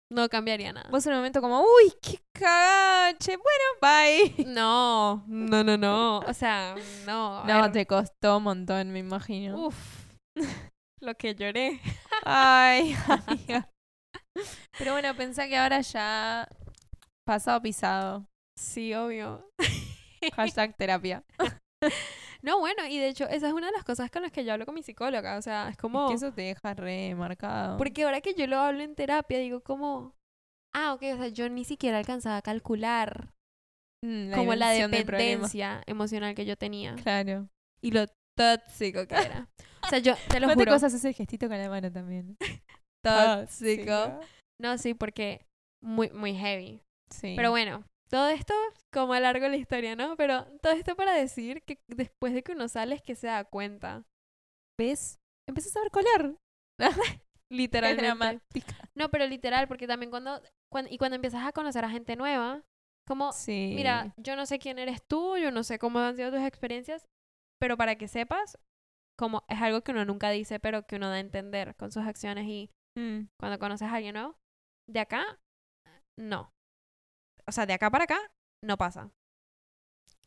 no 0.10 0.30
cambiaría 0.30 0.72
nada. 0.72 0.90
Vos 0.90 1.06
en 1.06 1.12
un 1.12 1.20
momento 1.20 1.42
como, 1.42 1.62
uy, 1.62 1.94
qué 2.02 2.20
cagache. 2.34 3.38
Bueno, 3.38 3.66
bye. 3.82 4.46
No, 4.48 5.24
no, 5.28 5.64
no, 5.64 5.78
no. 5.78 6.20
O 6.20 6.34
sea, 6.34 6.76
no. 7.06 7.44
No, 7.44 7.62
ver, 7.62 7.72
te 7.72 7.86
costó 7.86 8.38
un 8.38 8.44
montón, 8.44 8.92
me 8.92 9.00
imagino. 9.00 9.68
Uf, 9.68 10.08
lo 11.02 11.14
que 11.16 11.36
lloré. 11.36 11.82
Ay, 12.24 12.96
amiga. 13.28 13.70
Pero 14.78 14.94
bueno, 14.94 15.14
pensá 15.16 15.48
que 15.48 15.58
ahora 15.58 15.82
ya 15.82 16.48
pasado 17.26 17.62
pisado. 17.62 18.26
Sí, 18.58 18.94
obvio. 18.94 19.52
Hashtag 20.36 20.76
terapia. 20.78 21.24
No, 22.48 22.60
bueno, 22.60 22.88
y 22.88 22.98
de 22.98 23.10
hecho, 23.10 23.26
esa 23.28 23.48
es 23.48 23.54
una 23.54 23.68
de 23.68 23.74
las 23.74 23.84
cosas 23.84 24.10
con 24.10 24.22
las 24.22 24.32
que 24.32 24.46
yo 24.46 24.54
hablo 24.54 24.66
con 24.66 24.74
mi 24.74 24.82
psicóloga. 24.82 25.38
O 25.38 25.42
sea, 25.42 25.68
es 25.70 25.76
como. 25.78 26.06
Es 26.06 26.10
que 26.12 26.26
eso 26.26 26.34
te 26.34 26.42
deja 26.44 26.74
remarcado. 26.74 27.78
Porque 27.78 28.04
ahora 28.04 28.22
que 28.22 28.34
yo 28.34 28.48
lo 28.48 28.58
hablo 28.58 28.82
en 28.84 28.96
terapia, 28.96 29.38
digo 29.40 29.62
como. 29.62 30.16
Ah, 30.74 30.94
ok, 30.94 31.02
o 31.14 31.18
sea, 31.18 31.28
yo 31.28 31.50
ni 31.50 31.66
siquiera 31.66 31.98
alcanzaba 31.98 32.38
a 32.38 32.42
calcular 32.42 33.34
Mm, 34.06 34.32
como 34.34 34.54
la 34.54 34.70
del 34.70 34.90
problema. 34.92 35.12
dependencia 35.18 35.82
emocional 35.88 36.36
que 36.36 36.46
yo 36.46 36.56
tenía. 36.56 36.96
Claro. 36.96 37.50
Y 37.82 37.92
lo 37.92 38.06
tóxico 38.38 39.08
que 39.08 39.16
era. 39.16 39.50
O 39.84 39.88
sea, 39.90 40.00
yo 40.00 40.14
te 40.30 40.40
lo 40.40 40.46
¿Cuántas 40.48 40.56
juro. 40.66 40.72
cosas 40.74 40.94
hace 40.94 41.08
el 41.10 41.16
gestito 41.16 41.48
con 41.48 41.58
la 41.58 41.68
mano 41.68 41.92
también? 41.92 42.38
Tóxico. 43.04 44.20
No, 44.62 44.78
sí, 44.78 44.94
porque 44.94 45.46
muy, 45.84 46.10
muy 46.12 46.34
heavy. 46.36 46.82
Sí. 47.10 47.34
Pero 47.36 47.50
bueno, 47.52 47.84
todo 48.10 48.30
esto, 48.30 48.54
como 48.92 49.14
a 49.14 49.20
largo 49.20 49.48
la 49.48 49.58
historia, 49.58 49.96
¿no? 49.96 50.16
Pero 50.16 50.46
todo 50.62 50.74
esto 50.74 50.96
para 50.96 51.14
decir 51.14 51.64
que 51.64 51.80
después 51.88 52.34
de 52.34 52.44
que 52.44 52.54
uno 52.54 52.68
sale 52.68 52.96
es 52.96 53.02
que 53.02 53.16
se 53.16 53.28
da 53.28 53.44
cuenta. 53.46 54.06
¿Ves? 54.80 55.20
Empezás 55.48 55.76
a 55.76 55.82
ver 55.82 55.92
color. 55.92 56.38
Literalmente. 57.52 58.04
dramática. 58.04 58.90
No, 58.96 59.10
pero 59.10 59.26
literal, 59.26 59.68
porque 59.68 59.88
también 59.88 60.10
cuando, 60.10 60.42
cuando... 60.72 60.92
Y 60.92 60.98
cuando 60.98 61.16
empiezas 61.16 61.46
a 61.46 61.54
conocer 61.54 61.86
a 61.86 61.90
gente 61.90 62.16
nueva, 62.16 62.64
como... 63.08 63.32
Sí. 63.32 63.72
Mira, 63.76 64.14
yo 64.18 64.36
no 64.36 64.46
sé 64.46 64.60
quién 64.60 64.80
eres 64.80 65.02
tú, 65.08 65.38
yo 65.38 65.52
no 65.52 65.64
sé 65.64 65.80
cómo 65.80 66.00
han 66.00 66.18
sido 66.18 66.32
tus 66.32 66.42
experiencias, 66.42 67.06
pero 67.60 67.78
para 67.78 67.96
que 67.96 68.08
sepas, 68.08 68.58
como 69.18 69.46
es 69.48 69.62
algo 69.62 69.82
que 69.82 69.92
uno 69.92 70.04
nunca 70.04 70.30
dice, 70.30 70.60
pero 70.60 70.86
que 70.86 70.98
uno 70.98 71.08
da 71.10 71.16
a 71.16 71.20
entender 71.20 71.76
con 71.76 71.92
sus 71.92 72.04
acciones 72.04 72.46
y 72.46 72.70
Mm, 72.98 73.30
cuando 73.40 73.60
conoces 73.60 73.88
a 73.88 73.94
alguien 73.94 74.16
nuevo, 74.16 74.36
de 74.90 75.00
acá, 75.00 75.40
no. 76.18 76.52
O 77.48 77.52
sea, 77.52 77.66
de 77.66 77.74
acá 77.74 77.90
para 77.90 78.04
acá, 78.06 78.20
no 78.64 78.78
pasa. 78.78 79.12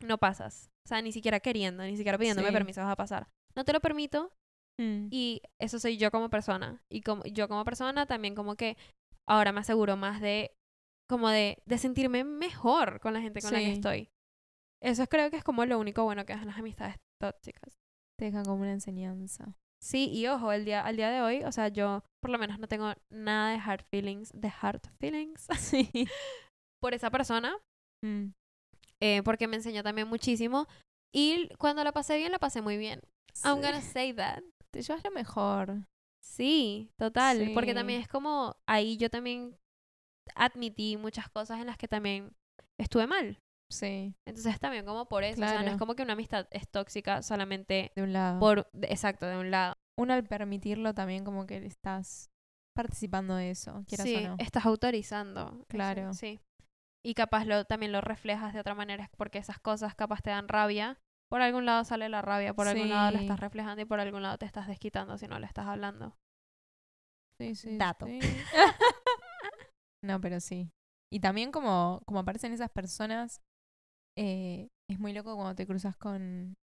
No 0.01 0.17
pasas. 0.17 0.71
O 0.85 0.89
sea, 0.89 1.01
ni 1.01 1.11
siquiera 1.11 1.39
queriendo, 1.39 1.83
ni 1.83 1.95
siquiera 1.95 2.17
pidiéndome 2.17 2.47
Sí. 2.49 2.53
permiso 2.53 2.81
vas 2.81 2.91
a 2.91 2.95
pasar. 2.95 3.27
No 3.55 3.63
te 3.63 3.73
lo 3.73 3.79
permito 3.79 4.31
mm. 4.79 5.07
y 5.11 5.41
eso 5.59 5.79
soy 5.79 5.97
yo 5.97 6.09
como 6.11 6.29
persona. 6.29 6.83
Y 6.89 7.01
como 7.01 7.23
yo 7.25 7.47
como 7.47 7.63
persona 7.63 8.05
también 8.05 8.33
como 8.35 8.55
que 8.55 8.77
ahora 9.27 9.51
me 9.51 9.59
aseguro 9.59 9.95
más 9.97 10.21
de 10.21 10.55
como 11.07 11.29
de, 11.29 11.61
de 11.65 11.77
sentirme 11.77 12.23
mejor 12.23 12.99
con 13.01 13.13
la 13.13 13.21
gente 13.21 13.41
con 13.41 13.51
la 13.51 13.59
que 13.59 13.65
Sí. 13.65 13.71
estoy. 13.73 14.09
Eso 14.81 15.05
creo 15.07 15.29
que 15.29 15.37
es 15.37 15.43
como 15.43 15.65
lo 15.65 15.77
único 15.77 16.03
bueno 16.03 16.25
que 16.25 16.33
hacen 16.33 16.47
las 16.47 16.57
amistades 16.57 16.95
tóxicas. 17.21 17.77
Te 18.17 18.25
dejan 18.25 18.45
como 18.45 18.61
una 18.61 18.71
enseñanza. 18.71 19.55
Sí, 19.83 20.09
y 20.11 20.27
ojo, 20.27 20.51
el 20.51 20.63
día, 20.63 20.85
al 20.85 20.95
día 20.95 21.09
de 21.09 21.21
hoy, 21.21 21.43
o 21.43 21.51
sea, 21.51 21.67
yo 21.67 22.03
por 22.21 22.31
lo 22.31 22.37
menos 22.37 22.59
no 22.59 22.67
tengo 22.67 22.93
nada 23.11 23.51
de 23.51 23.57
hard 23.57 23.83
feelings, 23.91 24.31
de 24.33 24.51
hard 24.61 24.81
feelings 24.99 25.47
Sí. 25.57 25.89
por 26.81 26.93
esa 26.93 27.09
persona, 27.11 27.55
Mm. 28.03 28.31
eh, 29.01 29.21
porque 29.23 29.47
me 29.47 29.55
enseñó 29.57 29.83
también 29.83 30.07
muchísimo. 30.07 30.67
Y 31.13 31.49
cuando 31.57 31.83
la 31.83 31.91
pasé 31.91 32.17
bien, 32.17 32.31
la 32.31 32.39
pasé 32.39 32.61
muy 32.61 32.77
bien. 32.77 33.01
I'm 33.43 33.61
gonna 33.61 33.81
say 33.81 34.13
that. 34.13 34.41
Te 34.73 34.81
llevas 34.81 35.03
lo 35.03 35.11
mejor. 35.11 35.85
Sí, 36.23 36.89
total. 36.97 37.51
Porque 37.53 37.73
también 37.73 38.01
es 38.01 38.07
como, 38.07 38.55
ahí 38.67 38.97
yo 38.97 39.09
también 39.09 39.55
admití 40.35 40.97
muchas 40.97 41.29
cosas 41.29 41.59
en 41.59 41.67
las 41.67 41.77
que 41.77 41.87
también 41.87 42.31
estuve 42.79 43.07
mal. 43.07 43.37
Sí. 43.71 44.13
Entonces 44.27 44.59
también 44.59 44.85
como 44.85 45.07
por 45.07 45.23
eso, 45.23 45.41
o 45.41 45.45
sea, 45.45 45.53
no 45.53 45.59
es 45.59 45.63
Claro. 45.63 45.79
como 45.79 45.95
que 45.95 46.03
una 46.03 46.13
amistad 46.13 46.47
es 46.51 46.67
tóxica 46.69 47.21
solamente 47.21 47.91
De 47.95 48.03
un 48.03 48.13
lado. 48.13 48.39
por, 48.39 48.69
de- 48.73 48.87
exacto, 48.87 49.25
de 49.25 49.37
un 49.37 49.49
lado. 49.51 49.75
Uno 49.97 50.13
al 50.13 50.23
permitirlo 50.25 50.93
también 50.93 51.23
como 51.23 51.45
que 51.45 51.57
estás 51.65 52.29
participando 52.75 53.35
de 53.35 53.51
eso, 53.51 53.83
quieras 53.87 54.07
sí, 54.07 54.15
o 54.15 54.21
no. 54.29 54.35
estás 54.39 54.65
autorizando. 54.65 55.47
eso, 55.53 55.65
Claro. 55.69 56.13
sí. 56.13 56.39
Y 57.03 57.13
capaz 57.15 57.45
lo, 57.45 57.65
también 57.65 57.91
lo 57.91 58.01
reflejas 58.01 58.53
de 58.53 58.59
otra 58.59 58.75
manera, 58.75 59.09
porque 59.17 59.39
esas 59.39 59.59
cosas 59.59 59.95
capaz 59.95 60.21
te 60.21 60.29
dan 60.29 60.47
rabia. 60.47 60.99
Por 61.29 61.41
algún 61.41 61.65
lado 61.65 61.83
sale 61.85 62.09
la 62.09 62.21
rabia, 62.21 62.53
por 62.53 62.67
algún 62.67 62.89
lado 62.89 63.11
Sí. 63.17 63.23
estás 63.23 63.39
reflejando 63.39 63.81
y 63.81 63.85
por 63.85 63.99
algún 63.99 64.21
lado 64.21 64.37
te 64.37 64.45
estás 64.45 64.67
desquitando 64.67 65.17
si 65.17 65.27
no 65.27 65.39
lo 65.39 65.45
estás 65.45 65.65
hablando. 65.65 66.15
Sí, 67.39 67.55
sí, 67.55 67.77
Dato. 67.77 68.05
sí. 68.05 68.19
no, 70.03 70.19
pero 70.21 70.39
sí. 70.39 70.69
Y 71.11 71.19
también 71.19 71.51
como, 71.51 72.01
como 72.05 72.19
aparecen 72.19 72.53
esas 72.53 72.69
personas, 72.69 73.41
eh, 74.17 74.69
es 74.89 74.99
muy 74.99 75.13
loco 75.13 75.35
cuando 75.35 75.55
te 75.55 75.65
cruzas 75.65 75.97
con, 75.97 76.55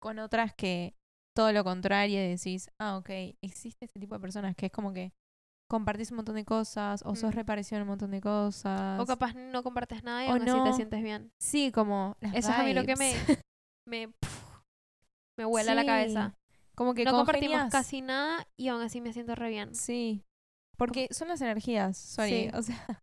con 0.00 0.18
otras 0.18 0.54
que 0.54 0.94
todo 1.34 1.52
lo 1.52 1.64
contrario 1.64 2.22
y 2.24 2.28
decís, 2.28 2.70
ah, 2.78 2.96
ok, 2.98 3.10
existe 3.42 3.86
este 3.86 3.98
tipo 4.00 4.14
de 4.14 4.20
personas 4.20 4.54
que 4.54 4.66
es 4.66 4.72
como 4.72 4.92
que 4.92 5.12
compartís 5.72 6.10
un 6.12 6.16
montón 6.18 6.36
de 6.36 6.44
cosas 6.44 7.02
o 7.04 7.16
sos 7.16 7.32
Mm. 7.32 7.36
reparecido 7.36 7.76
en 7.78 7.82
un 7.82 7.88
montón 7.88 8.10
de 8.12 8.20
cosas. 8.20 9.00
O 9.00 9.06
capaz 9.06 9.34
no 9.34 9.62
compartes 9.64 10.04
nada 10.04 10.24
y 10.24 10.28
O 10.28 10.32
aún 10.32 10.48
así 10.48 10.62
te 10.64 10.72
sientes 10.74 11.02
bien. 11.02 11.32
Sí, 11.40 11.72
como 11.72 12.16
las 12.20 12.34
Eso 12.34 12.50
es 12.52 12.58
a 12.58 12.62
mí 12.62 12.72
lo 12.74 12.84
que 12.84 12.94
me, 12.94 13.12
me, 13.88 14.08
puf, 14.08 14.60
me 15.38 15.44
vuela 15.44 15.74
la 15.74 15.80
Sí, 15.82 15.86
cabeza. 15.88 16.34
Como 16.76 16.94
que 16.94 17.04
No 17.04 17.12
compartimos 17.12 17.70
casi 17.70 18.00
nada 18.00 18.46
y 18.56 18.68
aún 18.68 18.80
así 18.82 19.00
me 19.00 19.12
siento 19.12 19.34
re 19.34 19.50
bien. 19.50 19.74
Sí. 19.74 20.22
Porque 20.78 21.08
son 21.10 21.28
las 21.28 21.40
energías, 21.40 21.96
sorry. 21.98 22.48
Sí. 22.48 22.50
O 22.56 22.62
sea, 22.62 23.02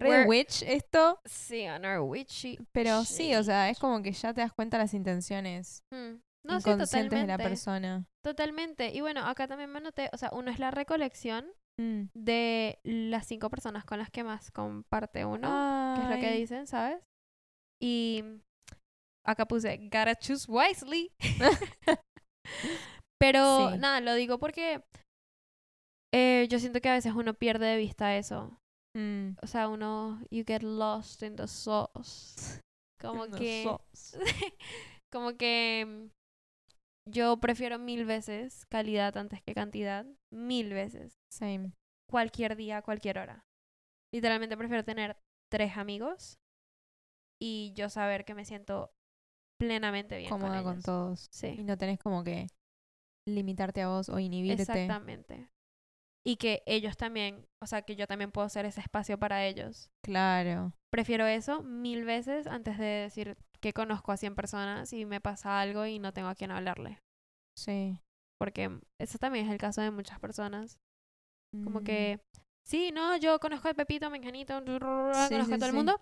re 0.00 0.24
witch 0.26 0.62
esto, 0.62 1.20
Sí, 1.26 1.66
on 1.68 1.84
our 1.84 2.00
witchy 2.00 2.58
pero 2.72 3.04
sí, 3.04 3.34
o 3.34 3.42
sea, 3.42 3.68
es 3.68 3.78
como 3.78 4.02
que 4.02 4.12
ya 4.12 4.32
te 4.32 4.40
das 4.40 4.52
cuenta 4.52 4.78
las 4.78 4.94
intenciones 4.94 5.82
Mm. 5.92 6.20
No, 6.42 6.58
sí, 6.58 6.70
inconscientes 6.70 7.10
de 7.20 7.26
la 7.26 7.34
totalmente. 7.34 7.44
persona. 7.50 8.04
Totalmente. 8.24 8.94
Y 8.94 9.02
bueno, 9.02 9.26
acá 9.26 9.46
también 9.46 9.70
me 9.70 9.78
noté, 9.82 10.08
o 10.14 10.16
sea, 10.16 10.30
uno 10.32 10.50
es 10.50 10.58
la 10.58 10.70
recolección 10.70 11.44
Mm. 11.80 12.10
de 12.14 12.78
las 12.84 13.26
cinco 13.26 13.48
personas 13.48 13.86
con 13.86 13.98
las 13.98 14.10
que 14.10 14.22
más 14.22 14.50
comparte 14.50 15.24
uno, 15.24 15.94
que 15.96 16.02
es 16.02 16.10
lo 16.10 16.20
que 16.20 16.26
Ay. 16.26 16.40
dicen, 16.40 16.66
¿sabes? 16.66 17.02
Y 17.82 18.22
acá 19.26 19.46
puse, 19.46 19.78
gotta 19.84 20.14
choose 20.14 20.46
wisely. 20.50 21.10
Pero 23.18 23.70
Sí. 23.72 23.78
nada, 23.78 24.00
lo 24.00 24.14
digo 24.14 24.38
porque 24.38 24.82
eh, 26.12 26.46
yo 26.50 26.58
siento 26.58 26.80
que 26.80 26.88
a 26.88 26.94
veces 26.94 27.14
uno 27.14 27.34
pierde 27.34 27.66
de 27.66 27.76
vista 27.76 28.16
eso. 28.16 28.58
Mm. 28.96 29.36
O 29.42 29.46
sea, 29.46 29.68
uno, 29.68 30.20
you 30.30 30.44
get 30.46 30.62
lost 30.62 31.22
in 31.22 31.36
the 31.36 31.46
sauce. 31.46 32.60
Como 33.00 33.26
No 33.26 33.38
que, 33.38 33.64
como 35.12 35.36
que 35.36 36.10
yo 37.08 37.38
prefiero 37.38 37.78
mil 37.78 38.04
veces 38.04 38.66
calidad 38.66 39.16
antes 39.16 39.40
que 39.42 39.54
cantidad. 39.54 40.04
Mil 40.32 40.72
veces. 40.72 41.18
Same. 41.30 41.72
Cualquier 42.08 42.56
día, 42.56 42.82
cualquier 42.82 43.18
hora. 43.18 43.44
Literalmente 44.12 44.56
prefiero 44.56 44.84
tener 44.84 45.16
tres 45.50 45.76
amigos 45.76 46.38
y 47.40 47.72
yo 47.74 47.88
saber 47.88 48.24
que 48.24 48.34
me 48.34 48.44
siento 48.44 48.92
plenamente 49.58 50.18
bien. 50.18 50.30
Cómoda 50.30 50.62
con 50.62 50.74
ellos. 50.74 50.84
todos. 50.84 51.24
Y 51.26 51.28
Sí, 51.32 51.64
no 51.64 51.76
tenés 51.76 51.98
como 51.98 52.24
que 52.24 52.46
limitarte 53.28 53.82
a 53.82 53.88
vos 53.88 54.08
o 54.08 54.18
inhibirte. 54.18 54.62
exactamente. 54.62 55.48
Y 56.24 56.36
que 56.36 56.62
ellos 56.66 56.96
también, 56.96 57.46
o 57.62 57.66
sea, 57.66 57.82
que 57.82 57.96
yo 57.96 58.06
también 58.06 58.30
puedo 58.30 58.48
ser 58.48 58.66
ese 58.66 58.80
espacio 58.80 59.18
para 59.18 59.46
ellos. 59.46 59.90
Claro. 60.02 60.74
Prefiero 60.90 61.26
eso 61.26 61.62
mil 61.62 62.04
veces 62.04 62.46
antes 62.46 62.76
de 62.78 62.84
decir 62.84 63.38
que 63.60 63.72
conozco 63.72 64.12
a 64.12 64.16
100 64.16 64.34
personas 64.34 64.92
y 64.92 65.06
me 65.06 65.20
pasa 65.20 65.60
algo 65.60 65.86
y 65.86 65.98
no 65.98 66.12
tengo 66.12 66.28
a 66.28 66.34
quién 66.34 66.50
hablarle. 66.50 66.98
Sí. 67.56 68.00
Porque 68.40 68.70
eso 68.98 69.18
también 69.18 69.46
es 69.46 69.52
el 69.52 69.58
caso 69.58 69.80
de 69.82 69.90
muchas 69.90 70.18
personas. 70.18 70.78
Como 71.64 71.80
Mm. 71.80 71.84
que, 71.84 72.20
sí, 72.66 72.90
no, 72.92 73.16
yo 73.18 73.38
conozco 73.38 73.68
a 73.68 73.74
Pepito, 73.74 74.06
a 74.06 74.10
Menjanito, 74.10 74.58
Sí, 74.60 74.64
conozco 74.78 75.44
sí, 75.46 75.52
a 75.54 75.58
todo 75.58 75.66
el 75.68 75.74
mundo. 75.74 76.00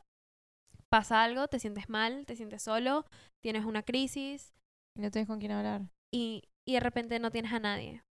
Pasa 0.89 1.22
algo, 1.24 1.49
te 1.49 1.59
sientes 1.59 1.89
mal, 1.89 2.24
te 2.26 2.36
sientes 2.36 2.62
solo, 2.62 3.05
tienes 3.43 3.64
una 3.64 3.82
crisis 3.82 4.55
Y 4.97 5.01
no 5.03 5.11
tenés 5.11 5.26
con 5.28 5.39
quién 5.39 5.53
hablar. 5.53 5.82
y, 6.14 6.43
y 6.66 6.74
de 6.74 6.80
repente 6.80 7.18
no 7.18 7.30
tienes 7.30 7.53
a 7.53 7.59
nadie. 7.61 8.03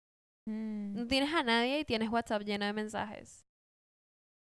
Mm, 0.48 0.94
No 0.94 1.06
tienes 1.06 1.32
a 1.34 1.42
nadie 1.42 1.80
y 1.80 1.84
tienes 1.84 2.10
WhatsApp 2.10 2.42
lleno 2.42 2.66
de 2.66 2.72
mensajes. 2.72 3.44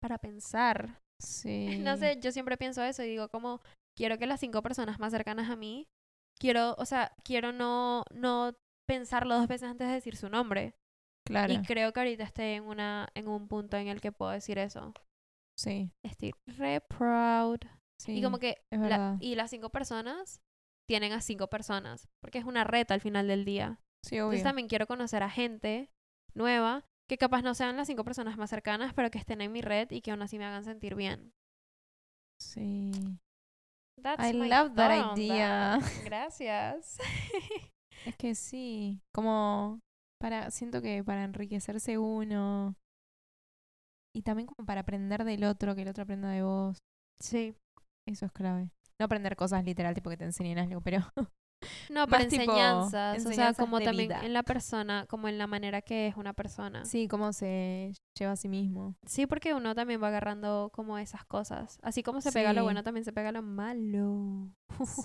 Para 0.01 0.17
pensar. 0.17 0.99
sí. 1.19 1.77
No 1.79 1.97
sé, 1.97 2.19
yo 2.19 2.31
siempre 2.31 2.57
pienso 2.57 2.83
eso 2.83 3.03
y 3.03 3.07
digo 3.09 3.29
como 3.29 3.61
quiero 3.97 4.17
que 4.17 4.27
las 4.27 4.39
cinco 4.39 4.61
personas 4.61 4.99
más 4.99 5.11
cercanas 5.11 5.49
a 5.49 5.55
mí, 5.55 5.87
quiero, 6.39 6.75
o 6.77 6.85
sea, 6.85 7.13
quiero 7.23 7.51
no, 7.51 8.03
no 8.13 8.53
pensarlo 8.87 9.35
dos 9.37 9.47
veces 9.47 9.69
antes 9.69 9.87
de 9.87 9.93
decir 9.93 10.15
su 10.15 10.29
nombre. 10.29 10.75
Claro. 11.25 11.53
Y 11.53 11.61
creo 11.61 11.93
que 11.93 11.99
ahorita 12.01 12.23
estoy 12.23 12.45
en 12.45 12.63
una, 12.65 13.07
en 13.15 13.27
un 13.27 13.47
punto 13.47 13.77
en 13.77 13.87
el 13.87 14.01
que 14.01 14.11
puedo 14.11 14.31
decir 14.31 14.57
eso. 14.57 14.93
Sí. 15.57 15.91
Estoy 16.03 16.33
re 16.47 16.81
proud. 16.81 17.59
Sí. 17.99 18.17
Y 18.17 18.21
como 18.23 18.39
que 18.39 18.65
es 18.71 18.79
la- 18.79 19.17
y 19.21 19.35
las 19.35 19.49
cinco 19.51 19.69
personas 19.69 20.41
tienen 20.89 21.13
a 21.13 21.21
cinco 21.21 21.47
personas. 21.47 22.09
Porque 22.21 22.39
es 22.39 22.45
una 22.45 22.63
reta 22.65 22.93
al 22.93 23.01
final 23.01 23.27
del 23.27 23.45
día. 23.45 23.79
Sí, 24.03 24.15
Entonces 24.17 24.41
obvio. 24.41 24.43
también 24.49 24.67
quiero 24.67 24.85
conocer 24.87 25.23
a 25.23 25.29
gente 25.29 25.89
nueva 26.33 26.83
que 27.07 27.17
capaz 27.17 27.41
no 27.41 27.53
sean 27.53 27.77
las 27.77 27.87
cinco 27.87 28.03
personas 28.03 28.37
más 28.37 28.49
cercanas, 28.49 28.93
pero 28.93 29.09
que 29.11 29.17
estén 29.19 29.39
en 29.41 29.51
mi 29.51 29.61
red 29.61 29.89
y 29.91 30.01
que 30.01 30.11
aún 30.11 30.21
así 30.21 30.37
me 30.37 30.45
hagan 30.45 30.65
sentir 30.65 30.95
bien. 30.95 31.33
Sí. 32.41 32.91
That's 34.01 34.27
I 34.27 34.33
love 34.33 34.73
that 34.75 35.13
idea. 35.15 35.79
that. 35.79 35.81
Gracias. 36.05 36.97
Es 38.05 38.15
que 38.17 38.35
sí, 38.35 39.01
como 39.13 39.79
para, 40.19 40.51
siento 40.51 40.81
que 40.81 41.03
para 41.03 41.23
enriquecerse 41.23 41.97
uno 41.97 42.75
y 44.15 44.21
también 44.21 44.47
como 44.47 44.65
para 44.65 44.81
aprender 44.81 45.23
del 45.23 45.43
otro, 45.43 45.75
que 45.75 45.81
el 45.81 45.87
otro 45.87 46.03
aprenda 46.03 46.29
de 46.29 46.43
vos, 46.43 46.77
Sí. 47.19 47.55
eso 48.05 48.25
es 48.25 48.31
clave. 48.31 48.69
No 48.99 49.05
aprender 49.05 49.35
cosas 49.35 49.63
literal, 49.63 49.95
tipo 49.95 50.09
que 50.09 50.17
te 50.17 50.25
enseñen 50.25 50.59
algo, 50.59 50.81
pero 50.81 50.99
No, 51.89 52.07
pero 52.07 52.27
tipo 52.27 52.41
enseñanzas, 52.41 52.87
o 52.87 52.89
sea, 52.89 53.15
enseñanzas 53.15 53.57
como 53.57 53.79
también 53.79 54.09
vida. 54.09 54.25
en 54.25 54.33
la 54.33 54.43
persona, 54.43 55.05
como 55.09 55.27
en 55.27 55.37
la 55.37 55.47
manera 55.47 55.81
que 55.81 56.07
es 56.07 56.15
una 56.15 56.33
persona. 56.33 56.85
sí, 56.85 57.07
cómo 57.07 57.33
se 57.33 57.93
lleva 58.17 58.33
a 58.33 58.35
sí 58.35 58.47
mismo. 58.49 58.95
Sí, 59.05 59.25
porque 59.27 59.53
uno 59.53 59.73
también 59.75 60.01
va 60.01 60.07
agarrando 60.09 60.69
como 60.73 60.97
esas 60.97 61.25
cosas. 61.25 61.79
Así 61.81 62.03
como 62.03 62.21
se 62.21 62.31
pega 62.31 62.53
lo 62.53 62.61
Sí. 62.61 62.63
bueno, 62.63 62.83
también 62.83 63.05
se 63.05 63.13
pega 63.13 63.31
lo 63.31 63.41
malo. 63.41 64.49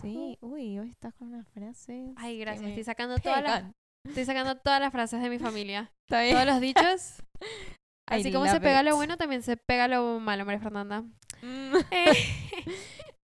Sí, 0.01 0.37
uy, 0.41 0.79
hoy 0.79 0.91
estás 0.91 1.15
con 1.15 1.29
unas 1.29 1.49
frases. 1.49 2.13
Ay, 2.17 2.39
gracias. 2.39 2.69
Estoy 2.69 2.85
sacando 2.85 3.17
todas 3.19 3.43
las, 3.43 3.65
estoy 4.05 4.25
sacando 4.25 4.57
todas 4.57 4.81
las 4.81 4.93
frases 4.93 5.21
de 5.23 5.31
mi 5.31 5.39
familia. 5.39 5.93
Todos 6.09 6.47
los 6.47 6.61
dichos. 6.61 7.23
I 8.11 8.21
Así 8.21 8.33
como 8.33 8.47
se 8.47 8.55
love 8.55 8.63
pega 8.63 8.83
lo 8.83 8.91
it. 8.91 8.97
bueno, 8.97 9.17
también 9.19 9.43
se 9.43 9.59
pega 9.59 9.87
lo 9.87 10.19
malo, 10.19 10.47
María 10.47 10.61
Fernanda. 10.61 11.03
Mm. 11.43 11.77
Eh, 11.91 12.13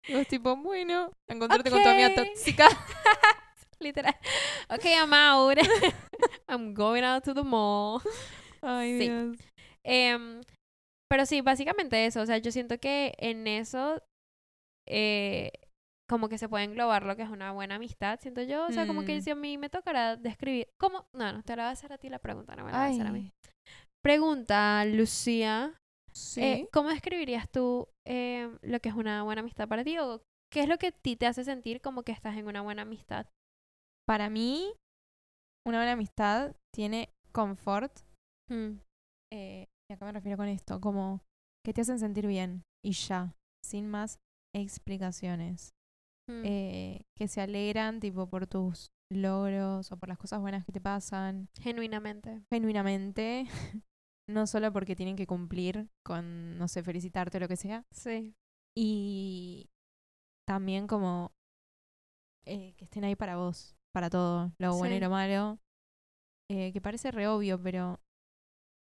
Y 0.08 0.14
vos 0.14 0.26
tipo, 0.26 0.56
bueno, 0.56 1.12
encontrarte 1.30 1.70
con 1.70 1.82
tu 1.82 1.88
amiga 1.88 2.14
tóxica. 2.14 2.66
literal. 3.80 4.14
Ok, 4.68 4.84
I'm 4.84 5.12
out. 5.12 5.58
I'm 6.48 6.74
going 6.74 7.02
out 7.04 7.24
to 7.24 7.34
the 7.34 7.42
mall. 7.42 8.00
Ay, 8.60 8.98
Sí. 8.98 9.08
Dios. 9.08 9.36
Em, 9.84 10.40
pero 11.10 11.26
sí, 11.26 11.40
básicamente 11.40 12.06
eso. 12.06 12.20
O 12.20 12.26
sea, 12.26 12.38
yo 12.38 12.52
siento 12.52 12.78
que 12.78 13.14
en 13.18 13.46
eso 13.46 14.00
eh, 14.88 15.50
como 16.08 16.28
que 16.28 16.38
se 16.38 16.48
puede 16.48 16.64
englobar 16.64 17.04
lo 17.04 17.16
que 17.16 17.22
es 17.22 17.28
una 17.30 17.52
buena 17.52 17.76
amistad, 17.76 18.18
siento 18.20 18.42
yo. 18.42 18.66
O 18.66 18.70
sea, 18.72 18.86
como 18.86 19.04
que 19.04 19.16
Mm. 19.18 19.22
si 19.22 19.30
a 19.30 19.34
mí 19.34 19.56
me 19.58 19.68
tocará 19.70 20.16
describir... 20.16 20.68
¿Cómo? 20.78 21.06
No, 21.14 21.32
no, 21.32 21.42
te 21.42 21.56
la 21.56 21.62
voy 21.64 21.68
a 21.70 21.72
hacer 21.72 21.92
a 21.92 21.98
ti 21.98 22.08
la 22.08 22.18
pregunta, 22.18 22.54
no 22.54 22.64
me 22.64 22.72
la 22.72 22.78
voy 22.78 22.86
a 22.86 22.90
hacer 22.90 23.06
a 23.06 23.12
mí. 23.12 23.30
Pregunta, 24.04 24.84
Lucía. 24.84 25.74
Sí. 26.12 26.40
eh, 26.42 26.68
¿Cómo 26.72 26.88
describirías 26.90 27.50
tú 27.50 27.88
em, 28.06 28.58
lo 28.62 28.80
que 28.80 28.88
es 28.88 28.94
una 28.94 29.22
buena 29.22 29.40
amistad 29.40 29.68
para 29.68 29.84
ti? 29.84 29.98
¿O 29.98 30.22
qué 30.52 30.60
es 30.60 30.68
lo 30.68 30.78
que 30.78 30.88
a 30.88 30.92
ti 30.92 31.16
te 31.16 31.26
hace 31.26 31.44
sentir 31.44 31.80
como 31.80 32.02
que 32.02 32.12
estás 32.12 32.36
en 32.36 32.46
una 32.46 32.60
buena 32.60 32.82
amistad? 32.82 33.26
Para 34.06 34.28
mí, 34.30 34.72
una 35.66 35.78
buena 35.78 35.92
amistad 35.92 36.54
tiene 36.74 37.10
confort. 37.32 37.92
Mm, 38.50 38.78
eh, 39.32 39.66
y 39.90 39.94
acá 39.94 40.04
me 40.06 40.12
refiero 40.12 40.36
con 40.36 40.48
esto, 40.48 40.80
como 40.80 41.20
que 41.64 41.72
te 41.72 41.80
hacen 41.82 41.98
sentir 41.98 42.26
bien 42.26 42.62
y 42.84 42.92
ya, 42.92 43.34
sin 43.64 43.88
más 43.88 44.18
explicaciones. 44.54 45.70
mm, 46.28 46.42
Eh, 46.44 47.02
que 47.16 47.28
se 47.28 47.40
alegran, 47.40 48.00
tipo, 48.00 48.28
por 48.28 48.46
tus 48.46 48.90
logros 49.12 49.92
o 49.92 49.96
por 49.96 50.08
las 50.08 50.18
cosas 50.18 50.40
buenas 50.40 50.64
que 50.64 50.72
te 50.72 50.80
pasan, 50.80 51.48
Genuinamente. 51.60 52.42
genuinamente. 52.50 53.44
no 54.28 54.46
solo 54.46 54.72
porque 54.72 54.96
tienen 54.96 55.16
que 55.16 55.26
cumplir 55.26 55.88
con, 56.04 56.56
no 56.58 56.68
sé, 56.68 56.82
felicitarte 56.82 57.38
o 57.38 57.40
lo 57.40 57.48
que 57.48 57.56
sea. 57.56 57.84
Sí. 57.90 58.34
Y 58.76 59.68
también 60.46 60.86
como 60.86 61.32
eh, 62.46 62.74
que 62.76 62.84
estén 62.84 63.04
ahí 63.04 63.16
para 63.16 63.36
vos, 63.36 63.76
para 63.92 64.10
todo, 64.10 64.52
lo 64.58 64.76
bueno 64.76 64.94
y 64.96 65.00
lo 65.00 65.10
malo. 65.10 65.58
Eh, 66.50 66.72
que 66.72 66.80
parece 66.80 67.10
re 67.10 67.28
obvio, 67.28 67.60
pero 67.62 68.00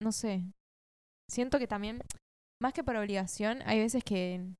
no 0.01 0.11
sé. 0.11 0.43
Siento 1.29 1.59
que 1.59 1.67
también, 1.67 2.01
más 2.61 2.73
que 2.73 2.83
por 2.83 2.95
obligación, 2.95 3.61
hay 3.65 3.79
veces 3.79 4.03
que 4.03 4.55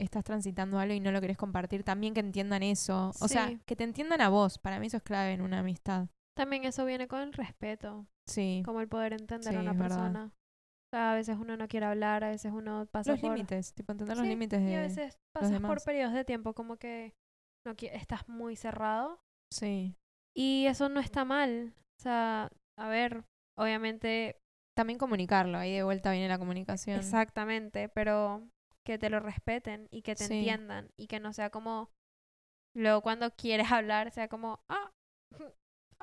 estás 0.00 0.24
transitando 0.24 0.78
algo 0.78 0.94
y 0.94 1.00
no 1.00 1.12
lo 1.12 1.20
querés 1.20 1.36
compartir, 1.38 1.84
también 1.84 2.12
que 2.14 2.20
entiendan 2.20 2.62
eso. 2.62 3.12
O 3.20 3.28
sea, 3.28 3.48
Sí. 3.48 3.60
que 3.64 3.76
te 3.76 3.84
entiendan 3.84 4.20
a 4.20 4.28
vos. 4.28 4.58
Para 4.58 4.80
mí 4.80 4.88
eso 4.88 4.96
es 4.98 5.02
clave 5.02 5.32
en 5.32 5.40
una 5.40 5.60
amistad. 5.60 6.08
También 6.36 6.64
eso 6.64 6.84
viene 6.84 7.08
con 7.08 7.20
el 7.20 7.32
respeto. 7.32 8.06
Sí. 8.28 8.62
como 8.64 8.80
el 8.80 8.88
poder 8.88 9.12
entender 9.12 9.52
Sí, 9.52 9.56
a 9.56 9.60
una 9.60 9.76
persona. 9.76 10.26
O 10.26 10.94
sea, 10.94 11.12
a 11.12 11.14
veces 11.14 11.36
uno 11.38 11.56
no 11.56 11.68
quiere 11.68 11.86
hablar, 11.86 12.22
a 12.24 12.28
veces 12.30 12.52
uno 12.52 12.86
pasa 12.92 13.12
Los 13.12 13.20
por... 13.20 13.32
límites, 13.32 13.72
tipo 13.74 13.92
entender 13.92 14.16
los 14.16 14.24
Sí, 14.24 14.30
límites 14.30 14.60
Y 14.60 14.74
a 14.74 14.80
de... 14.80 14.88
veces 14.88 15.18
pasas 15.34 15.60
por 15.60 15.82
periodos 15.82 16.12
de 16.14 16.24
tiempo 16.24 16.52
como 16.54 16.76
que 16.76 17.14
no 17.66 17.74
estás 17.78 18.28
muy 18.28 18.56
cerrado. 18.56 19.20
Sí. 19.52 19.96
Y 20.36 20.66
eso 20.66 20.88
no 20.88 21.00
está 21.00 21.24
mal. 21.24 21.74
O 21.98 22.02
sea, 22.02 22.50
a 22.78 22.88
ver, 22.88 23.24
obviamente, 23.58 24.38
También 24.76 24.98
comunicarlo, 24.98 25.58
ahí 25.58 25.72
de 25.74 25.82
vuelta 25.82 26.12
viene 26.12 26.28
la 26.28 26.38
comunicación. 26.38 26.98
exactamente, 26.98 27.88
pero 27.90 28.48
que 28.86 28.98
te 28.98 29.10
lo 29.10 29.20
respeten 29.20 29.86
y 29.90 30.02
que 30.02 30.14
te 30.14 30.24
Sí. 30.26 30.38
entiendan 30.38 30.88
y 30.98 31.06
que 31.06 31.20
no 31.20 31.32
sea 31.32 31.50
como... 31.50 31.90
Luego 32.74 33.02
cuando 33.02 33.30
quieres 33.36 33.70
hablar, 33.70 34.10
sea 34.10 34.28
como, 34.28 34.60
ah, 34.70 34.90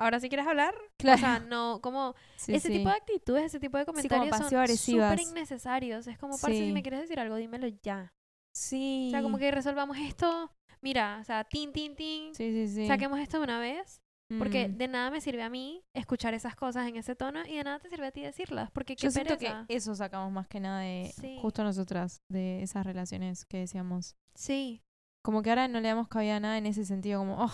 ahora 0.00 0.18
sí 0.18 0.28
quieres 0.28 0.46
hablar. 0.46 0.74
Claro. 0.98 1.16
O 1.16 1.20
sea, 1.20 1.38
no, 1.40 1.80
como 1.80 2.14
Sí, 2.36 2.54
ese 2.54 2.68
sí. 2.68 2.74
tipo 2.78 2.88
de 2.88 2.96
actitudes, 2.96 3.44
ese 3.44 3.60
tipo 3.60 3.78
de 3.78 3.86
comentarios 3.86 4.30
son 4.30 4.40
pasivo-agresivas. 4.40 5.10
súper 5.20 5.30
innecesarios. 5.36 6.06
Es 6.08 6.18
como, 6.18 6.32
parce, 6.38 6.56
si 6.58 6.66
Sí. 6.66 6.72
me 6.72 6.82
quieres 6.82 7.00
decir 7.02 7.20
algo, 7.20 7.36
dímelo 7.36 7.68
ya. 7.82 8.12
Sí. 8.52 9.06
O 9.08 9.10
sea, 9.12 9.22
como 9.22 9.38
que 9.38 9.50
resolvamos 9.50 9.96
esto. 9.98 10.50
Mira, 10.82 11.18
o 11.20 11.24
sea, 11.24 11.44
tin, 11.44 11.72
tin, 11.72 11.94
tin. 11.94 12.34
Sí, 12.34 12.50
sí, 12.52 12.68
sí. 12.68 12.86
Saquemos 12.88 13.20
esto 13.20 13.38
de 13.38 13.44
una 13.44 13.60
vez. 13.60 14.00
Porque 14.38 14.68
Mm. 14.68 14.76
de 14.78 14.86
nada 14.88 15.10
me 15.10 15.20
sirve 15.20 15.42
a 15.42 15.50
mí 15.50 15.82
escuchar 15.92 16.34
esas 16.34 16.54
cosas 16.54 16.86
en 16.86 16.94
ese 16.96 17.16
tono 17.16 17.40
y 17.46 17.56
de 17.56 17.64
nada 17.64 17.80
te 17.80 17.88
sirve 17.90 18.06
a 18.06 18.12
ti 18.12 18.20
decirlas. 18.20 18.70
Porque 18.70 18.94
qué 18.94 19.02
Yo 19.02 19.10
siento 19.10 19.36
pereza. 19.36 19.64
que 19.68 19.74
eso 19.74 19.92
sacamos 19.96 20.30
más 20.30 20.46
que 20.46 20.60
nada 20.60 20.80
de 20.82 21.12
Sí. 21.20 21.36
justo 21.42 21.64
nosotras, 21.64 22.22
de 22.30 22.62
esas 22.62 22.86
relaciones 22.86 23.44
que 23.44 23.58
decíamos. 23.58 24.14
Sí, 24.36 24.82
Como 25.22 25.42
que 25.42 25.50
ahora 25.50 25.66
no 25.68 25.80
le 25.80 25.88
damos 25.88 26.06
cabida 26.08 26.36
a 26.36 26.40
nada 26.40 26.56
en 26.58 26.64
ese 26.66 26.84
sentido, 26.86 27.18
como, 27.18 27.42
oh, 27.44 27.50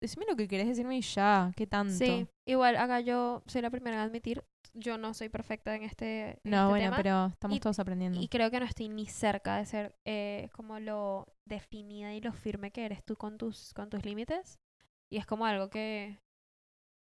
decime 0.00 0.24
lo 0.28 0.36
que 0.36 0.48
querés 0.48 0.66
decirme 0.68 0.96
y 0.96 1.02
ya, 1.02 1.52
qué 1.56 1.66
tanto. 1.66 1.92
sí. 1.94 2.26
Igual 2.46 2.76
acá 2.76 3.00
yo 3.00 3.42
soy 3.46 3.62
la 3.62 3.70
primera 3.70 3.96
en 3.96 4.02
admitir, 4.02 4.44
yo 4.74 4.98
no 4.98 5.14
soy 5.14 5.28
perfecta 5.28 5.74
en 5.76 5.82
este, 5.82 6.30
en 6.44 6.50
No, 6.50 6.58
este 6.62 6.68
bueno, 6.70 6.84
tema. 6.86 6.96
pero 6.96 7.26
estamos 7.26 7.56
Y- 7.56 7.60
todos 7.60 7.78
aprendiendo. 7.78 8.20
Y 8.20 8.28
creo 8.28 8.50
que 8.50 8.60
no 8.60 8.66
estoy 8.66 8.88
ni 8.88 9.06
cerca 9.06 9.56
de 9.56 9.66
ser 9.66 9.94
eh, 10.04 10.48
como 10.52 10.78
lo 10.80 11.26
definida 11.44 12.14
y 12.14 12.20
lo 12.20 12.32
firme 12.32 12.70
que 12.70 12.84
eres 12.84 13.04
tú 13.04 13.16
con 13.16 13.36
tus, 13.38 13.72
con 13.74 13.90
tus 13.90 14.04
límites. 14.04 14.58
Y 15.12 15.18
es 15.18 15.26
como 15.26 15.44
algo 15.46 15.70
que 15.70 16.18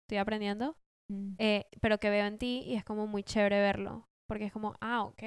estoy 0.05 0.19
aprendiendo, 0.19 0.77
Mm. 1.09 1.35
eh, 1.39 1.67
pero 1.81 1.99
que 2.01 2.11
veo 2.11 2.27
en 2.27 2.37
ti 2.39 2.63
y 2.67 2.75
es 2.75 2.85
como 2.85 3.07
muy 3.07 3.23
chévere 3.23 3.61
verlo. 3.61 4.09
Porque 4.29 4.47
es 4.47 4.53
como, 4.53 4.75
ah, 4.81 5.05
ok, 5.05 5.23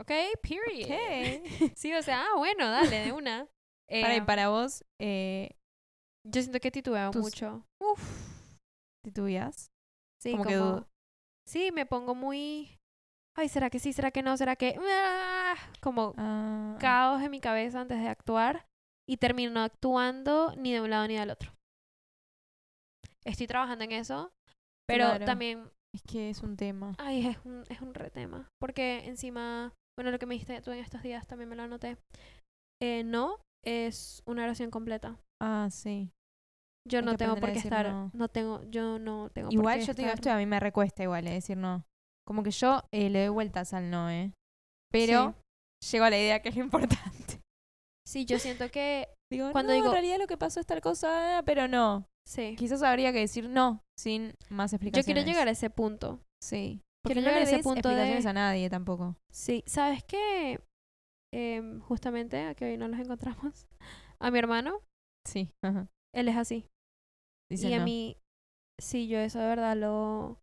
ok, 0.00 0.10
period. 0.42 0.90
Ok. 0.90 1.44
Sí, 1.76 1.92
o 1.94 2.02
sea, 2.02 2.22
ah, 2.22 2.36
bueno, 2.38 2.70
dale, 2.70 3.00
de 3.00 3.12
una. 3.12 3.46
para, 3.88 4.14
y 4.14 4.18
Eh, 4.18 4.22
para 4.22 4.48
vos, 4.48 4.84
eh, 4.98 5.50
Yo 6.28 6.40
siento 6.42 6.60
que 6.60 6.70
titubeo 6.70 7.10
tus- 7.10 7.22
mucho. 7.22 7.64
Uf. 7.80 8.56
¿titubeas? 9.04 9.70
Sí, 10.20 10.32
Como 10.32 10.44
como, 10.44 10.80
que 10.80 10.86
sí, 11.46 11.70
me 11.72 11.86
pongo 11.86 12.14
muy, 12.14 12.76
ay, 13.36 13.48
¿será 13.48 13.70
que 13.70 13.78
sí? 13.78 13.92
¿Será 13.92 14.10
que 14.10 14.22
no? 14.22 14.36
¿Será 14.36 14.56
que? 14.56 14.76
Ah, 14.80 15.54
Como 15.80 16.14
Ah, 16.16 16.76
caos 16.80 17.22
en 17.22 17.30
mi 17.30 17.40
cabeza 17.40 17.80
antes 17.80 18.00
de 18.00 18.08
actuar 18.08 18.66
y 19.08 19.18
termino 19.18 19.60
actuando 19.62 20.54
ni 20.56 20.72
de 20.72 20.80
un 20.80 20.90
lado 20.90 21.06
ni 21.06 21.16
del 21.16 21.30
otro. 21.30 21.52
Estoy 23.24 23.46
trabajando 23.46 23.84
en 23.84 23.92
eso, 23.92 24.30
pero 24.88 25.06
Claro. 25.08 25.24
también, 25.24 25.70
es 25.94 26.02
que 26.02 26.30
es 26.30 26.42
un 26.42 26.56
tema. 26.56 26.94
ay, 26.98 27.26
es 27.26 27.38
un, 27.44 27.64
es 27.68 27.80
un 27.80 27.94
retema. 27.94 28.48
Porque 28.60 29.06
encima, 29.06 29.72
bueno, 29.96 30.10
lo 30.10 30.18
que 30.18 30.26
me 30.26 30.34
dijiste 30.34 30.60
tú 30.60 30.70
en 30.72 30.78
estos 30.78 31.02
días 31.02 31.26
también 31.26 31.48
me 31.48 31.56
lo 31.56 31.62
anoté. 31.62 31.96
Eh, 32.82 33.02
no 33.04 33.38
es 33.64 34.22
una 34.26 34.44
oración 34.44 34.70
completa. 34.70 35.18
Ah, 35.40 35.68
sí. 35.70 36.10
Yo 36.86 37.02
no 37.02 37.16
tengo 37.16 37.36
por 37.36 37.50
a 37.50 37.52
qué 37.52 37.58
estar, 37.58 37.88
no. 37.88 38.10
no 38.14 38.28
tengo, 38.28 38.62
yo 38.70 38.98
no 38.98 39.30
tengo 39.30 39.48
por 39.48 39.54
Igual 39.54 39.78
qué 39.80 39.84
yo 39.86 39.94
te 39.94 40.02
digo 40.02 40.14
esto 40.14 40.28
y 40.28 40.32
a 40.32 40.36
mí 40.36 40.46
me 40.46 40.60
recuesta 40.60 41.02
igual, 41.02 41.26
eh, 41.26 41.32
decir 41.32 41.56
no. 41.56 41.84
Como 42.26 42.42
que 42.42 42.50
yo 42.50 42.82
eh, 42.92 43.10
le 43.10 43.20
doy 43.26 43.28
vueltas 43.28 43.72
al 43.74 43.90
no, 43.90 44.10
¿eh? 44.10 44.32
Pero 44.92 45.34
llego 45.90 46.04
a 46.04 46.10
la 46.10 46.18
idea 46.18 46.40
que 46.42 46.48
es 46.50 46.56
importante. 46.56 47.40
Sí, 48.08 48.24
yo 48.24 48.38
siento 48.38 48.70
que 48.70 49.08
Digo, 49.32 49.50
Cuando 49.50 49.72
no, 49.72 49.74
digo- 49.74 49.86
en 49.88 49.92
realidad 49.94 50.18
lo 50.18 50.28
que 50.28 50.36
pasó 50.36 50.60
es 50.60 50.66
tal 50.66 50.80
cosa, 50.80 51.42
pero 51.44 51.66
no. 51.66 52.06
Sí. 52.24 52.54
quizás 52.56 52.80
habría 52.84 53.12
que 53.12 53.18
decir 53.18 53.48
no 53.48 53.82
sin 53.98 54.32
más 54.48 54.70
Yo 54.70 54.76
explicaciones. 54.76 55.04
quiero 55.06 55.20
llegar 55.26 55.48
a 55.48 55.50
ese 55.50 55.70
punto. 55.70 56.20
Sí. 56.40 56.82
Quiero 57.04 57.20
no 57.20 57.26
llegar 57.26 57.40
a 57.42 57.44
ese 57.44 57.58
punto 57.64 57.88
explicaciones 57.88 58.22
de- 58.24 58.30
a 58.30 58.32
nadie 58.32 58.70
tampoco. 58.70 59.16
Sí. 59.32 59.64
¿Sabes 59.66 60.04
qué? 60.04 60.60
Em, 61.34 61.80
justamente, 61.80 62.54
que 62.54 62.66
hoy 62.66 62.76
no 62.76 62.86
los 62.86 63.00
encontramos. 63.00 63.66
A 64.20 64.30
mi 64.30 64.38
hermano, 64.38 64.80
Sí. 65.26 65.50
Ajá. 65.64 65.88
él 66.14 66.28
es 66.28 66.36
así. 66.36 66.64
Y 67.50 67.72
a 67.72 67.78
no. 67.78 67.84
mí, 67.84 68.16
sí, 68.80 69.08
yo 69.08 69.18
eso 69.18 69.38
de 69.38 69.46
verdad 69.46 69.76
lo... 69.76 70.40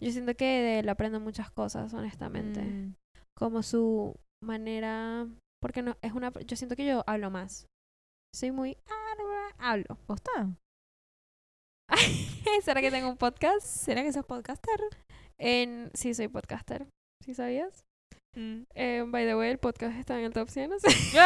Yo 0.00 0.12
siento 0.12 0.34
que 0.34 0.44
de 0.44 0.78
él 0.80 0.88
aprendo 0.88 1.20
muchas 1.20 1.50
cosas, 1.50 1.92
honestamente. 1.92 2.62
Mm, 2.62 2.94
Como 3.36 3.62
su 3.62 4.14
manera... 4.42 5.26
Porque 5.60 5.82
no, 5.82 5.96
es 6.02 6.12
una... 6.12 6.32
Yo 6.46 6.56
siento 6.56 6.76
que 6.76 6.86
yo 6.86 7.02
hablo 7.06 7.30
más. 7.30 7.66
Soy 8.34 8.52
muy... 8.52 8.76
Hablo. 9.58 9.98
¿Posta? 10.06 10.56
¿Será 12.62 12.80
que 12.80 12.90
tengo 12.90 13.08
un 13.10 13.16
podcast? 13.16 13.66
¿Será 13.66 14.02
que 14.02 14.12
sos 14.12 14.24
podcaster? 14.24 14.80
En... 15.38 15.90
Sí, 15.94 16.14
soy 16.14 16.28
podcaster. 16.28 16.86
¿Sí 17.24 17.34
sabías? 17.34 17.84
Mm. 18.36 18.62
Eh, 18.74 19.04
by 19.06 19.26
the 19.26 19.34
way, 19.36 19.50
el 19.50 19.58
podcast 19.58 19.98
está 19.98 20.18
en 20.18 20.26
el 20.26 20.32
top 20.32 20.48
100. 20.48 20.70
no 20.70 20.78
sé. 20.78 20.88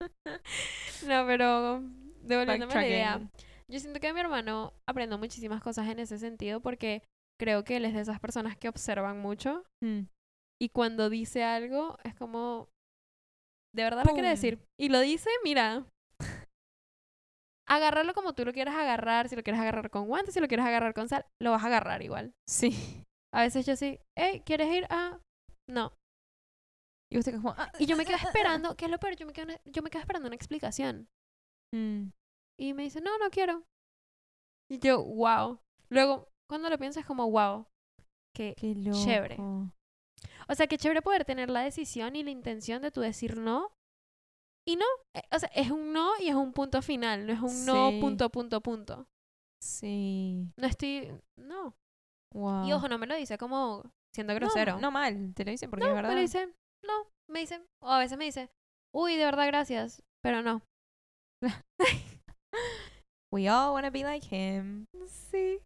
no, 1.06 1.26
pero 1.26 1.82
devolviéndome 2.26 2.74
la 2.74 2.86
idea. 2.86 3.20
Yo 3.68 3.80
siento 3.80 3.98
que 4.00 4.12
mi 4.12 4.20
hermano 4.20 4.72
aprendo 4.88 5.18
muchísimas 5.18 5.62
cosas 5.62 5.88
en 5.88 5.98
ese 5.98 6.18
sentido 6.18 6.60
porque 6.60 7.02
creo 7.40 7.64
que 7.64 7.76
él 7.76 7.84
es 7.84 7.94
de 7.94 8.00
esas 8.00 8.20
personas 8.20 8.56
que 8.56 8.68
observan 8.68 9.18
mucho 9.20 9.64
Mm. 9.82 10.02
y 10.62 10.68
cuando 10.70 11.10
dice 11.10 11.42
algo 11.44 11.98
es 12.04 12.14
como 12.14 12.68
de 13.74 13.82
verdad 13.82 14.04
lo 14.06 14.12
quiere 14.12 14.28
¡Pum! 14.28 14.34
decir 14.36 14.58
y 14.80 14.88
lo 14.88 15.00
dice, 15.00 15.28
mira. 15.44 15.84
Agárralo 17.68 18.14
como 18.14 18.32
tú 18.32 18.44
lo 18.44 18.52
quieras 18.52 18.76
agarrar, 18.76 19.28
si 19.28 19.34
lo 19.34 19.42
quieres 19.42 19.60
agarrar 19.60 19.90
con 19.90 20.06
guantes, 20.06 20.34
si 20.34 20.40
lo 20.40 20.46
quieres 20.46 20.64
agarrar 20.64 20.94
con 20.94 21.08
sal, 21.08 21.26
lo 21.42 21.50
vas 21.50 21.64
a 21.64 21.66
agarrar 21.66 22.00
igual. 22.02 22.32
Sí. 22.48 23.02
A 23.34 23.42
veces 23.42 23.66
yo 23.66 23.74
sí, 23.74 23.98
hey, 24.16 24.40
¿quieres 24.46 24.72
ir? 24.72 24.86
Ah, 24.88 25.18
no. 25.68 25.92
Y 27.12 27.18
usted 27.18 27.34
como... 27.34 27.54
ah, 27.58 27.70
Y 27.80 27.86
yo 27.86 27.96
me 27.96 28.06
quedo 28.06 28.16
esperando, 28.18 28.76
¿qué 28.76 28.84
es 28.84 28.90
lo 28.90 28.98
peor? 28.98 29.16
Yo 29.16 29.26
me 29.26 29.32
quedo, 29.32 29.52
yo 29.64 29.82
me 29.82 29.90
quedo 29.90 30.00
esperando 30.00 30.28
una 30.28 30.36
explicación. 30.36 31.08
Mm. 31.74 32.08
Y 32.58 32.72
me 32.74 32.84
dice, 32.84 33.00
no, 33.00 33.16
no 33.18 33.30
quiero. 33.30 33.64
Y 34.70 34.78
yo, 34.78 35.02
wow. 35.04 35.60
Luego, 35.90 36.28
cuando 36.48 36.70
lo 36.70 36.78
pienso 36.78 37.00
es 37.00 37.06
como, 37.06 37.30
wow. 37.30 37.66
Qué. 38.34 38.54
Chévere. 39.04 39.36
o 39.38 40.54
sea, 40.54 40.66
qué 40.66 40.76
chévere 40.78 41.02
poder 41.02 41.24
tener 41.24 41.50
la 41.50 41.62
decisión 41.62 42.16
y 42.16 42.22
la 42.22 42.30
intención 42.30 42.82
de 42.82 42.90
tú 42.90 43.00
decir 43.00 43.36
no. 43.38 43.72
Y 44.68 44.76
no. 44.76 44.84
eh, 45.14 45.22
O 45.32 45.38
sea, 45.38 45.48
es 45.54 45.70
un 45.70 45.92
no 45.92 46.10
y 46.20 46.28
es 46.28 46.34
un 46.34 46.52
punto 46.52 46.82
final. 46.82 47.26
No 47.26 47.32
es 47.32 47.40
un 47.40 47.64
no, 47.64 47.90
punto, 48.00 48.30
punto, 48.30 48.60
punto. 48.60 49.06
Sí. 49.62 50.50
No 50.56 50.66
estoy. 50.66 51.12
No. 51.38 51.74
Wow. 52.34 52.66
Y 52.66 52.72
ojo, 52.72 52.88
no 52.88 52.98
me 52.98 53.06
lo 53.06 53.14
dice 53.14 53.38
como 53.38 53.82
siendo 54.14 54.34
grosero. 54.34 54.78
No, 54.80 54.90
mal, 54.90 55.32
te 55.34 55.44
lo 55.44 55.50
dice 55.50 55.68
porque 55.68 55.84
No, 55.84 55.90
es 55.90 55.94
verdad. 55.96 56.08
me 56.10 56.14
lo 56.16 56.20
dice, 56.20 56.46
no. 56.84 57.06
Me 57.28 57.40
dice, 57.40 57.62
o 57.82 57.88
a 57.90 57.98
veces 57.98 58.18
me 58.18 58.24
dice, 58.24 58.50
uy, 58.94 59.16
de 59.16 59.24
verdad, 59.24 59.46
gracias. 59.46 60.02
Pero 60.22 60.42
no. 60.42 60.62
We 63.32 63.48
all 63.48 63.72
wanna 63.74 63.90
be 63.90 64.02
like 64.04 64.26
him. 64.30 64.86
Sí. 65.06 65.58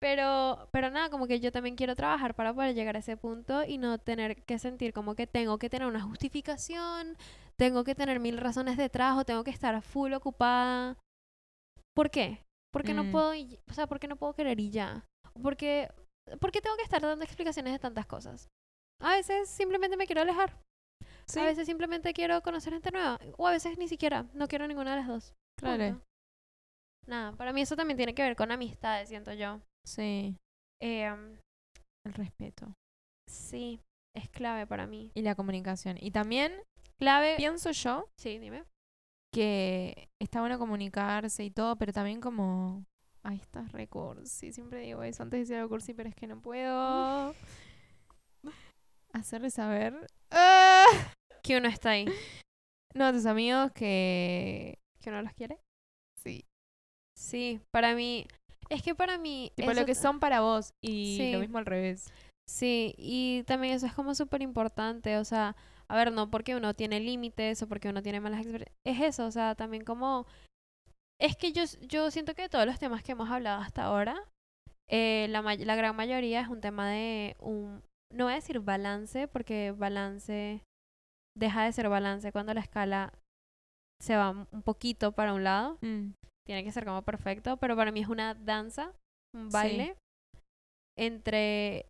Pero, 0.00 0.68
pero 0.72 0.90
nada, 0.90 1.10
como 1.10 1.26
que 1.26 1.40
yo 1.40 1.50
también 1.50 1.74
quiero 1.74 1.96
trabajar 1.96 2.34
para 2.34 2.54
poder 2.54 2.74
llegar 2.74 2.94
a 2.96 3.00
ese 3.00 3.16
punto 3.16 3.64
y 3.64 3.78
no 3.78 3.98
tener 3.98 4.44
que 4.44 4.58
sentir 4.58 4.92
como 4.92 5.14
que 5.16 5.26
tengo 5.26 5.58
que 5.58 5.68
tener 5.70 5.88
una 5.88 6.00
justificación, 6.02 7.16
tengo 7.58 7.82
que 7.82 7.96
tener 7.96 8.20
mil 8.20 8.38
razones 8.38 8.76
detrás 8.76 9.16
o 9.18 9.24
tengo 9.24 9.42
que 9.42 9.50
estar 9.50 9.80
full 9.82 10.12
ocupada. 10.12 10.96
¿Por 11.96 12.10
qué? 12.10 12.44
Porque 12.72 12.94
no 12.94 13.04
Mm. 13.04 13.10
puedo, 13.12 13.32
o 13.68 13.72
sea, 13.72 13.86
porque 13.88 14.06
no 14.06 14.14
puedo 14.16 14.34
querer 14.34 14.60
y 14.60 14.70
ya. 14.70 15.04
Porque, 15.42 15.90
porque 16.40 16.60
tengo 16.60 16.76
que 16.76 16.82
estar 16.84 17.00
dando 17.02 17.24
explicaciones 17.24 17.72
de 17.72 17.78
tantas 17.80 18.06
cosas. 18.06 18.48
A 19.00 19.14
veces 19.14 19.48
simplemente 19.48 19.96
me 19.96 20.06
quiero 20.06 20.22
alejar. 20.22 20.56
Sí, 21.28 21.40
A 21.40 21.44
veces 21.44 21.66
simplemente 21.66 22.12
quiero 22.14 22.40
conocer 22.42 22.72
gente 22.72 22.90
nueva. 22.90 23.18
O 23.36 23.46
a 23.46 23.50
veces 23.52 23.76
ni 23.78 23.86
siquiera. 23.88 24.24
No 24.32 24.48
quiero 24.48 24.66
ninguna 24.66 24.92
de 24.92 24.96
las 24.98 25.08
dos. 25.08 25.34
claro. 25.56 26.00
Nada, 27.06 27.32
para 27.32 27.52
mí 27.54 27.62
eso 27.62 27.74
también 27.76 27.96
tiene 27.96 28.14
que 28.14 28.22
ver 28.22 28.36
con 28.36 28.50
amistades, 28.52 29.08
siento 29.08 29.32
yo. 29.32 29.60
Sí, 29.86 30.36
Em, 30.80 31.38
el 32.04 32.12
respeto. 32.14 32.74
sí, 33.26 33.80
es 34.14 34.28
clave 34.28 34.66
para 34.66 34.86
mí. 34.86 35.10
Y 35.14 35.22
la 35.22 35.34
comunicación. 35.34 35.96
Y 36.00 36.10
también 36.10 36.52
Clave. 36.98 37.36
pienso 37.36 37.70
yo 37.70 38.08
Sí, 38.18 38.38
dime. 38.38 38.64
que 39.32 40.08
está 40.20 40.40
bueno 40.40 40.58
comunicarse 40.58 41.44
y 41.44 41.50
todo, 41.50 41.76
pero 41.76 41.92
también 41.92 42.20
como... 42.20 42.84
Ay, 43.22 43.36
estás 43.38 43.72
re 43.72 43.86
cursi. 43.88 44.52
Siempre 44.52 44.80
digo 44.80 45.02
eso 45.02 45.22
antes 45.22 45.38
de 45.38 45.40
decir 45.40 45.56
algo 45.56 45.70
cursi, 45.70 45.92
pero 45.94 46.08
es 46.08 46.14
que 46.14 46.26
no 46.26 46.40
puedo. 46.40 47.34
Hacerle 49.12 49.50
saber... 49.50 50.06
¡Ah! 50.30 50.84
Que 51.42 51.56
uno 51.58 51.68
está 51.68 51.90
ahí. 51.90 52.06
No, 52.94 53.12
tus 53.12 53.26
amigos 53.26 53.70
que... 53.72 54.78
Que 55.00 55.10
uno 55.10 55.22
los 55.22 55.32
quiere. 55.34 55.58
Sí. 56.22 56.44
Sí, 57.16 57.60
para 57.70 57.94
mí. 57.94 58.26
Es 58.70 58.82
que 58.82 58.94
para 58.94 59.18
mí. 59.18 59.52
Tipo 59.56 59.70
eso 59.70 59.80
lo 59.80 59.86
que 59.86 59.94
son 59.94 60.20
para 60.20 60.40
vos. 60.40 60.72
Y 60.82 61.16
Sí. 61.16 61.32
lo 61.32 61.40
mismo 61.40 61.58
al 61.58 61.66
revés. 61.66 62.12
Sí, 62.48 62.94
y 62.96 63.42
también 63.44 63.74
eso 63.74 63.86
es 63.86 63.92
como 63.94 64.14
súper 64.14 64.42
importante. 64.42 65.18
O 65.18 65.24
sea, 65.24 65.54
a 65.88 65.96
ver, 65.96 66.12
no 66.12 66.30
porque 66.30 66.56
uno 66.56 66.74
tiene 66.74 67.00
límites 67.00 67.62
o 67.62 67.68
porque 67.68 67.88
uno 67.88 68.02
tiene 68.02 68.20
malas 68.20 68.40
experiencias. 68.40 68.76
Es 68.84 69.00
eso, 69.00 69.26
o 69.26 69.30
sea, 69.30 69.54
también 69.54 69.84
como. 69.84 70.26
Es 71.20 71.36
que 71.36 71.52
yo, 71.52 71.64
yo 71.82 72.10
siento 72.10 72.34
que 72.34 72.42
de 72.42 72.48
todos 72.48 72.66
los 72.66 72.78
temas 72.78 73.02
que 73.02 73.12
hemos 73.12 73.28
hablado 73.30 73.60
hasta 73.60 73.84
ahora, 73.84 74.16
eh, 74.88 75.26
la, 75.30 75.42
la 75.42 75.76
gran 75.76 75.94
mayoría 75.96 76.40
es 76.40 76.48
un 76.48 76.60
tema 76.60 76.88
de 76.90 77.36
un. 77.40 77.82
No 78.12 78.24
voy 78.24 78.32
a 78.32 78.36
decir 78.36 78.60
balance, 78.60 79.28
porque 79.28 79.72
balance 79.76 80.62
deja 81.36 81.64
de 81.64 81.72
ser 81.72 81.88
balance 81.88 82.32
cuando 82.32 82.54
la 82.54 82.60
escala 82.60 83.12
se 84.00 84.16
va 84.16 84.30
un- 84.30 84.62
poquito 84.62 85.12
para 85.12 85.34
un 85.34 85.44
lado. 85.44 85.78
Mm. 85.82 86.12
Tiene 86.46 86.64
que 86.64 86.72
ser 86.72 86.84
como 86.84 87.02
perfecto, 87.02 87.56
pero 87.58 87.76
para 87.76 87.92
mí 87.92 88.00
es 88.00 88.08
una 88.08 88.34
danza, 88.34 88.92
un 89.34 89.50
Sí. 89.50 89.52
baile 89.52 89.96
entre, 90.98 91.86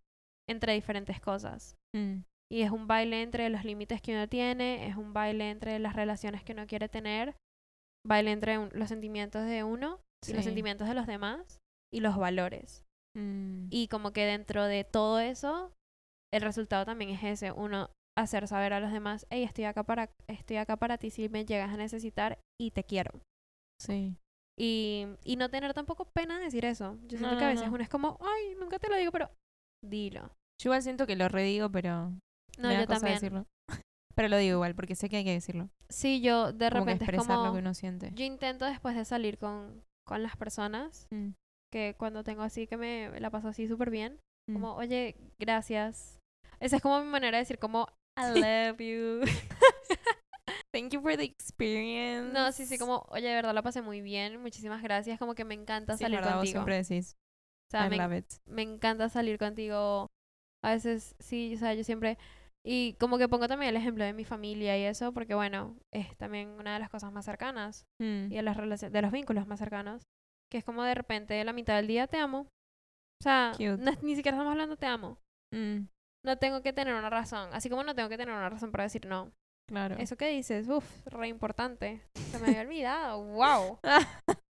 entre 0.48 0.74
diferentes 0.74 1.20
cosas. 1.20 1.76
Mm. 1.94 2.20
Y 2.50 2.62
es 2.62 2.70
un 2.70 2.86
baile 2.86 3.22
entre 3.22 3.48
los 3.50 3.64
límites 3.64 4.00
que 4.00 4.12
uno 4.14 4.26
tiene, 4.28 4.86
es 4.88 4.96
un 4.96 5.12
baile 5.12 5.50
entre 5.50 5.78
las 5.78 5.94
relaciones 5.94 6.42
que 6.44 6.52
uno 6.52 6.66
quiere 6.66 6.88
tener, 6.88 7.36
baile 8.06 8.32
entre 8.32 8.58
un- 8.58 8.70
los 8.72 8.88
sentimientos 8.88 9.44
de 9.46 9.64
uno 9.64 10.00
y 10.26 10.32
los 10.32 10.44
sentimientos 10.44 10.88
de 10.88 10.94
los 10.94 11.06
demás 11.06 11.58
y 11.92 12.00
los 12.00 12.16
valores. 12.16 12.84
Mm. 13.16 13.66
Y 13.70 13.88
como 13.88 14.12
que 14.12 14.24
dentro 14.24 14.64
de 14.64 14.84
todo 14.84 15.18
eso, 15.20 15.72
el 16.32 16.40
resultado 16.42 16.84
también 16.86 17.10
es 17.10 17.22
ese, 17.22 17.52
uno 17.52 17.90
hacer 18.20 18.46
saber 18.48 18.72
a 18.72 18.80
los 18.80 18.92
demás, 18.92 19.26
hey, 19.30 19.42
estoy 19.44 19.64
acá 19.64 19.82
para, 19.84 20.10
estoy 20.26 20.56
acá 20.56 20.76
para 20.76 20.98
ti 20.98 21.10
si 21.10 21.28
me 21.28 21.44
llegas 21.44 21.70
a 21.70 21.76
necesitar 21.76 22.38
y 22.60 22.70
te 22.72 22.84
quiero. 22.84 23.10
Sí. 23.80 24.16
Y, 24.58 25.06
y 25.24 25.36
no 25.36 25.50
tener 25.50 25.72
tampoco 25.74 26.04
pena 26.06 26.38
de 26.38 26.44
decir 26.44 26.64
eso. 26.64 26.96
Yo 27.06 27.18
siento 27.18 27.32
No, 27.32 27.38
que 27.38 27.44
a 27.44 27.48
veces 27.48 27.68
no. 27.68 27.74
uno 27.74 27.82
es 27.82 27.88
como, 27.88 28.18
ay, 28.20 28.54
nunca 28.58 28.78
te 28.78 28.88
lo 28.88 28.96
digo, 28.96 29.12
pero 29.12 29.30
dilo. 29.84 30.22
Yo 30.60 30.68
igual 30.70 30.82
siento 30.82 31.06
que 31.06 31.14
lo 31.16 31.28
redigo, 31.28 31.70
pero 31.70 32.10
No, 32.58 32.72
yo 32.72 32.86
también. 32.86 33.14
decirlo. 33.14 33.46
Pero 34.16 34.28
lo 34.30 34.36
digo 34.38 34.54
igual, 34.56 34.74
porque 34.74 34.96
sé 34.96 35.08
que 35.08 35.18
hay 35.18 35.24
que 35.24 35.30
decirlo. 35.32 35.68
Sí, 35.88 36.20
yo 36.20 36.52
de 36.52 36.70
como 36.70 36.84
que 36.84 36.90
repente 36.94 37.04
es 37.04 37.08
expresar 37.10 37.36
como, 37.36 37.46
lo 37.46 37.52
que 37.52 37.60
uno 37.60 37.72
siente. 37.72 38.10
yo 38.16 38.24
intento 38.24 38.64
después 38.64 38.96
de 38.96 39.04
salir 39.04 39.38
con, 39.38 39.84
con 40.04 40.24
las 40.24 40.36
personas, 40.36 41.06
Mm. 41.12 41.28
que 41.72 41.94
cuando 41.96 42.24
tengo 42.24 42.42
así 42.42 42.66
que 42.66 42.76
me 42.76 43.20
la 43.20 43.30
paso 43.30 43.46
así 43.46 43.68
súper 43.68 43.90
bien, 43.90 44.18
Mm. 44.50 44.54
como, 44.54 44.74
oye, 44.74 45.14
gracias. 45.38 46.18
Esa 46.58 46.76
es 46.76 46.82
como 46.82 47.00
mi 47.00 47.08
manera 47.08 47.36
de 47.38 47.42
decir 47.42 47.60
como, 47.60 47.86
I 48.18 48.40
love 48.40 48.80
you. 48.80 49.22
Thank 50.72 50.92
you 50.92 51.00
for 51.00 51.16
the 51.16 51.24
experience. 51.24 52.32
no, 52.32 52.52
sí, 52.52 52.66
sí, 52.66 52.78
como, 52.78 53.06
oye, 53.10 53.26
de 53.28 53.34
verdad 53.34 53.54
la 53.54 53.62
pasé 53.62 53.82
muy 53.82 54.00
bien, 54.00 54.40
muchísimas 54.40 54.82
gracias, 54.82 55.18
como 55.18 55.34
que 55.34 55.44
me 55.44 55.54
encanta 55.54 55.96
Sí, 55.96 56.04
salir 56.04 56.18
verdad, 56.18 56.32
vos 56.36 56.40
contigo. 56.40 56.52
siempre 56.64 56.76
decís. 56.76 57.16
O 57.68 57.70
sea, 57.70 57.86
I 57.86 57.90
me, 57.90 57.96
love 57.96 58.12
it. 58.18 58.26
me 58.46 58.62
encanta 58.62 59.08
salir 59.08 59.38
contigo. 59.38 60.08
A 60.64 60.70
veces, 60.72 61.14
sí, 61.18 61.54
o 61.54 61.58
sea, 61.58 61.74
yo 61.74 61.84
siempre... 61.84 62.18
Y 62.64 62.94
como 62.94 63.16
que 63.18 63.28
pongo 63.28 63.46
también 63.48 63.70
el 63.70 63.76
ejemplo 63.76 64.04
de 64.04 64.12
mi 64.12 64.24
familia 64.24 64.76
y 64.76 64.82
eso, 64.82 65.12
porque 65.12 65.34
bueno, 65.34 65.76
es 65.92 66.14
también 66.16 66.48
una 66.50 66.74
de 66.74 66.80
las 66.80 66.90
cosas 66.90 67.12
más 67.12 67.24
cercanas 67.24 67.86
Mm. 68.00 68.30
y 68.32 68.36
de, 68.36 68.42
las 68.42 68.56
relaciones, 68.56 68.92
de 68.92 69.02
los 69.02 69.12
vínculos 69.12 69.46
más 69.46 69.58
cercanos, 69.58 70.02
que 70.50 70.58
es 70.58 70.64
como 70.64 70.82
de 70.82 70.94
repente 70.94 71.42
la 71.44 71.52
mitad 71.52 71.76
del 71.76 71.86
día 71.86 72.06
te 72.08 72.18
amo. 72.18 72.40
O 73.20 73.22
sea, 73.22 73.52
no 73.58 73.92
ni 74.02 74.16
siquiera 74.16 74.36
estamos 74.36 74.50
hablando 74.52 74.76
te 74.76 74.86
amo. 74.86 75.18
Mm, 75.54 75.86
No 76.24 76.36
tengo 76.38 76.62
que 76.62 76.72
tener 76.72 76.94
una 76.94 77.10
razón, 77.10 77.48
así 77.52 77.70
como 77.70 77.84
no 77.84 77.94
tengo 77.94 78.08
que 78.08 78.16
tener 78.16 78.34
una 78.34 78.48
razón 78.48 78.70
para 78.70 78.84
decir 78.84 79.06
no. 79.06 79.32
Claro. 79.68 79.96
Eso 79.98 80.16
que 80.16 80.28
dices, 80.28 80.68
uff, 80.68 81.06
re 81.06 81.28
importante. 81.28 82.00
Se 82.30 82.38
me 82.38 82.48
había 82.48 82.62
olvidado, 82.62 83.22
wow. 83.22 83.78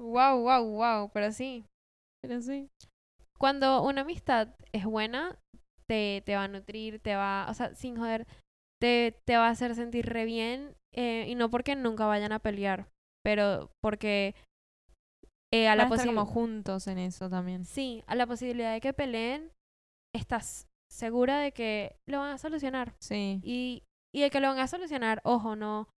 Wow, 0.01 0.41
wow, 0.41 0.63
wow, 0.63 1.09
pero 1.13 1.31
sí. 1.31 1.65
Pero 2.21 2.41
sí. 2.41 2.69
cuando 3.39 3.81
una 3.83 4.01
amistad 4.01 4.49
es 4.73 4.85
buena, 4.85 5.39
te, 5.89 6.21
te 6.25 6.35
va 6.35 6.43
a 6.43 6.47
nutrir, 6.47 6.99
te 6.99 7.15
va, 7.15 7.47
o 7.49 7.53
sea, 7.53 7.73
sin 7.75 7.97
joder, 7.97 8.27
te, 8.81 9.19
te 9.25 9.37
va 9.37 9.47
a 9.47 9.51
hacer 9.51 9.73
sentir 9.73 10.05
re 10.05 10.25
bien, 10.25 10.75
eh, 10.93 11.25
y 11.27 11.35
no 11.35 11.49
porque 11.49 11.75
nunca 11.75 12.05
vayan 12.05 12.31
a 12.31 12.39
pelear, 12.39 12.87
pero 13.23 13.71
porque 13.81 14.35
eh, 15.53 15.67
a 15.67 15.75
la 15.75 15.87
posibilidad. 15.87 16.25
juntos 16.25 16.87
en 16.87 16.97
eso 16.97 17.29
también. 17.29 17.65
Sí, 17.65 18.03
a 18.07 18.15
la 18.15 18.27
posibilidad 18.27 18.73
de 18.73 18.81
que 18.81 18.93
peleen, 18.93 19.51
estás 20.13 20.67
segura 20.95 21.39
de 21.39 21.51
que 21.51 21.99
lo 22.07 22.19
van 22.19 22.31
a 22.31 22.37
solucionar. 22.37 22.95
Sí. 22.99 23.41
Y, 23.43 23.83
y 24.13 24.21
de 24.21 24.29
que 24.29 24.39
lo 24.39 24.47
van 24.47 24.59
a 24.59 24.67
solucionar, 24.67 25.21
ojo, 25.23 25.55
no. 25.55 25.89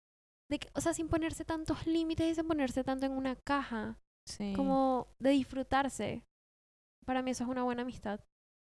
De 0.51 0.59
que, 0.59 0.69
o 0.75 0.81
sea, 0.81 0.95
sin 0.95 1.09
ponerse 1.09 1.45
tantos 1.45 1.87
límites 1.87 2.33
y 2.33 2.35
sin 2.35 2.49
ponerse 2.49 2.83
tanto 2.83 3.07
en 3.07 3.13
una 3.13 3.37
caja. 3.37 3.99
Sí. 4.27 4.55
Como 4.57 5.09
de 5.19 5.31
disfrutarse. 5.31 6.25
Para 7.05 7.23
mí 7.23 7.33
eso 7.33 7.45
es 7.45 7.51
una 7.51 7.63
buena 7.63 7.83
amistad. 7.83 8.21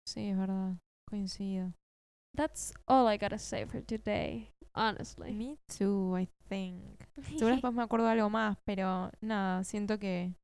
Sí, 0.07 0.29
es 0.29 0.37
verdad. 0.37 0.77
Coincido. 1.07 1.73
That's 2.35 2.73
all 2.85 3.11
I 3.11 3.17
gotta 3.17 3.39
say 3.39 3.65
for 3.65 3.81
today, 3.81 4.51
honestly. 4.75 5.33
Me 5.33 5.57
too, 5.77 6.17
I 6.17 6.29
think. 6.47 7.03
Seguro 7.23 7.53
después 7.53 7.73
me 7.73 7.81
acuerdo 7.81 8.05
de 8.05 8.11
algo 8.11 8.29
más, 8.29 8.57
pero 8.65 9.09
nada, 9.21 9.63
siento 9.63 9.97
que 9.97 10.35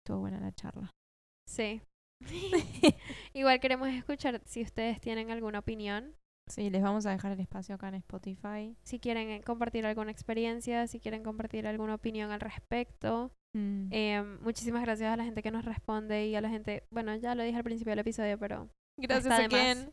estuvo 0.00 0.20
buena 0.20 0.40
la 0.40 0.52
charla. 0.52 0.90
sí. 1.48 1.82
Igual 3.34 3.60
queremos 3.60 3.88
escuchar 3.88 4.40
si 4.44 4.62
ustedes 4.62 5.00
tienen 5.00 5.30
alguna 5.30 5.58
opinión, 5.60 6.14
Sí, 6.48 6.70
les 6.70 6.80
vamos 6.80 7.04
a 7.06 7.10
dejar 7.10 7.32
el 7.32 7.40
espacio 7.40 7.74
acá 7.74 7.88
en 7.88 7.96
Spotify. 7.96 8.76
si 8.84 9.00
quieren 9.00 9.30
eh, 9.30 9.42
compartir 9.42 9.84
alguna 9.84 10.12
experiencia, 10.12 10.86
si 10.86 11.00
quieren 11.00 11.24
compartir 11.24 11.66
alguna 11.66 11.96
opinión 11.96 12.30
al 12.30 12.38
respecto. 12.40 13.32
Mm. 13.56 13.88
Em, 13.90 14.40
muchísimas 14.42 14.82
gracias 14.82 15.12
a 15.12 15.16
la 15.16 15.24
gente 15.24 15.42
que 15.42 15.50
nos 15.50 15.64
responde 15.64 16.26
y 16.28 16.36
a 16.36 16.40
la 16.40 16.48
gente, 16.48 16.84
bueno, 16.90 17.16
ya 17.16 17.34
lo 17.34 17.42
dije 17.42 17.56
al 17.56 17.64
principio 17.64 17.90
del 17.90 17.98
episodio, 17.98 18.38
pero 18.38 18.68
Gracias 18.96 19.26
más. 19.26 19.40
again. 19.40 19.92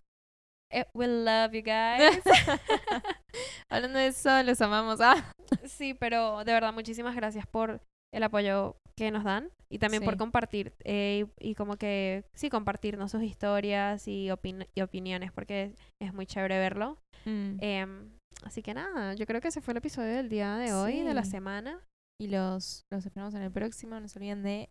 eh, 0.71 0.85
we 0.93 1.07
love 1.07 1.53
you 1.53 1.63
guys. 1.65 2.21
Hablando 3.69 3.97
de 3.97 4.07
eso, 4.07 4.43
los 4.43 4.61
amamos. 4.61 5.01
Ah, 5.01 5.33
sí, 5.65 5.95
pero 5.95 6.43
de 6.43 6.53
verdad 6.53 6.71
muchísimas 6.71 7.15
gracias 7.15 7.47
por 7.47 7.81
el 8.13 8.23
apoyo 8.23 8.77
que 8.95 9.11
nos 9.11 9.23
dan 9.23 9.49
y 9.69 9.79
también 9.79 10.03
por 10.03 10.17
compartir 10.17 10.73
eh, 10.83 11.25
y, 11.39 11.49
y 11.49 11.55
como 11.55 11.77
que 11.77 12.23
sí 12.35 12.49
compartirnos 12.49 13.11
sus 13.11 13.23
historias 13.23 14.07
y, 14.07 14.27
opin- 14.27 14.67
y 14.75 14.81
opiniones 14.81 15.31
porque 15.31 15.73
es 16.01 16.13
muy 16.13 16.25
chévere 16.27 16.59
verlo. 16.59 16.97
mm. 17.25 17.57
Em, 17.59 18.11
así 18.43 18.61
que 18.61 18.73
nada, 18.73 19.15
yo 19.15 19.25
creo 19.25 19.41
que 19.41 19.47
ese 19.47 19.61
fue 19.61 19.71
el 19.73 19.77
episodio 19.79 20.13
del 20.15 20.29
día 20.29 20.55
de 20.57 20.73
hoy, 20.73 21.01
de 21.01 21.13
la 21.13 21.23
semana. 21.25 21.79
Y 22.21 22.27
los, 22.27 22.85
los 22.91 23.05
esperamos 23.05 23.33
en 23.33 23.41
el 23.41 23.51
próximo. 23.51 23.99
No 23.99 24.07
se 24.07 24.19
olviden 24.19 24.43
de 24.43 24.69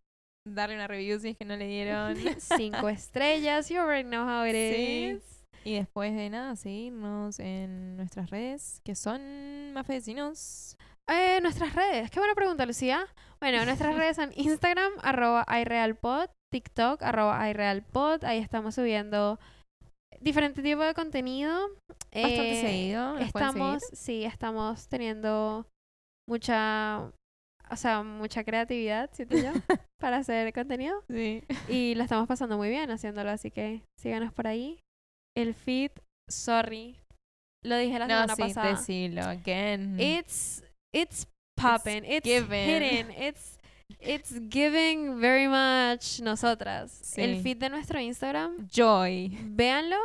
darle 0.49 0.76
una 0.76 0.86
review 0.86 1.18
si 1.18 1.30
es 1.30 1.36
que 1.36 1.45
no 1.45 1.57
le 1.57 1.66
dieron. 1.66 2.14
Cinco 2.38 2.88
estrellas, 2.88 3.68
you 3.68 3.78
already 3.80 4.05
know 4.09 4.24
how 4.24 4.47
it 4.47 4.53
Sí. 4.55 5.16
is. 5.16 5.45
Y 5.64 5.74
después 5.74 6.14
de 6.14 6.30
nada, 6.30 6.55
seguirnos 6.57 7.38
en 7.40 7.97
nuestras 7.97 8.30
redes, 8.30 8.80
que 8.84 8.95
son 8.95 9.72
más 9.72 9.86
vecinos. 9.86 10.76
Eh, 11.09 11.40
nuestras 11.43 11.74
redes, 11.74 12.11
qué 12.11 12.20
buena 12.20 12.34
pregunta, 12.34 12.64
Lucía. 12.66 13.07
Bueno, 13.43 13.64
nuestras 13.64 13.97
redes 13.97 14.14
son 14.14 14.30
Instagram, 14.36 14.93
arroba 15.03 15.45
iRealPod, 15.61 16.30
TikTok, 16.53 17.03
arroba 17.03 17.51
iRealPod. 17.51 18.22
Ahí 18.24 18.38
estamos 18.38 18.76
subiendo 18.76 19.40
diferente 20.20 20.62
tipo 20.62 20.82
de 20.82 20.95
contenido. 20.95 21.68
Bastante 22.14 22.59
Eh, 22.59 22.61
seguido. 22.61 23.18
Estamos, 23.18 23.82
sí, 23.93 24.24
estamos 24.24 24.86
teniendo 24.86 25.66
mucha, 26.28 27.11
o 27.68 27.76
sea, 27.76 28.05
mucha 28.05 28.45
creatividad, 28.45 29.11
siento 29.12 29.36
yo, 29.36 29.51
para 30.01 30.18
hacer 30.18 30.53
contenido. 30.53 31.03
Sí. 31.11 31.43
Y 31.68 31.97
la 31.97 32.05
estamos 32.05 32.28
pasando 32.28 32.57
muy 32.57 32.68
bien 32.68 32.93
haciéndolo, 32.93 33.30
así 33.30 33.51
que 33.51 33.82
síganos 33.99 34.32
por 34.32 34.47
ahí. 34.47 34.78
El 35.36 35.55
feed, 35.55 35.90
sorry, 36.30 36.97
lo 37.64 37.76
dije 37.76 37.99
la 37.99 38.07
No, 38.07 38.14
semana 38.20 38.36
sí, 38.36 38.43
pasada. 38.43 38.68
decilo 38.70 39.22
again. 39.22 39.99
It's 39.99 40.62
it's 40.95 41.26
popping. 41.57 42.05
It's, 42.05 42.24
given. 42.24 42.66
hitting. 42.66 43.11
It's 43.16 43.59
it's 44.00 44.32
giving 44.48 45.20
very 45.20 45.48
much 45.48 46.20
nosotras. 46.20 47.16
El 47.16 47.40
feed 47.42 47.59
de 47.59 47.68
nuestro 47.68 48.00
Instagram, 48.00 48.68
Joy. 48.68 49.30
véanlo. 49.42 49.98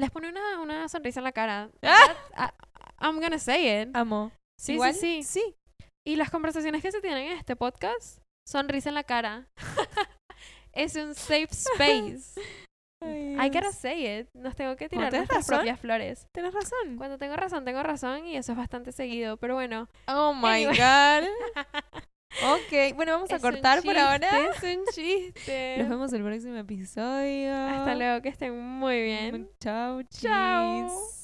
Les 0.00 0.10
pone 0.10 0.28
una, 0.28 0.60
una 0.60 0.88
sonrisa 0.88 1.20
en 1.20 1.24
la 1.24 1.32
cara. 1.32 1.70
¡Ah! 1.82 2.14
That- 2.36 2.54
I, 3.00 3.06
am 3.06 3.20
gonna 3.20 3.38
say 3.38 3.82
it. 3.82 3.88
Amo. 3.94 4.32
Sí, 4.60 4.74
Igual, 4.74 4.94
sí, 4.94 5.22
sí. 5.22 5.40
sí. 5.40 5.54
Y 6.06 6.16
las 6.16 6.30
conversaciones 6.30 6.82
que 6.82 6.92
se 6.92 7.00
tienen 7.00 7.32
en 7.32 7.38
este 7.38 7.56
podcast, 7.56 8.18
sonrisa 8.46 8.88
en 8.88 8.94
la 8.94 9.04
cara. 9.04 9.48
es 10.72 10.94
un 10.96 11.14
safe 11.14 11.48
space. 11.50 12.40
I 13.00 13.48
gotta 13.50 13.72
say 13.72 14.20
it. 14.20 14.28
Nos 14.34 14.56
tengo 14.56 14.74
que 14.76 14.88
tirar 14.88 15.12
nuestras 15.12 15.38
razón. 15.40 15.58
propias 15.58 15.78
flores. 15.80 16.26
Tenés 16.32 16.52
razón. 16.52 16.96
Cuando 16.96 17.18
tengo 17.18 17.36
razón, 17.36 17.64
tengo 17.64 17.82
razón 17.82 18.26
y 18.26 18.36
eso 18.36 18.52
es 18.52 18.58
bastante 18.58 18.90
seguido. 18.92 19.36
Pero 19.36 19.54
bueno, 19.54 19.88
Oh 20.08 20.34
my 20.34 20.64
Anyway. 20.66 20.76
God. 20.76 21.28
Ok, 22.44 22.94
bueno, 22.94 23.12
vamos 23.12 23.30
a 23.32 23.36
Es 23.36 23.42
cortar 23.42 23.82
por 23.82 23.96
ahora. 23.96 24.28
Es 24.50 24.62
un 24.62 24.84
chiste. 24.92 25.76
Nos 25.78 25.88
vemos 25.88 26.12
el 26.12 26.22
próximo 26.22 26.56
episodio. 26.56 27.54
Hasta 27.54 27.94
luego, 27.94 28.20
que 28.20 28.28
estén 28.28 28.60
muy 28.60 29.00
bien. 29.02 29.48
Chao, 29.60 30.02
Chao. 30.02 31.17